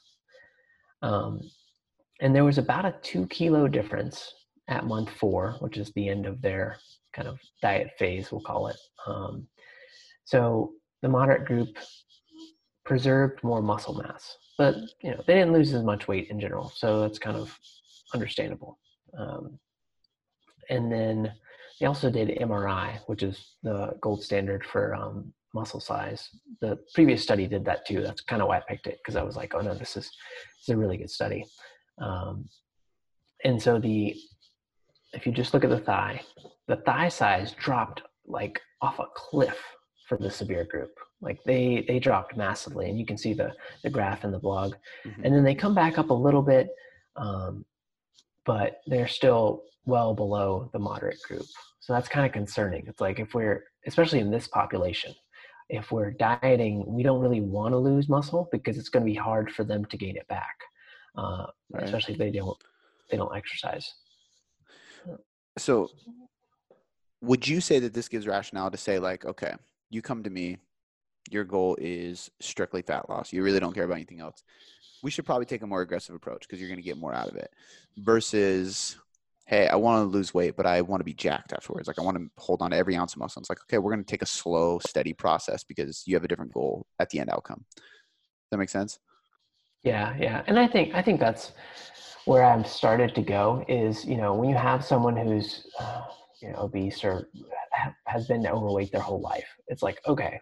Um, 1.03 1.39
and 2.19 2.35
there 2.35 2.45
was 2.45 2.57
about 2.57 2.85
a 2.85 2.95
two 3.03 3.27
kilo 3.27 3.67
difference 3.67 4.33
at 4.71 4.87
month 4.87 5.09
four, 5.09 5.57
which 5.59 5.77
is 5.77 5.91
the 5.91 6.07
end 6.07 6.25
of 6.25 6.41
their 6.41 6.77
kind 7.13 7.27
of 7.27 7.39
diet 7.61 7.91
phase, 7.99 8.31
we'll 8.31 8.41
call 8.41 8.67
it. 8.67 8.77
Um, 9.05 9.45
so 10.23 10.71
the 11.01 11.09
moderate 11.09 11.45
group 11.45 11.77
preserved 12.85 13.43
more 13.43 13.61
muscle 13.61 13.93
mass, 13.93 14.37
but 14.57 14.75
you 15.03 15.11
know 15.11 15.21
they 15.27 15.35
didn't 15.35 15.53
lose 15.53 15.73
as 15.73 15.83
much 15.83 16.07
weight 16.07 16.29
in 16.29 16.39
general, 16.39 16.71
so 16.73 17.01
that's 17.01 17.19
kind 17.19 17.35
of 17.37 17.55
understandable. 18.13 18.79
Um, 19.17 19.59
and 20.69 20.89
then 20.89 21.33
they 21.79 21.85
also 21.85 22.09
did 22.09 22.39
MRI, 22.39 22.99
which 23.07 23.23
is 23.23 23.55
the 23.63 23.97
gold 23.99 24.23
standard 24.23 24.65
for 24.65 24.95
um, 24.95 25.33
muscle 25.53 25.81
size. 25.81 26.29
The 26.61 26.79
previous 26.93 27.21
study 27.21 27.45
did 27.45 27.65
that 27.65 27.85
too. 27.85 28.01
That's 28.01 28.21
kind 28.21 28.41
of 28.41 28.47
why 28.47 28.59
I 28.59 28.63
picked 28.69 28.87
it 28.87 28.99
because 29.03 29.17
I 29.17 29.23
was 29.23 29.35
like, 29.35 29.53
oh 29.53 29.61
no, 29.61 29.73
this 29.73 29.97
is 29.97 30.05
this 30.05 30.63
is 30.63 30.69
a 30.69 30.77
really 30.77 30.97
good 30.97 31.11
study. 31.11 31.45
Um, 32.01 32.47
and 33.43 33.61
so 33.61 33.79
the 33.79 34.15
if 35.13 35.25
you 35.25 35.31
just 35.31 35.53
look 35.53 35.63
at 35.63 35.69
the 35.69 35.79
thigh, 35.79 36.21
the 36.67 36.77
thigh 36.77 37.09
size 37.09 37.53
dropped 37.53 38.01
like 38.25 38.61
off 38.81 38.99
a 38.99 39.05
cliff 39.15 39.57
for 40.07 40.17
the 40.17 40.29
severe 40.29 40.65
group. 40.65 40.91
Like 41.21 41.43
they 41.43 41.85
they 41.87 41.99
dropped 41.99 42.35
massively, 42.35 42.89
and 42.89 42.99
you 42.99 43.05
can 43.05 43.17
see 43.17 43.33
the 43.33 43.53
the 43.83 43.89
graph 43.89 44.23
in 44.23 44.31
the 44.31 44.39
blog. 44.39 44.73
Mm-hmm. 45.05 45.23
And 45.23 45.35
then 45.35 45.43
they 45.43 45.55
come 45.55 45.75
back 45.75 45.97
up 45.97 46.09
a 46.09 46.13
little 46.13 46.41
bit, 46.41 46.69
um, 47.15 47.65
but 48.45 48.81
they're 48.87 49.07
still 49.07 49.63
well 49.85 50.13
below 50.13 50.69
the 50.73 50.79
moderate 50.79 51.21
group. 51.27 51.45
So 51.79 51.93
that's 51.93 52.07
kind 52.07 52.25
of 52.25 52.31
concerning. 52.31 52.85
It's 52.87 53.01
like 53.01 53.19
if 53.19 53.33
we're 53.33 53.63
especially 53.85 54.19
in 54.19 54.31
this 54.31 54.47
population, 54.47 55.13
if 55.69 55.91
we're 55.91 56.11
dieting, 56.11 56.83
we 56.87 57.03
don't 57.03 57.21
really 57.21 57.41
want 57.41 57.73
to 57.73 57.77
lose 57.77 58.09
muscle 58.09 58.49
because 58.51 58.77
it's 58.77 58.89
going 58.89 59.05
to 59.05 59.11
be 59.11 59.17
hard 59.17 59.51
for 59.51 59.63
them 59.63 59.85
to 59.85 59.97
gain 59.97 60.17
it 60.17 60.27
back 60.27 60.55
uh, 61.17 61.45
right. 61.71 61.83
especially 61.83 62.13
if 62.13 62.19
they 62.19 62.31
don't 62.31 62.57
they 63.09 63.17
don't 63.17 63.35
exercise. 63.35 63.93
So, 65.57 65.89
would 67.21 67.47
you 67.47 67.61
say 67.61 67.79
that 67.79 67.93
this 67.93 68.07
gives 68.07 68.27
rationale 68.27 68.71
to 68.71 68.77
say 68.77 68.99
like, 68.99 69.25
okay, 69.25 69.53
you 69.89 70.01
come 70.01 70.23
to 70.23 70.29
me, 70.29 70.57
your 71.29 71.43
goal 71.43 71.77
is 71.79 72.31
strictly 72.39 72.81
fat 72.81 73.09
loss. 73.09 73.31
You 73.31 73.43
really 73.43 73.59
don't 73.59 73.73
care 73.73 73.83
about 73.83 73.95
anything 73.95 74.21
else. 74.21 74.43
We 75.03 75.11
should 75.11 75.25
probably 75.25 75.45
take 75.45 75.61
a 75.61 75.67
more 75.67 75.81
aggressive 75.81 76.15
approach 76.15 76.41
because 76.41 76.59
you're 76.59 76.69
going 76.69 76.81
to 76.81 76.85
get 76.85 76.97
more 76.97 77.13
out 77.13 77.29
of 77.29 77.35
it. 77.35 77.51
Versus, 77.97 78.97
hey, 79.45 79.67
I 79.67 79.75
want 79.75 80.03
to 80.03 80.05
lose 80.05 80.33
weight, 80.33 80.55
but 80.55 80.65
I 80.65 80.81
want 80.81 81.01
to 81.01 81.05
be 81.05 81.13
jacked 81.13 81.53
afterwards. 81.53 81.87
Like 81.87 81.99
I 81.99 82.03
want 82.03 82.17
to 82.17 82.29
hold 82.37 82.61
on 82.61 82.71
to 82.71 82.77
every 82.77 82.95
ounce 82.95 83.13
of 83.13 83.19
muscle. 83.19 83.39
It's 83.39 83.49
like, 83.49 83.61
okay, 83.63 83.77
we're 83.77 83.91
going 83.91 84.03
to 84.03 84.09
take 84.09 84.21
a 84.21 84.27
slow, 84.27 84.79
steady 84.79 85.13
process 85.13 85.63
because 85.63 86.03
you 86.05 86.15
have 86.15 86.23
a 86.23 86.27
different 86.27 86.53
goal 86.53 86.85
at 86.99 87.09
the 87.09 87.19
end 87.19 87.29
outcome. 87.29 87.65
Does 87.75 87.83
that 88.51 88.57
make 88.57 88.69
sense? 88.69 88.99
Yeah, 89.83 90.15
yeah, 90.19 90.43
and 90.45 90.59
I 90.59 90.67
think 90.67 90.93
I 90.93 91.01
think 91.01 91.19
that's 91.19 91.53
where 92.25 92.43
I've 92.43 92.67
started 92.67 93.15
to 93.15 93.21
go. 93.21 93.63
Is 93.67 94.05
you 94.05 94.17
know 94.17 94.33
when 94.33 94.49
you 94.49 94.55
have 94.55 94.85
someone 94.85 95.15
who's 95.15 95.67
uh, 95.79 96.03
you 96.41 96.49
know 96.49 96.59
obese 96.59 97.03
or 97.03 97.29
ha- 97.73 97.95
has 98.05 98.27
been 98.27 98.45
overweight 98.45 98.91
their 98.91 99.01
whole 99.01 99.21
life, 99.21 99.47
it's 99.67 99.83
like 99.83 99.99
okay, 100.07 100.39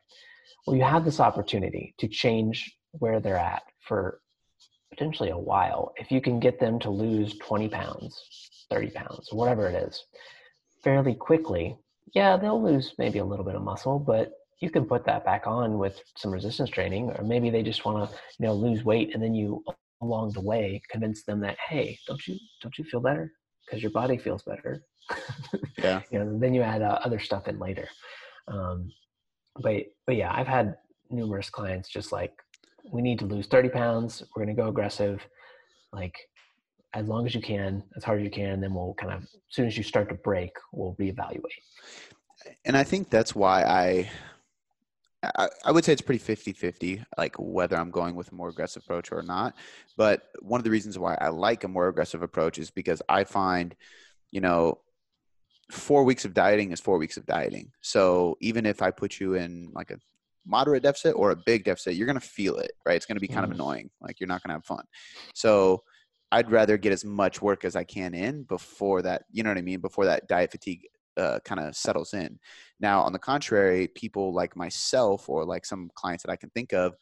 well 0.65 0.75
you 0.75 0.83
have 0.83 1.05
this 1.05 1.19
opportunity 1.19 1.93
to 1.97 2.07
change 2.07 2.75
where 2.91 3.19
they're 3.19 3.37
at 3.37 3.63
for 3.81 4.21
potentially 4.89 5.29
a 5.29 5.37
while. 5.37 5.93
If 5.97 6.11
you 6.11 6.21
can 6.21 6.39
get 6.39 6.59
them 6.59 6.79
to 6.79 6.89
lose 6.89 7.37
20 7.37 7.69
pounds, 7.69 8.65
30 8.69 8.89
pounds, 8.89 9.29
whatever 9.31 9.67
it 9.67 9.75
is, 9.75 10.05
fairly 10.83 11.13
quickly, 11.13 11.77
yeah, 12.13 12.37
they'll 12.37 12.61
lose 12.61 12.95
maybe 12.97 13.19
a 13.19 13.25
little 13.25 13.45
bit 13.45 13.55
of 13.55 13.61
muscle, 13.61 13.99
but 13.99 14.31
you 14.59 14.69
can 14.69 14.85
put 14.85 15.05
that 15.05 15.23
back 15.23 15.47
on 15.47 15.77
with 15.77 16.01
some 16.17 16.31
resistance 16.31 16.69
training 16.69 17.11
or 17.11 17.23
maybe 17.23 17.49
they 17.49 17.63
just 17.63 17.85
want 17.85 18.09
to 18.09 18.17
you 18.39 18.45
know 18.45 18.53
lose 18.53 18.83
weight 18.83 19.13
and 19.13 19.23
then 19.23 19.33
you 19.33 19.63
along 20.01 20.31
the 20.31 20.41
way 20.41 20.81
convince 20.89 21.23
them 21.23 21.39
that 21.41 21.57
hey 21.67 21.97
don't 22.07 22.27
you 22.27 22.37
don't 22.61 22.77
you 22.77 22.83
feel 22.85 23.01
better? 23.01 23.31
Because 23.65 23.81
your 23.81 23.91
body 23.91 24.17
feels 24.17 24.43
better. 24.43 24.83
Yeah. 25.77 26.01
You 26.11 26.19
know 26.19 26.39
then 26.39 26.53
you 26.53 26.61
add 26.61 26.81
uh, 26.81 26.99
other 27.03 27.19
stuff 27.19 27.47
in 27.47 27.59
later. 27.59 27.87
Um, 28.47 28.91
but 29.61 29.83
but 30.05 30.15
yeah 30.15 30.31
i've 30.33 30.47
had 30.47 30.75
numerous 31.09 31.49
clients 31.49 31.89
just 31.89 32.11
like 32.11 32.33
we 32.91 33.01
need 33.01 33.19
to 33.19 33.25
lose 33.25 33.47
30 33.47 33.69
pounds. 33.69 34.23
We're 34.35 34.45
going 34.45 34.55
to 34.55 34.61
go 34.61 34.69
aggressive. 34.69 35.21
Like 35.91 36.15
as 36.93 37.07
long 37.07 37.25
as 37.25 37.35
you 37.35 37.41
can 37.41 37.83
as 37.95 38.03
hard 38.03 38.19
as 38.19 38.23
you 38.23 38.31
can 38.31 38.59
then 38.61 38.73
we'll 38.73 38.95
kind 38.95 39.13
of 39.13 39.23
as 39.23 39.29
soon 39.49 39.67
as 39.67 39.77
you 39.77 39.83
start 39.83 40.09
to 40.09 40.15
break 40.15 40.51
we'll 40.71 40.95
reevaluate. 40.95 41.41
And 42.65 42.75
i 42.75 42.83
think 42.83 43.09
that's 43.09 43.35
why 43.35 43.63
i 43.63 44.09
I, 45.21 45.49
I 45.65 45.71
would 45.71 45.83
say 45.83 45.93
it's 45.93 46.01
pretty 46.01 46.19
50 46.19 46.53
50, 46.53 47.03
like 47.17 47.35
whether 47.37 47.75
I'm 47.75 47.91
going 47.91 48.15
with 48.15 48.31
a 48.31 48.35
more 48.35 48.49
aggressive 48.49 48.83
approach 48.83 49.11
or 49.11 49.21
not. 49.21 49.55
But 49.97 50.23
one 50.41 50.59
of 50.59 50.63
the 50.63 50.71
reasons 50.71 50.97
why 50.97 51.17
I 51.19 51.29
like 51.29 51.63
a 51.63 51.67
more 51.67 51.87
aggressive 51.87 52.23
approach 52.23 52.57
is 52.57 52.71
because 52.71 53.01
I 53.09 53.25
find, 53.25 53.75
you 54.31 54.41
know, 54.41 54.79
four 55.71 56.03
weeks 56.03 56.25
of 56.25 56.33
dieting 56.33 56.71
is 56.71 56.79
four 56.79 56.97
weeks 56.97 57.17
of 57.17 57.25
dieting. 57.25 57.71
So 57.81 58.37
even 58.39 58.65
if 58.65 58.81
I 58.81 58.91
put 58.91 59.19
you 59.19 59.35
in 59.35 59.71
like 59.73 59.91
a 59.91 59.99
moderate 60.45 60.83
deficit 60.83 61.15
or 61.15 61.31
a 61.31 61.35
big 61.35 61.65
deficit, 61.65 61.95
you're 61.95 62.07
going 62.07 62.19
to 62.19 62.25
feel 62.25 62.57
it, 62.57 62.71
right? 62.85 62.95
It's 62.95 63.05
going 63.05 63.17
to 63.17 63.21
be 63.21 63.27
kind 63.27 63.43
of 63.43 63.51
mm-hmm. 63.51 63.61
annoying. 63.61 63.89
Like 64.01 64.19
you're 64.19 64.27
not 64.27 64.41
going 64.41 64.49
to 64.49 64.55
have 64.55 64.65
fun. 64.65 64.85
So 65.35 65.83
I'd 66.31 66.51
rather 66.51 66.77
get 66.77 66.93
as 66.93 67.03
much 67.03 67.41
work 67.41 67.65
as 67.65 67.75
I 67.75 67.83
can 67.83 68.13
in 68.13 68.43
before 68.43 69.01
that, 69.01 69.23
you 69.31 69.43
know 69.43 69.49
what 69.49 69.57
I 69.57 69.63
mean? 69.63 69.81
Before 69.81 70.05
that 70.05 70.27
diet 70.27 70.51
fatigue 70.51 70.87
uh, 71.17 71.39
kind 71.45 71.59
of 71.59 71.75
settles 71.75 72.13
in. 72.13 72.39
Now, 72.79 73.01
on 73.01 73.13
the 73.13 73.19
contrary, 73.19 73.87
people 73.87 74.33
like 74.33 74.55
myself 74.55 75.29
or 75.29 75.45
like 75.45 75.65
some 75.65 75.89
clients 75.95 76.23
that 76.23 76.31
I 76.31 76.35
can 76.35 76.49
think 76.51 76.73
of, 76.73 76.95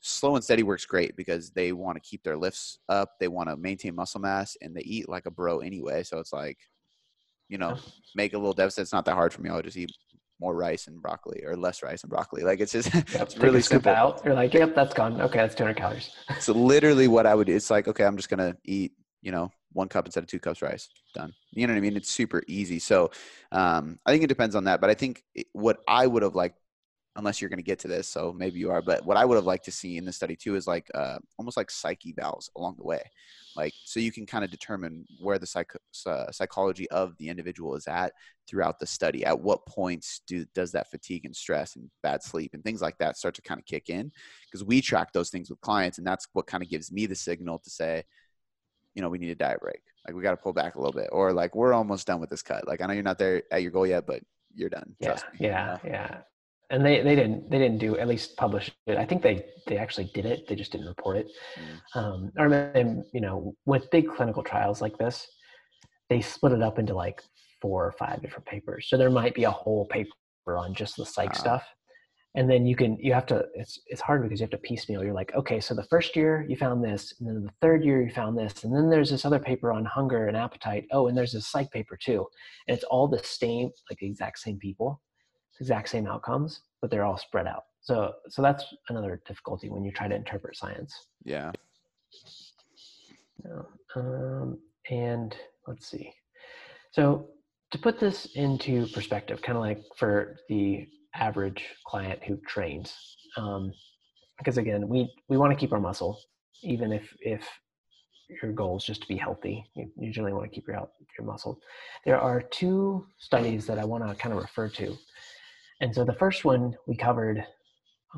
slow 0.00 0.36
and 0.36 0.44
steady 0.44 0.62
works 0.62 0.84
great 0.84 1.16
because 1.16 1.50
they 1.50 1.72
want 1.72 1.96
to 1.96 2.08
keep 2.08 2.22
their 2.22 2.36
lifts 2.36 2.78
up, 2.88 3.12
they 3.18 3.28
want 3.28 3.48
to 3.48 3.56
maintain 3.56 3.94
muscle 3.94 4.20
mass, 4.20 4.56
and 4.60 4.76
they 4.76 4.82
eat 4.82 5.08
like 5.08 5.26
a 5.26 5.30
bro 5.30 5.60
anyway. 5.60 6.02
So 6.02 6.18
it's 6.18 6.32
like, 6.32 6.58
you 7.48 7.58
know, 7.58 7.76
make 8.14 8.34
a 8.34 8.38
little 8.38 8.52
deficit. 8.52 8.82
It's 8.82 8.92
not 8.92 9.04
that 9.06 9.14
hard 9.14 9.32
for 9.32 9.40
me. 9.40 9.50
I'll 9.50 9.62
just 9.62 9.76
eat 9.76 9.90
more 10.40 10.54
rice 10.54 10.88
and 10.88 11.00
broccoli 11.00 11.42
or 11.44 11.56
less 11.56 11.82
rice 11.82 12.02
and 12.02 12.10
broccoli. 12.10 12.42
Like 12.42 12.60
it's 12.60 12.72
just 12.72 12.92
yep, 12.94 13.06
it's 13.06 13.38
really 13.38 13.62
simple. 13.62 13.92
Out. 13.92 14.20
You're 14.24 14.34
like, 14.34 14.52
yep, 14.52 14.74
that's 14.74 14.92
gone. 14.92 15.20
Okay, 15.20 15.38
that's 15.38 15.54
200 15.54 15.76
calories. 15.76 16.10
so 16.38 16.52
literally, 16.52 17.08
what 17.08 17.26
I 17.26 17.34
would 17.34 17.48
it's 17.48 17.70
like, 17.70 17.88
okay, 17.88 18.04
I'm 18.04 18.16
just 18.16 18.28
gonna 18.28 18.56
eat, 18.64 18.92
you 19.24 19.32
know, 19.32 19.50
one 19.72 19.88
cup 19.88 20.06
instead 20.06 20.22
of 20.22 20.28
two 20.28 20.38
cups 20.38 20.62
rice. 20.62 20.88
Done. 21.14 21.32
You 21.52 21.66
know 21.66 21.72
what 21.72 21.78
I 21.78 21.80
mean? 21.80 21.96
It's 21.96 22.10
super 22.10 22.42
easy. 22.46 22.78
So 22.78 23.10
um, 23.50 23.98
I 24.04 24.12
think 24.12 24.22
it 24.22 24.28
depends 24.28 24.54
on 24.54 24.64
that. 24.64 24.80
But 24.80 24.90
I 24.90 24.94
think 24.94 25.24
what 25.52 25.78
I 25.88 26.06
would 26.06 26.22
have 26.22 26.34
liked 26.34 26.58
unless 27.16 27.40
you're 27.40 27.48
going 27.48 27.58
to 27.58 27.62
get 27.62 27.78
to 27.78 27.88
this. 27.88 28.08
So 28.08 28.34
maybe 28.36 28.58
you 28.58 28.70
are. 28.70 28.82
But 28.82 29.04
what 29.06 29.16
I 29.16 29.24
would 29.24 29.36
have 29.36 29.46
liked 29.46 29.64
to 29.66 29.72
see 29.72 29.96
in 29.96 30.04
the 30.04 30.12
study 30.12 30.36
too 30.36 30.56
is 30.56 30.66
like 30.66 30.90
uh, 30.94 31.18
almost 31.38 31.56
like 31.56 31.70
psych 31.70 32.00
evals 32.00 32.48
along 32.56 32.74
the 32.76 32.84
way, 32.84 33.02
like 33.56 33.72
so 33.84 34.00
you 34.00 34.10
can 34.10 34.26
kind 34.26 34.44
of 34.44 34.50
determine 34.50 35.04
where 35.20 35.38
the 35.38 35.46
psych- 35.46 35.76
uh, 36.06 36.30
psychology 36.32 36.90
of 36.90 37.16
the 37.18 37.28
individual 37.28 37.76
is 37.76 37.86
at 37.86 38.12
throughout 38.48 38.78
the 38.78 38.86
study. 38.86 39.24
At 39.24 39.40
what 39.40 39.64
points 39.66 40.22
do 40.26 40.44
does 40.54 40.72
that 40.72 40.90
fatigue 40.90 41.24
and 41.24 41.34
stress 41.34 41.76
and 41.76 41.88
bad 42.02 42.22
sleep 42.22 42.52
and 42.54 42.64
things 42.64 42.82
like 42.82 42.98
that 42.98 43.16
start 43.16 43.34
to 43.36 43.42
kind 43.42 43.60
of 43.60 43.66
kick 43.66 43.90
in? 43.90 44.10
Because 44.46 44.64
we 44.64 44.80
track 44.80 45.12
those 45.12 45.30
things 45.30 45.50
with 45.50 45.60
clients, 45.60 45.98
and 45.98 46.06
that's 46.06 46.26
what 46.32 46.46
kind 46.46 46.62
of 46.62 46.68
gives 46.68 46.90
me 46.90 47.06
the 47.06 47.14
signal 47.14 47.60
to 47.60 47.70
say, 47.70 48.02
you 48.94 49.02
know, 49.02 49.08
we 49.08 49.18
need 49.18 49.30
a 49.30 49.34
diet 49.34 49.60
break. 49.60 49.80
Like 50.06 50.14
we 50.14 50.22
got 50.22 50.32
to 50.32 50.36
pull 50.36 50.52
back 50.52 50.74
a 50.74 50.78
little 50.78 50.92
bit, 50.92 51.08
or 51.12 51.32
like 51.32 51.54
we're 51.54 51.72
almost 51.72 52.06
done 52.06 52.20
with 52.20 52.30
this 52.30 52.42
cut. 52.42 52.66
Like 52.66 52.80
I 52.80 52.86
know 52.86 52.92
you're 52.92 53.02
not 53.02 53.18
there 53.18 53.42
at 53.50 53.62
your 53.62 53.70
goal 53.70 53.86
yet, 53.86 54.06
but 54.06 54.22
you're 54.54 54.68
done. 54.68 54.94
Yeah, 55.00 55.18
yeah, 55.38 55.78
yeah 55.84 56.16
and 56.70 56.84
they, 56.84 57.02
they 57.02 57.14
didn't 57.14 57.50
they 57.50 57.58
didn't 57.58 57.78
do 57.78 57.96
at 57.98 58.08
least 58.08 58.36
publish 58.36 58.70
it. 58.86 58.96
I 58.96 59.04
think 59.04 59.22
they 59.22 59.44
they 59.66 59.76
actually 59.76 60.10
did 60.14 60.26
it. 60.26 60.46
They 60.48 60.54
just 60.54 60.72
didn't 60.72 60.88
report 60.88 61.16
it. 61.16 61.30
Mm. 61.94 62.00
Um, 62.00 62.32
or 62.38 63.04
you 63.12 63.20
know, 63.20 63.54
with 63.66 63.90
big 63.90 64.08
clinical 64.08 64.42
trials 64.42 64.80
like 64.80 64.96
this, 64.98 65.26
they 66.08 66.20
split 66.20 66.52
it 66.52 66.62
up 66.62 66.78
into 66.78 66.94
like 66.94 67.22
four 67.60 67.86
or 67.86 67.92
five 67.92 68.22
different 68.22 68.46
papers. 68.46 68.86
So 68.88 68.96
there 68.96 69.10
might 69.10 69.34
be 69.34 69.44
a 69.44 69.50
whole 69.50 69.86
paper 69.86 70.10
on 70.56 70.74
just 70.74 70.96
the 70.96 71.06
psych 71.06 71.34
wow. 71.34 71.40
stuff, 71.40 71.64
and 72.34 72.50
then 72.50 72.66
you 72.66 72.76
can 72.76 72.96
you 72.98 73.12
have 73.12 73.26
to. 73.26 73.46
It's 73.54 73.80
it's 73.86 74.00
hard 74.00 74.22
because 74.22 74.40
you 74.40 74.44
have 74.44 74.50
to 74.50 74.58
piecemeal. 74.58 75.04
You're 75.04 75.14
like, 75.14 75.34
okay, 75.34 75.60
so 75.60 75.74
the 75.74 75.84
first 75.84 76.16
year 76.16 76.44
you 76.48 76.56
found 76.56 76.82
this, 76.82 77.14
and 77.18 77.28
then 77.28 77.44
the 77.44 77.52
third 77.60 77.84
year 77.84 78.02
you 78.02 78.10
found 78.10 78.36
this, 78.36 78.64
and 78.64 78.74
then 78.74 78.90
there's 78.90 79.10
this 79.10 79.24
other 79.24 79.38
paper 79.38 79.72
on 79.72 79.84
hunger 79.84 80.26
and 80.26 80.36
appetite. 80.36 80.86
Oh, 80.92 81.06
and 81.08 81.16
there's 81.16 81.32
this 81.32 81.46
psych 81.46 81.70
paper 81.70 81.96
too, 81.96 82.26
and 82.66 82.76
it's 82.76 82.84
all 82.84 83.06
the 83.08 83.22
same, 83.22 83.70
like 83.90 83.98
the 83.98 84.06
exact 84.06 84.38
same 84.38 84.58
people 84.58 85.00
exact 85.60 85.88
same 85.88 86.06
outcomes, 86.06 86.62
but 86.80 86.90
they're 86.90 87.04
all 87.04 87.18
spread 87.18 87.46
out. 87.46 87.64
So 87.80 88.12
so 88.28 88.42
that's 88.42 88.64
another 88.88 89.20
difficulty 89.26 89.68
when 89.68 89.84
you 89.84 89.92
try 89.92 90.08
to 90.08 90.14
interpret 90.14 90.56
science. 90.56 91.06
Yeah. 91.24 91.52
Um, 93.94 94.58
and 94.90 95.36
let's 95.66 95.86
see. 95.86 96.12
So 96.92 97.28
to 97.70 97.78
put 97.78 97.98
this 97.98 98.26
into 98.34 98.86
perspective, 98.88 99.42
kind 99.42 99.56
of 99.56 99.62
like 99.62 99.82
for 99.96 100.36
the 100.48 100.88
average 101.14 101.64
client 101.86 102.22
who 102.24 102.38
trains, 102.48 102.94
um, 103.36 103.72
because 104.38 104.58
again, 104.58 104.88
we 104.88 105.12
we 105.28 105.36
want 105.36 105.52
to 105.52 105.58
keep 105.58 105.72
our 105.72 105.80
muscle, 105.80 106.20
even 106.62 106.92
if 106.92 107.14
if 107.20 107.46
your 108.42 108.52
goal 108.52 108.78
is 108.78 108.84
just 108.84 109.02
to 109.02 109.08
be 109.08 109.16
healthy. 109.16 109.64
You 109.74 109.90
usually 109.98 110.32
want 110.32 110.44
to 110.44 110.54
keep 110.54 110.66
your 110.66 110.88
your 111.18 111.26
muscle. 111.26 111.58
There 112.04 112.18
are 112.18 112.42
two 112.42 113.06
studies 113.18 113.66
that 113.66 113.78
I 113.78 113.84
want 113.84 114.08
to 114.08 114.14
kind 114.14 114.34
of 114.34 114.40
refer 114.40 114.68
to 114.70 114.96
and 115.80 115.94
so 115.94 116.04
the 116.04 116.14
first 116.14 116.44
one 116.44 116.74
we 116.86 116.96
covered 116.96 117.44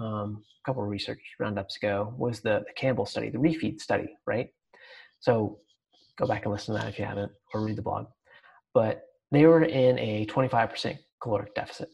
um, 0.00 0.42
a 0.62 0.66
couple 0.66 0.82
of 0.82 0.88
research 0.88 1.20
roundups 1.40 1.76
ago 1.76 2.14
was 2.16 2.40
the, 2.40 2.62
the 2.66 2.72
Campbell 2.76 3.06
study, 3.06 3.30
the 3.30 3.38
refeed 3.38 3.80
study, 3.80 4.08
right? 4.26 4.48
So 5.20 5.58
go 6.18 6.26
back 6.26 6.44
and 6.44 6.52
listen 6.52 6.74
to 6.74 6.80
that 6.80 6.88
if 6.88 6.98
you 6.98 7.04
haven't, 7.04 7.32
or 7.54 7.64
read 7.64 7.76
the 7.76 7.82
blog. 7.82 8.06
But 8.74 9.02
they 9.32 9.46
were 9.46 9.64
in 9.64 9.98
a 9.98 10.26
25% 10.26 10.98
caloric 11.22 11.54
deficit. 11.54 11.88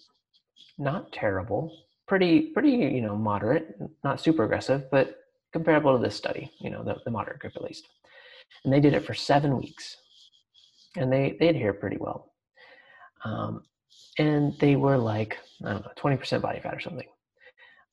Not 0.78 1.12
terrible, 1.12 1.76
pretty, 2.06 2.40
pretty, 2.40 2.70
you 2.70 3.00
know, 3.00 3.16
moderate, 3.16 3.76
not 4.04 4.20
super 4.20 4.44
aggressive, 4.44 4.90
but 4.90 5.18
comparable 5.52 5.96
to 5.96 6.02
this 6.02 6.16
study, 6.16 6.50
you 6.60 6.70
know, 6.70 6.82
the, 6.82 6.96
the 7.04 7.10
moderate 7.10 7.38
group 7.38 7.54
at 7.56 7.62
least. 7.62 7.88
And 8.64 8.72
they 8.72 8.80
did 8.80 8.94
it 8.94 9.04
for 9.04 9.14
seven 9.14 9.56
weeks, 9.56 9.96
and 10.96 11.12
they 11.12 11.36
they 11.38 11.48
adhere 11.48 11.72
pretty 11.72 11.96
well. 11.98 12.32
Um, 13.24 13.62
and 14.18 14.58
they 14.58 14.76
were 14.76 14.98
like 14.98 15.38
I 15.64 15.72
don't 15.72 15.84
know, 15.84 15.92
20% 15.96 16.42
body 16.42 16.60
fat 16.60 16.74
or 16.74 16.80
something. 16.80 17.08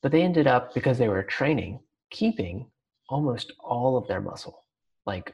But 0.02 0.12
they 0.12 0.22
ended 0.22 0.48
up, 0.48 0.74
because 0.74 0.98
they 0.98 1.10
were 1.10 1.24
training, 1.24 1.80
keeping 2.10 2.70
almost 3.10 3.52
all 3.60 3.98
of 3.98 4.08
their 4.08 4.22
muscle. 4.22 4.64
Like 5.06 5.34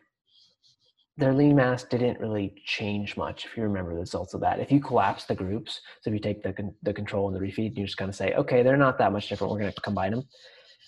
their 1.17 1.33
lean 1.33 1.55
mass 1.55 1.83
didn't 1.83 2.19
really 2.19 2.53
change 2.65 3.15
much 3.15 3.45
if 3.45 3.55
you 3.55 3.63
remember 3.63 3.93
the 3.93 3.99
results 4.01 4.33
of 4.33 4.41
that. 4.41 4.59
If 4.59 4.71
you 4.71 4.81
collapse 4.81 5.25
the 5.25 5.35
groups, 5.35 5.79
so 6.01 6.09
if 6.09 6.13
you 6.13 6.19
take 6.19 6.43
the, 6.43 6.73
the 6.83 6.93
control 6.93 7.27
and 7.27 7.35
the 7.35 7.45
refeed, 7.45 7.67
and 7.67 7.77
you 7.77 7.85
just 7.85 7.97
kind 7.97 8.09
of 8.09 8.15
say, 8.15 8.33
okay, 8.33 8.63
they're 8.63 8.75
not 8.75 8.97
that 8.97 9.13
much 9.13 9.29
different. 9.29 9.51
We're 9.51 9.59
going 9.59 9.71
to 9.71 9.81
combine 9.81 10.11
them, 10.11 10.23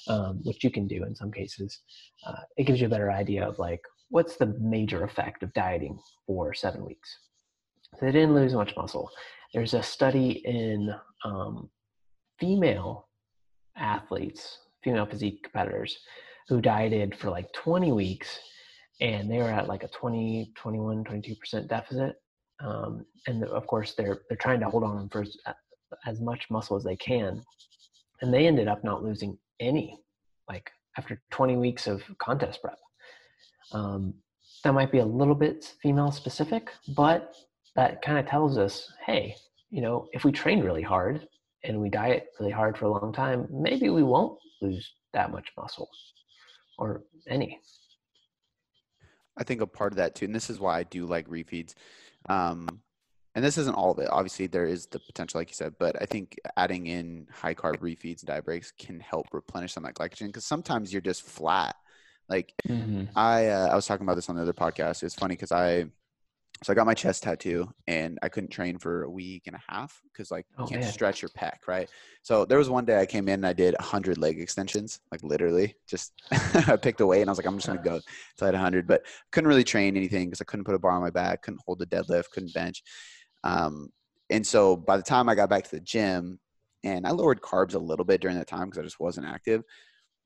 um, 0.10 0.42
which 0.44 0.64
you 0.64 0.72
can 0.72 0.86
do 0.88 1.04
in 1.04 1.16
some 1.16 1.32
cases. 1.32 1.80
Uh, 2.26 2.42
it 2.58 2.66
gives 2.66 2.82
you 2.82 2.88
a 2.88 2.90
better 2.90 3.12
idea 3.12 3.48
of 3.48 3.58
like, 3.58 3.82
what's 4.10 4.36
the 4.36 4.48
major 4.60 5.04
effect 5.04 5.44
of 5.44 5.54
dieting 5.54 5.98
for 6.26 6.54
seven 6.54 6.86
weeks? 6.86 7.18
So 7.98 8.06
they 8.06 8.12
didn't 8.12 8.36
lose 8.36 8.54
much 8.54 8.76
muscle. 8.76 9.10
There's 9.54 9.74
a 9.74 9.84
study 9.84 10.42
in 10.44 10.94
um, 11.24 11.70
female 12.38 13.08
athletes, 13.78 14.60
female 14.84 15.06
physique 15.06 15.44
competitors, 15.44 15.98
who 16.50 16.60
dieted 16.60 17.18
for 17.18 17.30
like 17.30 17.52
20 17.54 17.94
weeks 17.94 18.40
and 19.00 19.30
they 19.30 19.38
were 19.38 19.50
at 19.50 19.68
like 19.68 19.84
a 19.84 19.88
20, 19.90 20.52
21, 20.56 21.04
22% 21.04 21.68
deficit. 21.68 22.16
Um, 22.60 23.06
and 23.28 23.44
of 23.44 23.68
course, 23.68 23.94
they're, 23.96 24.22
they're 24.28 24.38
trying 24.38 24.60
to 24.62 24.70
hold 24.70 24.84
on 24.84 25.10
for 25.10 25.22
as, 25.22 25.38
as 26.06 26.20
much 26.20 26.48
muscle 26.50 26.76
as 26.76 26.84
they 26.84 26.96
can. 26.96 27.42
And 28.22 28.34
they 28.34 28.48
ended 28.48 28.68
up 28.68 28.84
not 28.84 29.04
losing 29.04 29.38
any, 29.60 30.00
like 30.50 30.72
after 30.98 31.22
20 31.32 31.58
weeks 31.58 31.86
of 31.88 32.02
contest 32.20 32.62
prep. 32.62 32.80
Um, 33.72 34.16
that 34.64 34.74
might 34.74 34.92
be 34.92 35.00
a 35.00 35.06
little 35.06 35.36
bit 35.36 35.76
female 35.82 36.12
specific, 36.12 36.72
but 36.96 37.36
that 37.76 38.02
kind 38.02 38.18
of 38.18 38.26
tells 38.26 38.58
us, 38.58 38.92
hey, 39.06 39.36
you 39.70 39.82
know, 39.82 40.08
if 40.14 40.24
we 40.24 40.32
train 40.32 40.62
really 40.62 40.82
hard 40.82 41.28
and 41.64 41.80
we 41.80 41.90
diet 41.90 42.28
really 42.40 42.52
hard 42.52 42.78
for 42.78 42.86
a 42.86 42.92
long 42.92 43.14
time, 43.14 43.48
maybe 43.52 43.90
we 43.90 44.04
won't 44.04 44.40
lose 44.62 44.94
that 45.14 45.32
much 45.32 45.50
muscle 45.58 45.90
or 46.80 47.04
any. 47.28 47.60
I 49.38 49.44
think 49.44 49.62
a 49.62 49.68
part 49.68 49.94
of 49.94 49.98
that 49.98 50.16
too, 50.16 50.26
and 50.26 50.36
this 50.36 50.50
is 50.50 50.60
why 50.60 50.80
I 50.80 50.84
do 50.84 51.06
like 51.06 51.28
refeeds. 51.28 51.74
Um, 52.28 52.82
and 53.36 53.46
this 53.46 53.60
isn't 53.60 53.76
all 53.76 53.92
of 53.92 54.00
it. 54.00 54.10
Obviously, 54.12 54.48
there 54.48 54.66
is 54.66 54.88
the 54.88 55.00
potential, 55.00 55.40
like 55.40 55.50
you 55.50 55.54
said, 55.54 55.76
but 55.78 55.96
I 56.02 56.06
think 56.06 56.40
adding 56.58 56.88
in 56.88 57.28
high 57.32 57.54
carb 57.54 57.78
refeeds 57.78 58.22
and 58.22 58.28
diet 58.28 58.46
breaks 58.46 58.72
can 58.72 59.00
help 59.00 59.28
replenish 59.32 59.74
some 59.74 59.86
of 59.86 59.94
that 59.94 60.00
glycogen 60.00 60.28
because 60.28 60.46
sometimes 60.46 60.92
you're 60.92 61.04
just 61.04 61.22
flat. 61.22 61.76
Like 62.30 62.54
mm-hmm. 62.68 63.04
I, 63.16 63.48
uh, 63.48 63.68
I 63.72 63.76
was 63.76 63.86
talking 63.86 64.06
about 64.06 64.16
this 64.16 64.28
on 64.30 64.36
the 64.36 64.42
other 64.42 64.54
podcast. 64.54 65.04
It's 65.04 65.14
funny 65.14 65.36
because 65.36 65.52
I 65.52 65.86
so 66.64 66.74
I 66.74 66.76
got 66.76 66.88
my 66.88 66.94
chest 66.94 67.24
tattoo 67.24 67.70
and 67.88 68.18
I 68.24 68.30
couldn't 68.30 68.50
train 68.50 68.80
for 68.80 69.04
a 69.04 69.10
week 69.10 69.44
and 69.46 69.56
a 69.56 69.62
half 69.70 70.02
because 70.12 70.32
like 70.32 70.46
you 70.58 70.64
oh, 70.64 70.68
can't 70.68 70.82
man. 70.82 70.92
stretch 70.92 71.22
your 71.22 71.30
pec, 71.30 71.68
right? 71.68 71.90
So 72.24 72.46
there 72.46 72.58
was 72.58 72.70
one 72.70 72.86
day 72.86 73.00
I 73.00 73.06
came 73.06 73.28
in 73.28 73.36
and 73.36 73.46
I 73.46 73.54
did 73.54 73.76
hundred 73.80 74.18
leg 74.18 74.40
extensions, 74.40 75.00
like 75.12 75.22
literally 75.24 75.76
just 75.88 76.14
I 76.32 76.76
picked 76.76 77.02
a 77.02 77.06
weight 77.06 77.22
and 77.22 77.30
I 77.30 77.32
was 77.32 77.38
like, 77.38 77.46
I'm 77.46 77.58
just 77.58 77.68
gonna 77.68 77.84
go 77.84 78.00
till 78.38 78.48
I 78.48 78.52
had 78.52 78.56
hundred, 78.56 78.88
but 78.88 79.06
couldn't 79.32 79.48
really 79.48 79.64
train 79.64 79.96
anything 79.96 80.26
because 80.26 80.42
I 80.42 80.46
couldn't 80.46 80.66
put 80.66 80.76
a 80.76 80.80
bar 80.80 80.92
on 80.92 81.02
my 81.02 81.12
back, 81.12 81.44
couldn't 81.44 81.62
hold 81.66 81.80
the 81.80 81.86
deadlift, 81.86 82.32
couldn't 82.32 82.54
bench. 82.54 82.82
Um, 83.44 83.90
and 84.30 84.46
so 84.46 84.76
by 84.76 84.98
the 84.98 85.04
time 85.04 85.30
I 85.30 85.36
got 85.36 85.50
back 85.50 85.64
to 85.64 85.72
the 85.72 85.80
gym 85.80 86.40
and 86.84 87.06
I 87.06 87.12
lowered 87.12 87.42
carbs 87.42 87.76
a 87.76 87.80
little 87.80 88.06
bit 88.06 88.20
during 88.20 88.38
that 88.38 88.48
time 88.48 88.66
because 88.66 88.80
I 88.80 88.84
just 88.84 89.00
wasn't 89.00 89.28
active, 89.28 89.64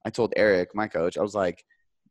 I 0.05 0.09
told 0.09 0.33
Eric, 0.37 0.69
my 0.73 0.87
coach, 0.87 1.17
I 1.17 1.21
was 1.21 1.35
like, 1.35 1.63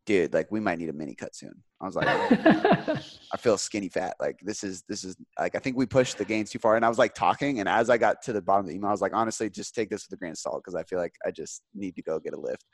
dude, 0.06 0.32
like 0.34 0.50
we 0.50 0.60
might 0.60 0.78
need 0.78 0.88
a 0.88 0.92
mini 0.92 1.14
cut 1.14 1.34
soon. 1.34 1.62
I 1.80 1.86
was 1.86 1.96
like, 1.96 2.08
I 2.08 3.36
feel 3.38 3.56
skinny 3.56 3.88
fat. 3.88 4.16
Like 4.20 4.38
this 4.42 4.64
is 4.64 4.82
this 4.88 5.04
is 5.04 5.16
like 5.38 5.54
I 5.54 5.58
think 5.58 5.76
we 5.76 5.86
pushed 5.86 6.18
the 6.18 6.24
gains 6.24 6.50
too 6.50 6.58
far. 6.58 6.76
And 6.76 6.84
I 6.84 6.88
was 6.88 6.98
like 6.98 7.14
talking, 7.14 7.60
and 7.60 7.68
as 7.68 7.90
I 7.90 7.98
got 7.98 8.22
to 8.22 8.32
the 8.32 8.42
bottom 8.42 8.64
of 8.64 8.68
the 8.68 8.76
email, 8.76 8.88
I 8.88 8.92
was 8.92 9.00
like, 9.00 9.14
honestly, 9.14 9.50
just 9.50 9.74
take 9.74 9.90
this 9.90 10.06
with 10.06 10.16
a 10.16 10.20
grain 10.20 10.32
of 10.32 10.38
salt 10.38 10.62
because 10.64 10.74
I 10.74 10.84
feel 10.84 10.98
like 10.98 11.14
I 11.24 11.30
just 11.30 11.62
need 11.74 11.96
to 11.96 12.02
go 12.02 12.18
get 12.18 12.34
a 12.34 12.40
lift. 12.40 12.64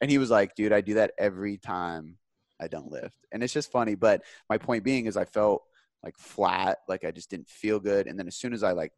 And 0.00 0.10
he 0.10 0.18
was 0.18 0.30
like, 0.30 0.54
dude, 0.54 0.72
I 0.72 0.80
do 0.80 0.94
that 0.94 1.12
every 1.18 1.56
time 1.56 2.18
I 2.60 2.68
don't 2.68 2.90
lift, 2.90 3.18
and 3.32 3.42
it's 3.42 3.52
just 3.52 3.72
funny. 3.72 3.94
But 3.94 4.22
my 4.50 4.58
point 4.58 4.84
being 4.84 5.06
is, 5.06 5.16
I 5.16 5.24
felt 5.24 5.62
like 6.02 6.16
flat, 6.18 6.78
like 6.88 7.04
I 7.04 7.10
just 7.10 7.30
didn't 7.30 7.48
feel 7.48 7.80
good. 7.80 8.06
And 8.06 8.18
then 8.18 8.26
as 8.26 8.36
soon 8.36 8.52
as 8.52 8.62
I 8.62 8.72
like 8.72 8.92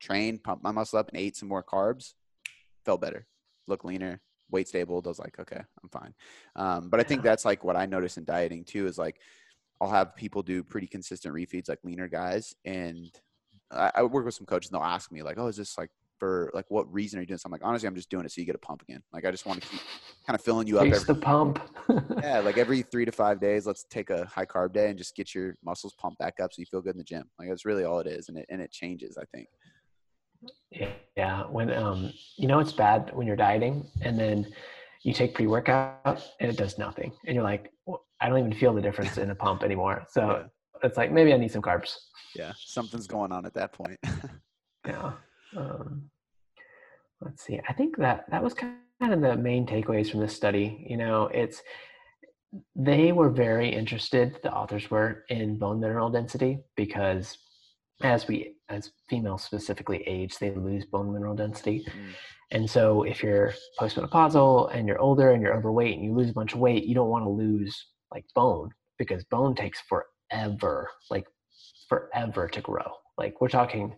trained, 0.00 0.42
pumped 0.42 0.64
my 0.64 0.72
muscle 0.72 0.98
up, 0.98 1.08
and 1.08 1.18
ate 1.18 1.36
some 1.36 1.48
more 1.48 1.62
carbs, 1.62 2.14
felt 2.84 3.00
better, 3.00 3.26
look 3.68 3.84
leaner, 3.84 4.20
weight 4.52 4.68
stable. 4.68 5.02
I 5.04 5.08
was 5.08 5.18
like, 5.18 5.38
okay, 5.40 5.60
I'm 5.82 5.88
fine. 5.88 6.14
Um, 6.54 6.88
but 6.88 7.00
I 7.00 7.02
think 7.02 7.22
that's 7.22 7.44
like 7.44 7.64
what 7.64 7.76
I 7.76 7.86
notice 7.86 8.16
in 8.16 8.24
dieting 8.24 8.64
too 8.64 8.86
is 8.86 8.98
like 8.98 9.20
I'll 9.80 9.90
have 9.90 10.14
people 10.14 10.42
do 10.42 10.62
pretty 10.62 10.86
consistent 10.86 11.34
refeeds, 11.34 11.68
like 11.68 11.80
leaner 11.82 12.08
guys, 12.08 12.54
and 12.64 13.10
I, 13.72 13.90
I 13.96 14.02
work 14.04 14.24
with 14.24 14.34
some 14.34 14.46
coaches 14.46 14.70
and 14.70 14.78
they'll 14.78 14.86
ask 14.86 15.10
me 15.10 15.22
like, 15.22 15.38
oh, 15.38 15.48
is 15.48 15.56
this 15.56 15.76
like 15.76 15.90
for 16.18 16.52
like 16.54 16.66
what 16.68 16.92
reason 16.92 17.18
are 17.18 17.22
you 17.22 17.26
doing 17.26 17.34
this? 17.34 17.44
I'm 17.44 17.50
like, 17.50 17.64
honestly, 17.64 17.88
I'm 17.88 17.96
just 17.96 18.08
doing 18.08 18.24
it 18.24 18.30
so 18.30 18.40
you 18.40 18.46
get 18.46 18.54
a 18.54 18.58
pump 18.58 18.82
again. 18.82 19.02
Like 19.12 19.24
I 19.24 19.32
just 19.32 19.44
want 19.44 19.60
to 19.60 19.68
keep 19.68 19.80
kind 20.24 20.38
of 20.38 20.44
filling 20.44 20.68
you 20.68 20.78
up. 20.78 20.84
Taste 20.84 21.02
Every, 21.02 21.14
the 21.14 21.20
pump. 21.20 21.60
yeah, 22.22 22.38
like 22.38 22.58
every 22.58 22.82
three 22.82 23.04
to 23.04 23.10
five 23.10 23.40
days, 23.40 23.66
let's 23.66 23.84
take 23.90 24.10
a 24.10 24.24
high 24.26 24.46
carb 24.46 24.72
day 24.72 24.88
and 24.88 24.96
just 24.96 25.16
get 25.16 25.34
your 25.34 25.56
muscles 25.64 25.94
pumped 25.98 26.20
back 26.20 26.34
up 26.40 26.52
so 26.52 26.60
you 26.60 26.66
feel 26.66 26.80
good 26.80 26.94
in 26.94 26.98
the 26.98 27.04
gym. 27.04 27.24
Like 27.40 27.48
that's 27.48 27.64
really 27.64 27.82
all 27.82 27.98
it 27.98 28.06
is, 28.06 28.28
and 28.28 28.38
it 28.38 28.46
and 28.50 28.60
it 28.60 28.70
changes. 28.70 29.18
I 29.18 29.24
think. 29.34 29.48
Yeah, 31.16 31.44
when 31.44 31.70
um, 31.72 32.12
you 32.36 32.48
know 32.48 32.58
it's 32.58 32.72
bad 32.72 33.10
when 33.14 33.26
you're 33.26 33.36
dieting 33.36 33.86
and 34.00 34.18
then 34.18 34.46
you 35.02 35.12
take 35.12 35.34
pre-workout 35.34 36.24
and 36.40 36.50
it 36.50 36.56
does 36.56 36.78
nothing, 36.78 37.12
and 37.26 37.34
you're 37.34 37.44
like, 37.44 37.72
well, 37.86 38.04
I 38.20 38.28
don't 38.28 38.38
even 38.38 38.54
feel 38.54 38.72
the 38.72 38.80
difference 38.80 39.18
in 39.18 39.30
a 39.30 39.34
pump 39.34 39.62
anymore. 39.62 40.04
So 40.08 40.46
it's 40.82 40.96
like 40.96 41.12
maybe 41.12 41.32
I 41.32 41.36
need 41.36 41.52
some 41.52 41.62
carbs. 41.62 41.96
Yeah, 42.34 42.52
something's 42.56 43.06
going 43.06 43.32
on 43.32 43.44
at 43.44 43.54
that 43.54 43.72
point. 43.72 43.98
yeah. 44.86 45.12
Um, 45.56 46.10
let's 47.20 47.42
see. 47.44 47.60
I 47.68 47.72
think 47.72 47.96
that 47.98 48.30
that 48.30 48.42
was 48.42 48.54
kind 48.54 48.78
of 49.02 49.20
the 49.20 49.36
main 49.36 49.66
takeaways 49.66 50.10
from 50.10 50.20
this 50.20 50.34
study. 50.34 50.86
You 50.88 50.96
know, 50.96 51.26
it's 51.26 51.62
they 52.76 53.12
were 53.12 53.30
very 53.30 53.68
interested. 53.68 54.38
The 54.42 54.52
authors 54.52 54.90
were 54.90 55.24
in 55.28 55.58
bone 55.58 55.80
mineral 55.80 56.10
density 56.10 56.60
because 56.76 57.38
as 58.02 58.26
we 58.26 58.56
as 58.72 58.92
females 59.08 59.44
specifically 59.44 60.02
age, 60.06 60.38
they 60.38 60.50
lose 60.52 60.84
bone 60.86 61.12
mineral 61.12 61.34
density. 61.34 61.84
Mm. 61.86 62.14
And 62.52 62.70
so 62.70 63.02
if 63.02 63.22
you're 63.22 63.54
postmenopausal 63.78 64.74
and 64.74 64.86
you're 64.88 65.00
older 65.00 65.32
and 65.32 65.42
you're 65.42 65.56
overweight 65.56 65.96
and 65.96 66.04
you 66.04 66.14
lose 66.14 66.30
a 66.30 66.34
bunch 66.34 66.54
of 66.54 66.60
weight, 66.60 66.84
you 66.84 66.94
don't 66.94 67.08
want 67.08 67.24
to 67.24 67.30
lose 67.30 67.86
like 68.10 68.24
bone 68.34 68.70
because 68.98 69.24
bone 69.24 69.54
takes 69.54 69.80
forever, 69.82 70.88
like 71.10 71.26
forever 71.88 72.48
to 72.48 72.60
grow. 72.60 72.90
Like 73.18 73.40
we're 73.40 73.48
talking 73.48 73.94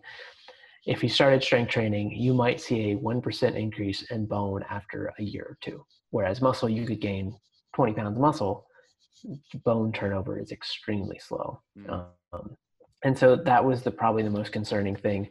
if 0.85 1.01
you 1.01 1.09
started 1.09 1.41
strength 1.43 1.71
training, 1.71 2.11
you 2.11 2.33
might 2.33 2.61
see 2.61 2.91
a 2.91 2.97
1% 2.97 3.55
increase 3.55 4.03
in 4.11 4.25
bone 4.27 4.63
after 4.69 5.11
a 5.17 5.23
year 5.23 5.43
or 5.43 5.57
two. 5.61 5.83
Whereas 6.11 6.41
muscle, 6.41 6.69
you 6.69 6.85
could 6.85 7.01
gain 7.01 7.35
20 7.75 7.93
pounds 7.93 8.15
of 8.15 8.21
muscle, 8.21 8.67
bone 9.63 9.91
turnover 9.91 10.39
is 10.39 10.51
extremely 10.51 11.19
slow. 11.19 11.59
Mm. 11.77 12.07
Um, 12.33 12.55
and 13.05 13.17
so 13.17 13.35
that 13.35 13.63
was 13.63 13.83
the 13.83 13.91
probably 13.91 14.23
the 14.23 14.29
most 14.29 14.51
concerning 14.51 14.95
thing 14.95 15.29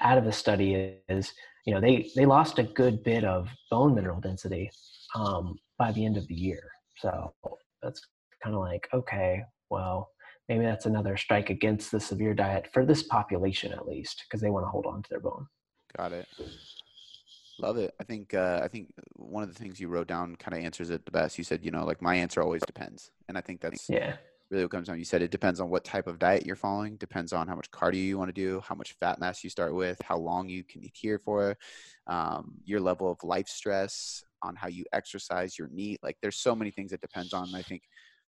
out 0.00 0.18
of 0.18 0.24
the 0.24 0.32
study 0.32 0.96
is 1.08 1.32
you 1.66 1.74
know 1.74 1.80
they 1.80 2.10
they 2.16 2.24
lost 2.24 2.58
a 2.58 2.62
good 2.64 3.04
bit 3.04 3.24
of 3.24 3.48
bone 3.70 3.94
mineral 3.94 4.20
density 4.20 4.70
um, 5.14 5.54
by 5.78 5.92
the 5.92 6.04
end 6.04 6.16
of 6.16 6.26
the 6.26 6.34
year. 6.34 6.62
So 6.96 7.32
that's 7.82 8.00
kind 8.42 8.56
of 8.56 8.62
like 8.62 8.88
okay 8.94 9.42
well 9.68 10.10
maybe 10.48 10.64
that's 10.64 10.86
another 10.86 11.16
strike 11.16 11.50
against 11.50 11.92
the 11.92 12.00
severe 12.00 12.34
diet 12.34 12.68
for 12.72 12.84
this 12.86 13.02
population 13.02 13.72
at 13.72 13.86
least 13.86 14.24
because 14.26 14.40
they 14.40 14.50
want 14.50 14.64
to 14.64 14.70
hold 14.70 14.86
on 14.86 15.02
to 15.02 15.10
their 15.10 15.20
bone. 15.20 15.46
Got 15.96 16.12
it. 16.12 16.26
Love 17.58 17.76
it. 17.76 17.94
I 18.00 18.04
think 18.04 18.32
uh, 18.32 18.60
i 18.64 18.68
think 18.68 18.94
one 19.16 19.42
of 19.42 19.52
the 19.52 19.62
things 19.62 19.78
you 19.78 19.88
wrote 19.88 20.08
down 20.08 20.36
kind 20.36 20.56
of 20.56 20.64
answers 20.64 20.88
it 20.88 21.04
the 21.04 21.10
best. 21.10 21.36
You 21.36 21.44
said 21.44 21.66
you 21.66 21.70
know 21.70 21.84
like 21.84 22.00
my 22.00 22.14
answer 22.14 22.40
always 22.40 22.62
depends. 22.62 23.10
And 23.28 23.36
i 23.36 23.42
think 23.42 23.60
that's 23.60 23.90
yeah 23.90 24.16
really 24.50 24.64
what 24.64 24.70
comes 24.72 24.88
down. 24.88 24.98
You 24.98 25.04
said 25.04 25.22
it 25.22 25.30
depends 25.30 25.60
on 25.60 25.70
what 25.70 25.84
type 25.84 26.06
of 26.06 26.18
diet 26.18 26.44
you're 26.44 26.56
following, 26.56 26.96
depends 26.96 27.32
on 27.32 27.46
how 27.48 27.54
much 27.54 27.70
cardio 27.70 28.04
you 28.04 28.18
want 28.18 28.28
to 28.28 28.32
do, 28.32 28.60
how 28.66 28.74
much 28.74 28.92
fat 29.00 29.20
mass 29.20 29.44
you 29.44 29.50
start 29.50 29.74
with, 29.74 30.00
how 30.02 30.16
long 30.16 30.48
you 30.48 30.64
can 30.64 30.82
adhere 30.84 31.18
for, 31.18 31.56
um, 32.06 32.54
your 32.64 32.80
level 32.80 33.10
of 33.10 33.22
life 33.22 33.48
stress, 33.48 34.24
on 34.42 34.56
how 34.56 34.68
you 34.68 34.84
exercise, 34.92 35.58
your 35.58 35.68
NEAT. 35.68 36.00
Like 36.02 36.16
there's 36.22 36.36
so 36.36 36.54
many 36.54 36.70
things 36.70 36.90
that 36.90 37.00
depends 37.00 37.32
on. 37.32 37.54
I 37.54 37.62
think 37.62 37.82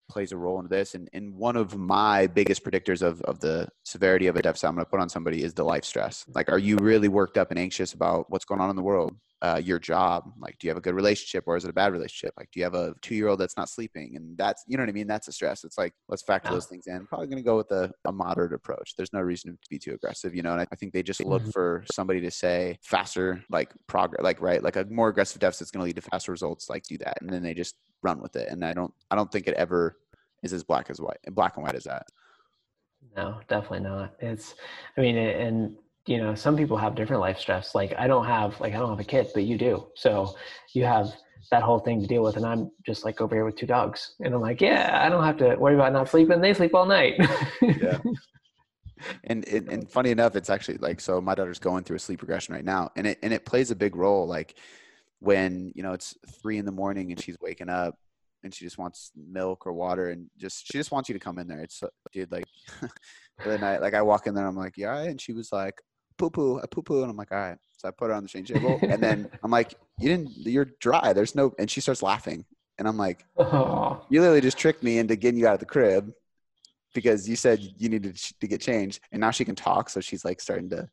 plays 0.09 0.33
a 0.33 0.37
role 0.37 0.61
in 0.61 0.69
this. 0.69 0.95
And, 0.95 1.09
and 1.13 1.35
one 1.35 1.57
of 1.57 1.77
my 1.77 2.27
biggest 2.27 2.65
predictors 2.65 3.03
of, 3.03 3.21
of 3.23 3.41
the 3.41 3.69
severity 3.85 4.27
of 4.27 4.37
a 4.37 4.43
deficit 4.43 4.69
I'm 4.69 4.75
going 4.75 4.85
to 4.85 4.91
put 4.91 5.01
on 5.01 5.09
somebody 5.09 5.43
is 5.43 5.55
the 5.55 5.65
life 5.65 5.85
stress. 5.85 6.25
Like, 6.35 6.51
are 6.51 6.59
you 6.59 6.77
really 6.77 7.09
worked 7.09 7.39
up 7.39 7.51
and 7.51 7.59
anxious 7.59 7.93
about 7.93 8.27
what's 8.29 8.45
going 8.45 8.61
on 8.61 8.71
in 8.71 8.77
the 8.77 8.83
world? 8.83 9.15
uh, 9.43 9.61
your 9.63 9.79
job 9.79 10.33
like 10.41 10.57
do 10.59 10.67
you 10.67 10.71
have 10.71 10.79
a 10.79 10.81
good 10.81 10.95
relationship 10.95 11.45
or 11.47 11.57
is 11.57 11.65
it 11.65 11.71
a 11.71 11.73
bad 11.73 11.93
relationship? 11.93 12.33
Like 12.39 12.51
do 12.53 12.61
you 12.61 12.65
have 12.65 12.75
a 12.75 12.95
two 13.03 13.15
year 13.15 13.29
old 13.29 13.39
that's 13.39 13.57
not 13.57 13.69
sleeping? 13.69 14.17
And 14.17 14.37
that's 14.37 14.65
you 14.67 14.77
know 14.77 14.83
what 14.83 14.89
i 14.89 14.93
mean? 14.93 15.07
That's 15.07 15.29
a 15.29 15.33
stress. 15.33 15.65
It's 15.65 15.77
like 15.77 15.93
let's 16.09 16.23
factor 16.23 16.51
those 16.51 16.67
things 16.67 16.87
in. 16.87 17.07
Probably 17.07 17.27
going 17.27 17.39
to 17.39 17.45
go 17.45 17.57
with 17.57 17.71
a, 17.71 17.93
a, 18.07 18.13
moderate 18.13 18.55
approach. 18.55 18.95
There's 18.97 19.13
no 19.13 19.21
reason 19.21 19.53
to 19.53 19.59
be 19.69 19.79
too 19.79 19.93
aggressive 19.93 20.35
you 20.35 20.43
know? 20.43 20.53
And 20.53 20.63
i, 20.63 20.67
I 20.73 20.77
think 20.77 20.93
they 20.93 21.03
just 21.03 21.25
look 21.25 21.43
mm-hmm. 21.43 21.51
for 21.51 21.85
somebody 21.93 22.21
to 22.23 22.31
say 22.31 22.79
faster 22.83 23.43
like 23.51 23.73
progress 23.87 24.23
like 24.23 24.41
right? 24.41 24.63
Like 24.63 24.77
a 24.77 24.87
more 24.87 25.09
aggressive 25.09 25.41
deficit 25.41 25.67
is 25.67 25.71
going 25.71 25.83
to 25.83 25.87
lead 25.87 25.97
to 25.97 26.11
faster 26.11 26.33
results 26.33 26.71
like 26.71 26.85
do 26.85 26.97
that. 26.99 27.19
And 27.21 27.31
then 27.31 27.43
they 27.43 27.55
just 27.55 27.75
run 28.07 28.21
with 28.21 28.35
it 28.37 28.49
and 28.51 28.65
i 28.65 28.73
don't 28.73 28.95
i 29.11 29.17
don't 29.17 29.31
think 29.33 29.47
it 29.49 29.55
ever 29.55 29.97
is 30.43 30.53
as 30.53 30.65
black 30.65 30.91
as 30.91 31.01
white 31.01 31.19
black 31.33 31.57
and 31.57 31.65
white 31.65 31.75
as 31.75 31.85
that. 31.85 32.07
No 33.17 33.41
definitely 33.49 33.81
not. 33.81 34.15
It's 34.21 34.55
i 34.97 35.01
mean 35.01 35.17
and 35.17 35.77
you 36.07 36.19
know 36.19 36.35
some 36.35 36.57
people 36.57 36.77
have 36.77 36.95
different 36.95 37.21
life 37.21 37.39
stress. 37.39 37.75
Like 37.75 37.95
i 37.99 38.07
don't 38.07 38.27
have 38.27 38.59
like 38.61 38.75
i 38.75 38.79
don't 38.79 38.91
have 38.91 39.01
a 39.01 39.05
kid 39.15 39.29
but 39.35 39.45
you 39.45 39.59
do. 39.59 39.89
So 39.95 40.35
you 40.75 40.85
have 40.85 41.09
that 41.51 41.63
whole 41.63 41.79
thing 41.79 42.01
to 42.01 42.07
deal 42.09 42.25
with 42.25 42.37
and 42.37 42.45
i'm 42.45 42.71
just 42.85 43.05
like 43.05 43.21
over 43.21 43.35
here 43.37 43.45
with 43.45 43.57
two 43.57 43.67
dogs 43.67 44.01
and 44.19 44.35
i'm 44.35 44.41
like 44.41 44.61
yeah 44.61 45.01
i 45.05 45.09
don't 45.09 45.23
have 45.23 45.37
to 45.37 45.55
worry 45.57 45.75
about 45.75 45.93
not 45.93 46.09
sleeping. 46.09 46.41
They 46.41 46.55
sleep 46.55 46.75
all 46.75 46.87
night. 46.87 47.15
Yeah. 47.63 47.99
And, 49.25 49.47
and 49.49 49.69
and 49.69 49.91
funny 49.91 50.11
enough 50.11 50.37
it's 50.37 50.49
actually 50.49 50.79
like 50.79 51.03
so 51.03 51.21
my 51.21 51.35
daughter's 51.35 51.59
going 51.59 51.85
through 51.85 51.97
a 51.97 52.05
sleep 52.07 52.23
regression 52.23 52.55
right 52.55 52.65
now 52.65 52.91
and 52.97 53.07
it 53.07 53.19
and 53.23 53.31
it 53.31 53.45
plays 53.45 53.71
a 53.71 53.77
big 53.77 53.95
role 53.95 54.27
like 54.27 54.57
when 55.21 55.73
you 55.75 55.83
know 55.83 55.93
it's 55.93 56.17
three 56.41 56.59
in 56.59 56.65
the 56.65 56.73
morning 56.73 57.11
and 57.11 57.21
she's 57.21 57.37
waking 57.41 57.69
up 57.69 57.95
and 58.43 58.55
she 58.55 58.65
just 58.65 58.79
wants 58.79 59.13
milk 59.17 59.67
or 59.67 59.73
water 59.73 60.11
and 60.11 60.29
just 60.37 60.67
she 60.67 60.79
just 60.79 60.93
wants 60.93 61.09
you 61.09 61.15
to 61.15 61.19
come 61.19 61.39
in 61.39 61.49
there 61.49 61.61
it's 61.61 61.83
uh, 61.83 61.89
dude 62.13 62.31
like 62.31 62.45
the 63.45 63.59
night 63.59 63.81
like 63.81 63.95
i 63.95 64.03
walk 64.03 64.27
in 64.27 64.35
there 64.35 64.47
i'm 64.47 64.57
like 64.57 64.77
yeah 64.77 64.99
and 64.99 65.21
she 65.21 65.33
was 65.33 65.53
like 65.53 65.81
poo 66.17 66.31
poo, 66.31 66.61
I 66.61 66.67
poo 66.67 66.83
poo. 66.83 67.03
And 67.03 67.11
I'm 67.11 67.17
like, 67.17 67.33
all 67.33 67.39
right. 67.39 67.59
So 67.77 67.89
I 67.89 67.91
put 67.91 68.09
her 68.09 68.15
on 68.15 68.23
the 68.23 68.29
change 68.29 68.49
table. 68.49 68.79
and 68.83 69.03
then 69.03 69.29
I'm 69.43 69.51
like, 69.51 69.75
you 69.99 70.09
didn't, 70.09 70.37
you're 70.37 70.69
dry. 70.81 71.13
There's 71.13 71.35
no, 71.35 71.53
and 71.59 71.71
she 71.71 71.81
starts 71.81 72.03
laughing. 72.03 72.45
And 72.79 72.87
I'm 72.89 72.97
like, 72.97 73.25
oh. 73.37 74.05
you 74.09 74.21
literally 74.21 74.41
just 74.41 74.59
tricked 74.59 74.83
me 74.83 74.99
into 74.99 75.17
getting 75.17 75.39
you 75.39 75.47
out 75.47 75.55
of 75.55 75.61
the 75.61 75.67
crib 75.67 76.13
because 76.95 77.29
you 77.29 77.37
said 77.37 77.61
you 77.61 77.89
needed 77.89 78.17
to 78.17 78.47
get 78.47 78.61
changed. 78.61 79.01
And 79.13 79.21
now 79.21 79.31
she 79.31 79.45
can 79.45 79.55
talk. 79.55 79.91
So 79.91 80.01
she's 80.01 80.25
like 80.25 80.41
starting 80.41 80.71
to, 80.71 80.89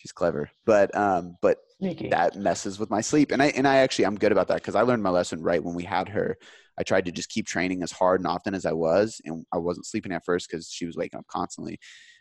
she's 0.00 0.12
clever. 0.12 0.50
But, 0.64 0.96
um, 0.96 1.36
but 1.42 1.58
Sneaky. 1.78 2.08
that 2.08 2.36
messes 2.36 2.78
with 2.78 2.90
my 2.90 3.02
sleep. 3.02 3.32
And 3.32 3.42
I, 3.42 3.48
and 3.48 3.68
I 3.68 3.76
actually, 3.78 4.06
I'm 4.06 4.16
good 4.16 4.32
about 4.32 4.48
that 4.48 4.56
because 4.56 4.74
I 4.74 4.82
learned 4.82 5.02
my 5.02 5.10
lesson 5.10 5.42
right 5.42 5.62
when 5.62 5.74
we 5.74 5.84
had 5.84 6.08
her. 6.08 6.36
I 6.78 6.82
tried 6.82 7.04
to 7.04 7.12
just 7.12 7.28
keep 7.28 7.46
training 7.46 7.82
as 7.82 7.92
hard 7.92 8.20
and 8.20 8.26
often 8.26 8.54
as 8.54 8.64
I 8.64 8.72
was. 8.72 9.20
And 9.26 9.44
I 9.52 9.58
wasn't 9.58 9.86
sleeping 9.86 10.12
at 10.12 10.24
first 10.24 10.48
because 10.50 10.70
she 10.70 10.86
was 10.86 10.96
waking 10.96 11.18
up 11.18 11.26
constantly 11.26 11.78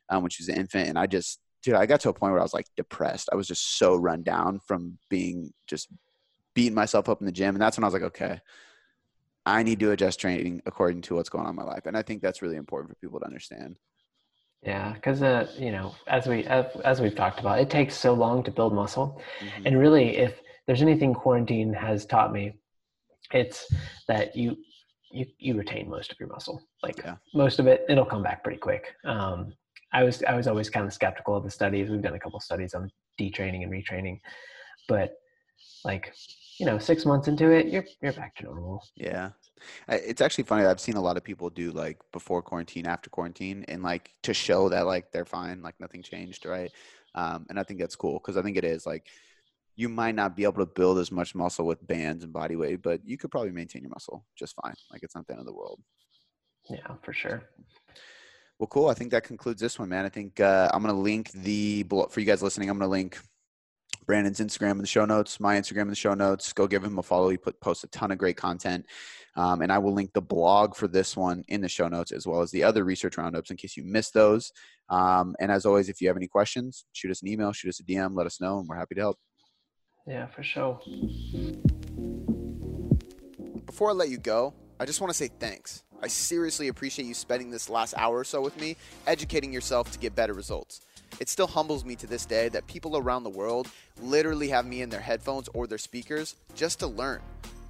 um, 0.09 0.21
when 0.21 0.29
she 0.29 0.43
was 0.43 0.49
an 0.49 0.57
infant. 0.57 0.89
And 0.89 0.99
I 0.99 1.07
just, 1.07 1.39
dude, 1.63 1.75
I 1.75 1.85
got 1.85 2.01
to 2.01 2.09
a 2.09 2.13
point 2.13 2.33
where 2.33 2.41
I 2.41 2.43
was 2.43 2.53
like 2.53 2.67
depressed. 2.75 3.29
I 3.31 3.37
was 3.37 3.47
just 3.47 3.77
so 3.77 3.95
run 3.95 4.23
down 4.23 4.59
from 4.67 4.97
being 5.09 5.53
just 5.67 5.87
beating 6.53 6.75
myself 6.75 7.07
up 7.07 7.21
in 7.21 7.25
the 7.25 7.31
gym. 7.31 7.55
And 7.55 7.61
that's 7.61 7.77
when 7.77 7.85
I 7.85 7.87
was 7.87 7.93
like, 7.93 8.03
okay, 8.03 8.41
I 9.45 9.63
need 9.63 9.79
to 9.79 9.91
adjust 9.91 10.19
training 10.19 10.61
according 10.65 11.03
to 11.03 11.15
what's 11.15 11.29
going 11.29 11.45
on 11.45 11.51
in 11.51 11.55
my 11.55 11.63
life. 11.63 11.85
And 11.85 11.95
I 11.95 12.01
think 12.01 12.21
that's 12.21 12.41
really 12.41 12.57
important 12.57 12.89
for 12.89 12.95
people 12.99 13.19
to 13.21 13.25
understand. 13.25 13.79
Yeah, 14.63 14.93
because 14.93 15.21
uh, 15.23 15.47
you 15.57 15.71
know, 15.71 15.95
as 16.07 16.27
we 16.27 16.43
as, 16.45 16.65
as, 16.83 16.99
we've 16.99 17.15
talked 17.15 17.39
about, 17.39 17.59
it 17.59 17.69
takes 17.69 17.95
so 17.95 18.13
long 18.13 18.43
to 18.43 18.51
build 18.51 18.73
muscle, 18.73 19.21
mm-hmm. 19.39 19.65
and 19.65 19.79
really, 19.79 20.17
if 20.17 20.41
there's 20.67 20.81
anything 20.81 21.13
quarantine 21.13 21.73
has 21.73 22.05
taught 22.05 22.33
me, 22.33 22.53
it's 23.31 23.73
that 24.09 24.35
you 24.35 24.57
you 25.11 25.25
you 25.37 25.57
retain 25.57 25.89
most 25.89 26.11
of 26.11 26.19
your 26.19 26.27
muscle. 26.27 26.61
Like 26.83 26.97
yeah. 26.97 27.15
most 27.33 27.59
of 27.59 27.67
it, 27.67 27.85
it'll 27.87 28.05
come 28.05 28.21
back 28.21 28.43
pretty 28.43 28.59
quick. 28.59 28.93
Um, 29.05 29.53
I 29.93 30.03
was 30.03 30.23
I 30.23 30.35
was 30.35 30.47
always 30.47 30.69
kind 30.69 30.85
of 30.85 30.93
skeptical 30.93 31.37
of 31.37 31.43
the 31.45 31.51
studies. 31.51 31.89
We've 31.89 32.01
done 32.01 32.15
a 32.15 32.19
couple 32.19 32.39
studies 32.41 32.73
on 32.73 32.91
detraining 33.19 33.63
and 33.63 33.71
retraining, 33.71 34.19
but 34.89 35.15
like 35.85 36.13
you 36.59 36.65
know, 36.65 36.77
six 36.77 37.05
months 37.05 37.27
into 37.27 37.49
it, 37.51 37.67
you're 37.67 37.85
you're 38.01 38.13
back 38.13 38.35
to 38.35 38.43
normal. 38.43 38.83
Yeah, 38.95 39.29
it's 39.87 40.21
actually 40.21 40.45
funny. 40.45 40.65
I've 40.65 40.79
seen 40.79 40.95
a 40.95 41.01
lot 41.01 41.17
of 41.17 41.23
people 41.23 41.49
do 41.49 41.71
like 41.71 41.97
before 42.11 42.41
quarantine, 42.41 42.85
after 42.85 43.09
quarantine, 43.09 43.65
and 43.67 43.83
like 43.83 44.13
to 44.23 44.33
show 44.33 44.69
that 44.69 44.85
like 44.85 45.11
they're 45.11 45.25
fine, 45.25 45.61
like 45.61 45.79
nothing 45.79 46.01
changed, 46.01 46.45
right? 46.45 46.71
Um, 47.15 47.45
and 47.49 47.59
I 47.59 47.63
think 47.63 47.79
that's 47.79 47.95
cool 47.95 48.19
because 48.19 48.37
I 48.37 48.41
think 48.41 48.57
it 48.57 48.63
is 48.63 48.85
like 48.85 49.07
you 49.75 49.89
might 49.89 50.15
not 50.15 50.35
be 50.35 50.43
able 50.43 50.65
to 50.65 50.65
build 50.65 50.99
as 50.99 51.11
much 51.11 51.33
muscle 51.33 51.65
with 51.65 51.85
bands 51.87 52.23
and 52.23 52.33
body 52.33 52.55
weight, 52.55 52.81
but 52.81 52.99
you 53.05 53.17
could 53.17 53.31
probably 53.31 53.51
maintain 53.51 53.81
your 53.81 53.91
muscle 53.91 54.25
just 54.37 54.55
fine. 54.61 54.75
Like 54.91 55.03
it's 55.03 55.15
not 55.15 55.25
the 55.25 55.33
end 55.33 55.39
of 55.39 55.45
the 55.45 55.53
world. 55.53 55.79
Yeah, 56.69 56.95
for 57.01 57.13
sure. 57.13 57.43
Well, 58.59 58.67
cool. 58.67 58.89
I 58.89 58.93
think 58.93 59.11
that 59.11 59.23
concludes 59.23 59.61
this 59.61 59.79
one, 59.79 59.87
man. 59.87 60.05
I 60.05 60.09
think 60.09 60.41
uh, 60.41 60.69
I'm 60.73 60.83
going 60.83 60.93
to 60.93 60.99
link 60.99 61.31
the 61.31 61.85
for 62.09 62.19
you 62.19 62.25
guys 62.25 62.43
listening. 62.43 62.69
I'm 62.69 62.77
going 62.77 62.87
to 62.87 62.91
link 62.91 63.17
Brandon's 64.09 64.39
Instagram 64.39 64.71
in 64.71 64.77
the 64.79 64.87
show 64.87 65.05
notes, 65.05 65.39
my 65.39 65.55
Instagram 65.55 65.83
in 65.83 65.89
the 65.89 65.95
show 65.95 66.15
notes. 66.15 66.51
Go 66.51 66.65
give 66.65 66.83
him 66.83 66.97
a 66.97 67.03
follow. 67.03 67.29
He 67.29 67.37
put 67.37 67.61
posts 67.61 67.83
a 67.83 67.87
ton 67.89 68.09
of 68.09 68.17
great 68.17 68.37
content, 68.37 68.87
um, 69.35 69.61
and 69.61 69.71
I 69.71 69.77
will 69.77 69.93
link 69.93 70.13
the 70.13 70.21
blog 70.21 70.75
for 70.75 70.87
this 70.87 71.15
one 71.15 71.43
in 71.47 71.61
the 71.61 71.69
show 71.69 71.87
notes 71.87 72.11
as 72.11 72.25
well 72.25 72.41
as 72.41 72.49
the 72.49 72.63
other 72.63 72.83
research 72.83 73.19
roundups 73.19 73.51
in 73.51 73.57
case 73.57 73.77
you 73.77 73.83
missed 73.83 74.15
those. 74.15 74.51
Um, 74.89 75.35
and 75.39 75.51
as 75.51 75.63
always, 75.63 75.89
if 75.89 76.01
you 76.01 76.07
have 76.07 76.17
any 76.17 76.25
questions, 76.25 76.85
shoot 76.91 77.11
us 77.11 77.21
an 77.21 77.27
email, 77.27 77.53
shoot 77.53 77.69
us 77.69 77.81
a 77.81 77.83
DM, 77.83 78.15
let 78.15 78.25
us 78.25 78.41
know, 78.41 78.57
and 78.57 78.67
we're 78.67 78.77
happy 78.77 78.95
to 78.95 79.01
help. 79.01 79.17
Yeah, 80.07 80.25
for 80.25 80.41
sure. 80.41 80.81
Before 83.67 83.91
I 83.91 83.93
let 83.93 84.09
you 84.09 84.17
go, 84.17 84.55
I 84.79 84.85
just 84.85 85.01
want 85.01 85.11
to 85.11 85.17
say 85.17 85.29
thanks. 85.39 85.83
I 86.01 86.07
seriously 86.07 86.69
appreciate 86.69 87.05
you 87.05 87.13
spending 87.13 87.51
this 87.51 87.69
last 87.69 87.93
hour 87.95 88.17
or 88.17 88.23
so 88.23 88.41
with 88.41 88.59
me, 88.59 88.75
educating 89.05 89.53
yourself 89.53 89.91
to 89.91 89.99
get 89.99 90.15
better 90.15 90.33
results. 90.33 90.81
It 91.19 91.29
still 91.29 91.47
humbles 91.47 91.83
me 91.83 91.95
to 91.97 92.07
this 92.07 92.25
day 92.25 92.49
that 92.49 92.67
people 92.67 92.97
around 92.97 93.23
the 93.23 93.29
world 93.29 93.69
literally 94.01 94.49
have 94.49 94.65
me 94.65 94.81
in 94.81 94.89
their 94.89 94.99
headphones 95.01 95.49
or 95.53 95.67
their 95.67 95.77
speakers 95.77 96.35
just 96.55 96.79
to 96.79 96.87
learn. 96.87 97.21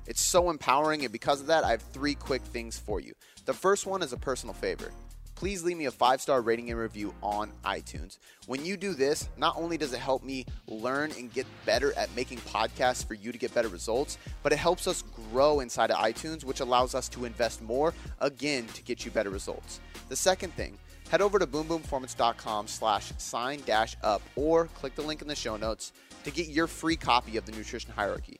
It's 0.05 0.21
so 0.21 0.49
empowering, 0.49 1.03
and 1.03 1.11
because 1.11 1.41
of 1.41 1.47
that, 1.47 1.63
I 1.63 1.71
have 1.71 1.81
three 1.81 2.15
quick 2.15 2.41
things 2.41 2.77
for 2.77 2.99
you. 2.99 3.13
The 3.45 3.53
first 3.53 3.85
one 3.85 4.01
is 4.01 4.13
a 4.13 4.17
personal 4.17 4.53
favor 4.53 4.91
please 5.39 5.63
leave 5.63 5.77
me 5.77 5.85
a 5.85 5.91
five 5.91 6.19
star 6.19 6.41
rating 6.41 6.69
and 6.69 6.77
review 6.77 7.13
on 7.23 7.49
iTunes. 7.63 8.17
When 8.45 8.65
you 8.65 8.75
do 8.75 8.93
this, 8.93 9.29
not 9.37 9.55
only 9.55 9.77
does 9.77 9.93
it 9.93 9.99
help 9.99 10.21
me 10.21 10.45
learn 10.67 11.11
and 11.17 11.33
get 11.33 11.47
better 11.65 11.97
at 11.97 12.13
making 12.13 12.39
podcasts 12.39 13.07
for 13.07 13.13
you 13.13 13.31
to 13.31 13.37
get 13.37 13.53
better 13.53 13.69
results, 13.69 14.17
but 14.43 14.51
it 14.51 14.57
helps 14.57 14.85
us 14.85 15.01
grow 15.31 15.61
inside 15.61 15.91
of 15.91 15.97
iTunes, 15.97 16.43
which 16.43 16.59
allows 16.59 16.93
us 16.93 17.07
to 17.09 17.23
invest 17.23 17.61
more 17.61 17.93
again 18.19 18.67
to 18.73 18.83
get 18.83 19.05
you 19.05 19.11
better 19.11 19.29
results. 19.29 19.79
The 20.09 20.15
second 20.17 20.53
thing, 20.55 20.77
head 21.09 21.21
over 21.21 21.39
to 21.39 21.47
boomboomperformance.com 21.47 22.67
slash 22.67 23.11
sign 23.17 23.61
dash 23.65 23.95
up 24.03 24.21
or 24.35 24.65
click 24.67 24.95
the 24.95 25.01
link 25.01 25.21
in 25.21 25.27
the 25.27 25.35
show 25.35 25.57
notes 25.57 25.91
to 26.23 26.31
get 26.31 26.47
your 26.47 26.67
free 26.67 26.95
copy 26.95 27.37
of 27.37 27.45
the 27.45 27.51
nutrition 27.51 27.91
hierarchy. 27.95 28.39